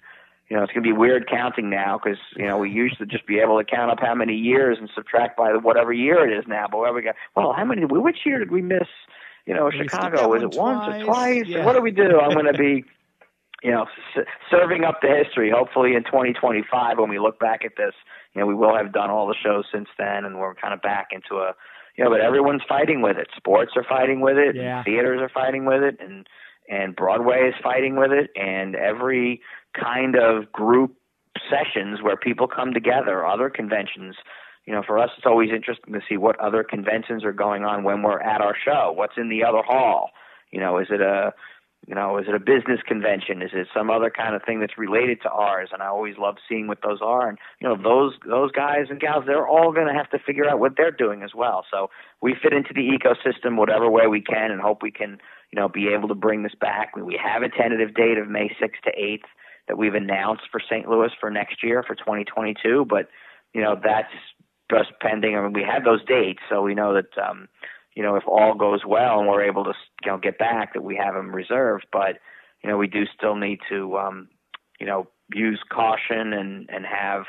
you 0.49 0.57
know, 0.57 0.63
it's 0.63 0.73
going 0.73 0.83
to 0.83 0.87
be 0.87 0.93
weird 0.93 1.29
counting 1.29 1.69
now 1.69 1.99
because, 2.03 2.19
you 2.35 2.45
know, 2.45 2.57
we 2.57 2.69
used 2.69 2.97
to 2.99 3.05
just 3.05 3.25
be 3.25 3.39
able 3.39 3.57
to 3.57 3.63
count 3.63 3.91
up 3.91 3.99
how 4.01 4.13
many 4.13 4.35
years 4.35 4.77
and 4.79 4.89
subtract 4.93 5.37
by 5.37 5.53
whatever 5.53 5.93
year 5.93 6.29
it 6.29 6.37
is 6.37 6.45
now. 6.47 6.67
But 6.69 6.79
where 6.79 6.93
we 6.93 7.01
got, 7.01 7.15
well, 7.35 7.53
how 7.53 7.65
many, 7.65 7.85
which 7.85 8.19
year 8.25 8.39
did 8.39 8.51
we 8.51 8.61
miss? 8.61 8.87
You 9.45 9.55
know, 9.55 9.71
Chicago, 9.71 10.27
was 10.27 10.43
it 10.43 10.55
once 10.55 10.95
or 10.95 11.05
twice? 11.05 11.45
Yeah. 11.47 11.65
What 11.65 11.73
do 11.73 11.81
we 11.81 11.91
do? 11.91 12.19
I'm 12.19 12.33
going 12.33 12.45
to 12.45 12.53
be 12.53 12.83
you 13.63 13.71
know, 13.71 13.85
s- 14.15 14.25
serving 14.49 14.83
up 14.83 14.99
the 15.01 15.09
history. 15.09 15.51
Hopefully, 15.53 15.95
in 15.95 16.03
2025, 16.03 16.97
when 16.97 17.09
we 17.09 17.19
look 17.19 17.39
back 17.39 17.65
at 17.65 17.73
this, 17.77 17.93
you 18.33 18.41
know, 18.41 18.47
we 18.47 18.55
will 18.55 18.75
have 18.75 18.93
done 18.93 19.09
all 19.09 19.27
the 19.27 19.35
shows 19.43 19.65
since 19.71 19.87
then, 19.97 20.25
and 20.25 20.37
we're 20.39 20.55
kind 20.55 20.73
of 20.73 20.81
back 20.81 21.09
into 21.11 21.41
a, 21.41 21.53
you 21.97 22.03
know, 22.03 22.09
but 22.09 22.21
everyone's 22.21 22.61
fighting 22.67 23.01
with 23.01 23.17
it. 23.17 23.27
Sports 23.35 23.71
are 23.75 23.83
fighting 23.83 24.21
with 24.21 24.37
it. 24.37 24.55
Yeah. 24.55 24.83
Theaters 24.83 25.19
are 25.21 25.29
fighting 25.29 25.65
with 25.65 25.83
it, 25.83 25.97
and 25.99 26.27
and 26.69 26.95
Broadway 26.95 27.49
is 27.49 27.55
fighting 27.63 27.95
with 27.95 28.11
it, 28.11 28.29
and 28.35 28.75
every 28.75 29.41
kind 29.73 30.15
of 30.15 30.51
group 30.51 30.95
sessions 31.49 32.01
where 32.01 32.15
people 32.15 32.47
come 32.47 32.73
together, 32.73 33.25
other 33.25 33.49
conventions. 33.49 34.15
You 34.65 34.73
know, 34.73 34.83
for 34.85 34.99
us, 34.99 35.09
it's 35.17 35.25
always 35.25 35.49
interesting 35.49 35.93
to 35.93 36.01
see 36.07 36.17
what 36.17 36.39
other 36.39 36.63
conventions 36.63 37.23
are 37.23 37.33
going 37.33 37.63
on 37.63 37.83
when 37.83 38.03
we're 38.03 38.21
at 38.21 38.41
our 38.41 38.55
show. 38.63 38.93
What's 38.95 39.17
in 39.17 39.29
the 39.29 39.43
other 39.43 39.63
hall? 39.65 40.11
You 40.51 40.59
know, 40.59 40.77
is 40.77 40.87
it 40.91 41.01
a 41.01 41.33
you 41.87 41.95
know, 41.95 42.17
is 42.17 42.25
it 42.27 42.35
a 42.35 42.39
business 42.39 42.81
convention? 42.85 43.41
Is 43.41 43.51
it 43.53 43.67
some 43.73 43.89
other 43.89 44.11
kind 44.11 44.35
of 44.35 44.43
thing 44.43 44.59
that's 44.59 44.77
related 44.77 45.21
to 45.23 45.29
ours? 45.29 45.69
And 45.71 45.81
I 45.81 45.87
always 45.87 46.17
love 46.17 46.35
seeing 46.47 46.67
what 46.67 46.79
those 46.83 46.99
are. 47.01 47.29
And 47.29 47.37
you 47.59 47.67
know, 47.67 47.75
those 47.81 48.13
those 48.27 48.51
guys 48.51 48.87
and 48.89 48.99
gals, 48.99 49.23
they're 49.25 49.47
all 49.47 49.71
going 49.71 49.87
to 49.87 49.93
have 49.93 50.09
to 50.11 50.19
figure 50.19 50.47
out 50.47 50.59
what 50.59 50.73
they're 50.77 50.91
doing 50.91 51.23
as 51.23 51.31
well. 51.33 51.65
So 51.71 51.89
we 52.21 52.35
fit 52.41 52.53
into 52.53 52.73
the 52.73 52.89
ecosystem 52.89 53.57
whatever 53.57 53.89
way 53.89 54.07
we 54.07 54.21
can, 54.21 54.51
and 54.51 54.61
hope 54.61 54.83
we 54.83 54.91
can, 54.91 55.19
you 55.51 55.59
know, 55.59 55.69
be 55.69 55.87
able 55.87 56.09
to 56.09 56.15
bring 56.15 56.43
this 56.43 56.55
back. 56.59 56.95
We 56.95 57.19
have 57.23 57.41
a 57.43 57.49
tentative 57.49 57.95
date 57.95 58.17
of 58.17 58.27
May 58.27 58.49
6th 58.61 58.81
to 58.83 58.91
8th 58.91 59.27
that 59.67 59.77
we've 59.77 59.95
announced 59.95 60.43
for 60.51 60.59
St. 60.59 60.87
Louis 60.87 61.11
for 61.19 61.31
next 61.31 61.63
year 61.63 61.81
for 61.81 61.95
2022. 61.95 62.85
But 62.89 63.07
you 63.53 63.61
know, 63.61 63.75
that's 63.81 64.13
just 64.69 64.91
pending. 65.01 65.35
I 65.35 65.41
mean, 65.41 65.53
we 65.53 65.63
have 65.63 65.83
those 65.85 66.03
dates, 66.05 66.41
so 66.49 66.61
we 66.61 66.75
know 66.75 66.93
that. 66.93 67.17
um 67.17 67.47
you 67.99 68.05
know, 68.05 68.15
if 68.15 68.23
all 68.29 68.55
goes 68.55 68.79
well 68.87 69.19
and 69.19 69.27
we're 69.27 69.43
able 69.43 69.65
to, 69.65 69.73
you 70.05 70.09
know, 70.09 70.17
get 70.17 70.37
back, 70.39 70.73
that 70.73 70.85
we 70.85 70.95
have 70.95 71.15
them 71.15 71.35
reserved. 71.35 71.85
But, 71.91 72.19
you 72.63 72.69
know, 72.69 72.77
we 72.77 72.87
do 72.87 73.03
still 73.13 73.35
need 73.35 73.59
to, 73.67 73.97
um, 73.97 74.29
you 74.79 74.85
know, 74.85 75.09
use 75.35 75.59
caution 75.69 76.31
and 76.31 76.69
and 76.69 76.85
have 76.85 77.23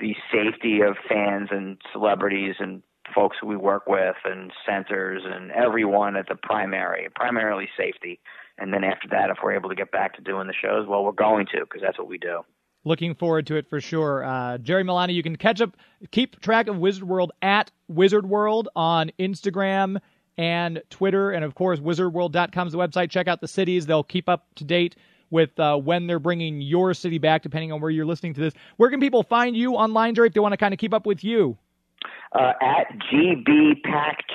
the 0.00 0.16
safety 0.32 0.80
of 0.80 0.96
fans 1.08 1.50
and 1.52 1.80
celebrities 1.92 2.56
and 2.58 2.82
folks 3.14 3.36
we 3.44 3.56
work 3.56 3.86
with 3.86 4.16
and 4.24 4.50
centers 4.66 5.22
and 5.24 5.52
everyone 5.52 6.16
at 6.16 6.26
the 6.26 6.34
primary, 6.34 7.06
primarily 7.14 7.68
safety. 7.76 8.18
And 8.58 8.74
then 8.74 8.82
after 8.82 9.06
that, 9.12 9.30
if 9.30 9.36
we're 9.40 9.54
able 9.54 9.68
to 9.68 9.76
get 9.76 9.92
back 9.92 10.16
to 10.16 10.20
doing 10.20 10.48
the 10.48 10.52
shows, 10.52 10.88
well, 10.88 11.04
we're 11.04 11.12
going 11.12 11.46
to 11.52 11.60
because 11.60 11.80
that's 11.80 11.96
what 11.96 12.08
we 12.08 12.18
do. 12.18 12.40
Looking 12.84 13.14
forward 13.14 13.46
to 13.48 13.56
it 13.56 13.68
for 13.68 13.80
sure. 13.80 14.24
Uh, 14.24 14.58
Jerry 14.58 14.84
Milani, 14.84 15.14
you 15.14 15.22
can 15.22 15.36
catch 15.36 15.60
up, 15.60 15.76
keep 16.10 16.40
track 16.40 16.68
of 16.68 16.78
Wizard 16.78 17.04
World 17.04 17.32
at 17.42 17.70
Wizard 17.88 18.26
World 18.26 18.68
on 18.76 19.10
Instagram 19.18 19.98
and 20.38 20.80
Twitter. 20.88 21.32
And 21.32 21.44
of 21.44 21.54
course, 21.54 21.80
wizardworld.com 21.80 22.66
is 22.66 22.72
the 22.72 22.78
website. 22.78 23.10
Check 23.10 23.28
out 23.28 23.40
the 23.40 23.48
cities. 23.48 23.86
They'll 23.86 24.04
keep 24.04 24.28
up 24.28 24.46
to 24.54 24.64
date 24.64 24.96
with 25.30 25.58
uh, 25.58 25.76
when 25.76 26.06
they're 26.06 26.18
bringing 26.18 26.60
your 26.62 26.94
city 26.94 27.18
back, 27.18 27.42
depending 27.42 27.72
on 27.72 27.80
where 27.80 27.90
you're 27.90 28.06
listening 28.06 28.34
to 28.34 28.40
this. 28.40 28.54
Where 28.76 28.90
can 28.90 29.00
people 29.00 29.22
find 29.22 29.56
you 29.56 29.74
online, 29.74 30.14
Jerry, 30.14 30.28
if 30.28 30.34
they 30.34 30.40
want 30.40 30.52
to 30.52 30.56
kind 30.56 30.72
of 30.72 30.78
keep 30.78 30.94
up 30.94 31.04
with 31.04 31.22
you? 31.22 31.58
Uh, 32.32 32.52
at 32.60 32.86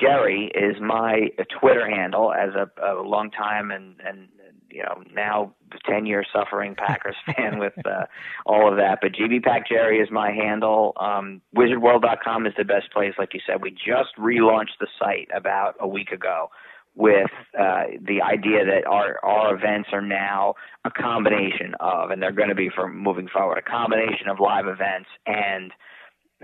Jerry 0.00 0.50
is 0.54 0.80
my 0.80 1.28
Twitter 1.60 1.88
handle 1.88 2.32
as 2.32 2.50
a, 2.54 2.68
a 2.84 3.02
long 3.02 3.30
time 3.30 3.70
and, 3.70 3.96
and 4.06 4.28
you 4.74 4.82
know 4.82 5.02
now 5.14 5.54
ten 5.88 6.04
year 6.06 6.24
suffering 6.32 6.74
Packers 6.74 7.16
fan 7.26 7.58
with 7.58 7.74
uh, 7.86 8.06
all 8.44 8.70
of 8.70 8.76
that. 8.76 8.98
But 9.00 9.12
GB 9.12 9.42
Pack 9.42 9.68
Jerry 9.68 10.00
is 10.00 10.10
my 10.10 10.32
handle. 10.32 10.92
Um, 10.98 11.40
WizardWorld.com 11.56 12.46
is 12.46 12.52
the 12.58 12.64
best 12.64 12.92
place, 12.92 13.14
like 13.18 13.34
you 13.34 13.40
said. 13.46 13.62
We 13.62 13.70
just 13.70 14.16
relaunched 14.18 14.78
the 14.80 14.88
site 14.98 15.28
about 15.34 15.76
a 15.80 15.86
week 15.86 16.10
ago 16.10 16.48
with 16.96 17.30
uh, 17.58 17.84
the 18.00 18.22
idea 18.22 18.64
that 18.64 18.86
our 18.86 19.18
our 19.24 19.54
events 19.54 19.88
are 19.92 20.02
now 20.02 20.54
a 20.84 20.90
combination 20.90 21.74
of, 21.80 22.10
and 22.10 22.22
they're 22.22 22.32
going 22.32 22.48
to 22.48 22.54
be 22.54 22.70
for 22.74 22.88
moving 22.88 23.28
forward, 23.28 23.58
a 23.58 23.62
combination 23.62 24.28
of 24.28 24.38
live 24.40 24.66
events 24.66 25.08
and 25.26 25.72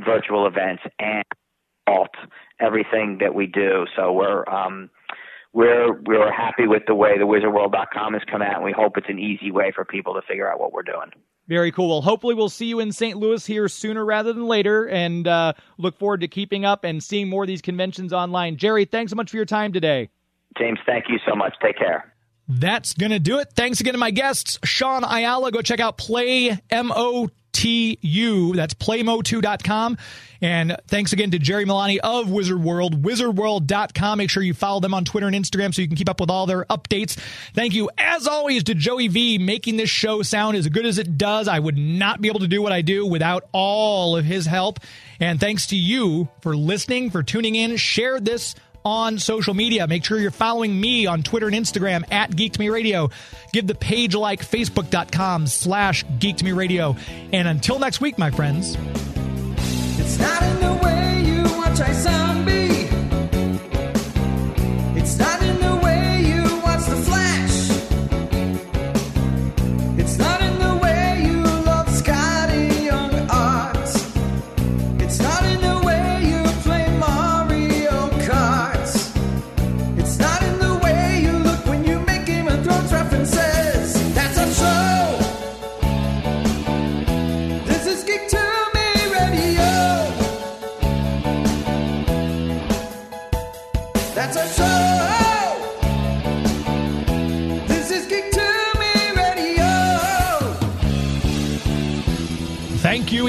virtual 0.04 0.46
events 0.46 0.82
and 0.98 1.24
alt 1.86 2.14
everything 2.60 3.18
that 3.20 3.34
we 3.34 3.46
do. 3.46 3.86
So 3.96 4.12
we're 4.12 4.48
um, 4.48 4.90
we're 5.52 6.00
we're 6.02 6.32
happy 6.32 6.66
with 6.66 6.82
the 6.86 6.94
way 6.94 7.18
the 7.18 7.24
wizardworld.com 7.24 8.14
has 8.14 8.22
come 8.30 8.42
out 8.42 8.56
and 8.56 8.64
we 8.64 8.72
hope 8.72 8.96
it's 8.96 9.08
an 9.08 9.18
easy 9.18 9.50
way 9.50 9.72
for 9.74 9.84
people 9.84 10.14
to 10.14 10.22
figure 10.22 10.50
out 10.50 10.60
what 10.60 10.72
we're 10.72 10.82
doing. 10.82 11.10
Very 11.48 11.72
cool. 11.72 11.88
Well 11.88 12.02
hopefully 12.02 12.34
we'll 12.34 12.48
see 12.48 12.66
you 12.66 12.80
in 12.80 12.92
st 12.92 13.16
louis 13.16 13.44
here 13.44 13.68
sooner 13.68 14.04
rather 14.04 14.32
than 14.32 14.46
later 14.46 14.88
and 14.88 15.26
uh, 15.26 15.54
look 15.78 15.98
forward 15.98 16.20
to 16.20 16.28
keeping 16.28 16.64
up 16.64 16.84
and 16.84 17.02
seeing 17.02 17.28
more 17.28 17.44
of 17.44 17.48
these 17.48 17.62
conventions 17.62 18.12
online. 18.12 18.56
Jerry 18.56 18.84
thanks 18.84 19.10
so 19.10 19.16
much 19.16 19.30
for 19.30 19.36
your 19.36 19.46
time 19.46 19.72
today. 19.72 20.10
James 20.58 20.78
thank 20.86 21.06
you 21.08 21.18
so 21.28 21.34
much. 21.34 21.54
Take 21.62 21.78
care. 21.78 22.12
That's 22.48 22.94
going 22.94 23.12
to 23.12 23.20
do 23.20 23.38
it. 23.38 23.52
Thanks 23.54 23.80
again 23.80 23.92
to 23.92 23.98
my 23.98 24.10
guests, 24.10 24.58
Shaun 24.64 25.04
Ayala. 25.04 25.52
Go 25.52 25.62
check 25.62 25.78
out 25.78 25.96
Play 25.96 26.58
MOT 26.72 27.30
PlayMotu. 27.60 28.56
That's 28.56 28.74
playmotu.com. 28.74 29.98
And 30.42 30.76
thanks 30.88 31.12
again 31.12 31.32
to 31.32 31.38
Jerry 31.38 31.66
Milani 31.66 31.98
of 31.98 32.30
Wizard 32.30 32.62
World, 32.62 33.02
wizardworld.com. 33.02 34.18
Make 34.18 34.30
sure 34.30 34.42
you 34.42 34.54
follow 34.54 34.80
them 34.80 34.94
on 34.94 35.04
Twitter 35.04 35.26
and 35.26 35.36
Instagram 35.36 35.74
so 35.74 35.82
you 35.82 35.88
can 35.88 35.98
keep 35.98 36.08
up 36.08 36.18
with 36.18 36.30
all 36.30 36.46
their 36.46 36.64
updates. 36.64 37.18
Thank 37.52 37.74
you, 37.74 37.90
as 37.98 38.26
always, 38.26 38.64
to 38.64 38.74
Joey 38.74 39.08
V 39.08 39.36
making 39.36 39.76
this 39.76 39.90
show 39.90 40.22
sound 40.22 40.56
as 40.56 40.66
good 40.68 40.86
as 40.86 40.98
it 40.98 41.18
does. 41.18 41.46
I 41.46 41.58
would 41.58 41.76
not 41.76 42.22
be 42.22 42.28
able 42.28 42.40
to 42.40 42.48
do 42.48 42.62
what 42.62 42.72
I 42.72 42.80
do 42.80 43.06
without 43.06 43.48
all 43.52 44.16
of 44.16 44.24
his 44.24 44.46
help. 44.46 44.80
And 45.18 45.38
thanks 45.38 45.66
to 45.68 45.76
you 45.76 46.28
for 46.40 46.56
listening, 46.56 47.10
for 47.10 47.22
tuning 47.22 47.54
in. 47.54 47.76
Share 47.76 48.18
this 48.18 48.54
on 48.84 49.18
social 49.18 49.54
media. 49.54 49.86
Make 49.86 50.04
sure 50.04 50.18
you're 50.18 50.30
following 50.30 50.80
me 50.80 51.06
on 51.06 51.22
Twitter 51.22 51.46
and 51.46 51.56
Instagram 51.56 52.04
at 52.12 52.34
Geek 52.34 52.58
Me 52.58 52.68
Radio. 52.68 53.10
Give 53.52 53.66
the 53.66 53.74
page 53.74 54.14
like 54.14 54.40
facebook.com 54.40 55.46
slash 55.46 56.04
Geek 56.18 56.42
Me 56.42 56.52
Radio. 56.52 56.96
And 57.32 57.48
until 57.48 57.78
next 57.78 58.00
week, 58.00 58.18
my 58.18 58.30
friends. 58.30 58.76
It's 59.98 60.18
not 60.18 60.42
in 60.42 60.60
the 60.60 60.80
way 60.82 61.22
you 61.24 61.42
watch 61.56 61.80
I. 61.80 62.59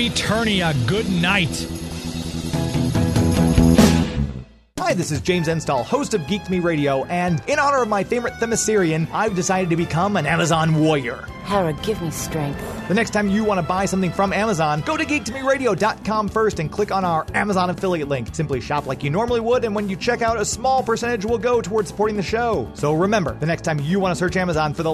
Eternia. 0.02 0.74
Good 0.88 1.08
night. 1.22 1.68
Hi, 4.80 4.96
this 4.96 5.12
is 5.12 5.22
James 5.22 5.48
Enstall, 5.48 5.86
host 5.86 6.16
of 6.16 6.22
Geeked 6.22 6.50
Me 6.50 6.60
Radio, 6.60 7.06
and 7.06 7.42
in 7.48 7.60
honor 7.60 7.84
of 7.84 7.88
my 7.88 8.04
favorite 8.04 8.34
Themyscirian, 8.34 9.08
I've 9.14 9.36
decided 9.36 9.70
to 9.70 9.76
become 9.76 10.18
an 10.18 10.26
Amazon 10.26 10.76
warrior. 10.82 11.28
Hera, 11.46 11.74
give 11.84 12.02
me 12.02 12.12
strength. 12.12 12.60
The 12.88 12.94
next 12.94 13.12
time 13.12 13.30
you 13.30 13.46
want 13.46 13.60
to 13.60 13.66
buy 13.66 13.86
something 13.86 14.12
from 14.12 14.34
Amazon, 14.34 14.82
go 14.82 14.98
to 14.98 15.06
geektomeradio.com 15.06 16.28
first 16.28 16.60
and 16.60 16.70
click 16.70 16.92
on 16.92 17.06
our 17.06 17.26
Amazon 17.34 17.70
affiliate 17.70 18.10
link. 18.10 18.36
Simply 18.36 18.60
shop 18.60 18.86
like 18.86 19.04
you 19.04 19.10
normally 19.10 19.40
would, 19.40 19.64
and 19.64 19.74
when 19.74 19.88
you 19.88 19.96
check 19.96 20.22
out, 20.22 20.38
a 20.38 20.44
small 20.44 20.84
percentage 20.84 21.24
will 21.24 21.38
go 21.38 21.62
towards 21.62 21.88
supporting 21.88 22.18
the 22.18 22.24
show. 22.24 22.70
So 22.74 22.94
remember, 22.94 23.36
the 23.36 23.46
next 23.46 23.62
time 23.62 23.80
you 23.80 24.00
want 24.00 24.12
to 24.12 24.20
search 24.20 24.36
Amazon 24.36 24.74
for 24.74 24.84
the 24.84 24.92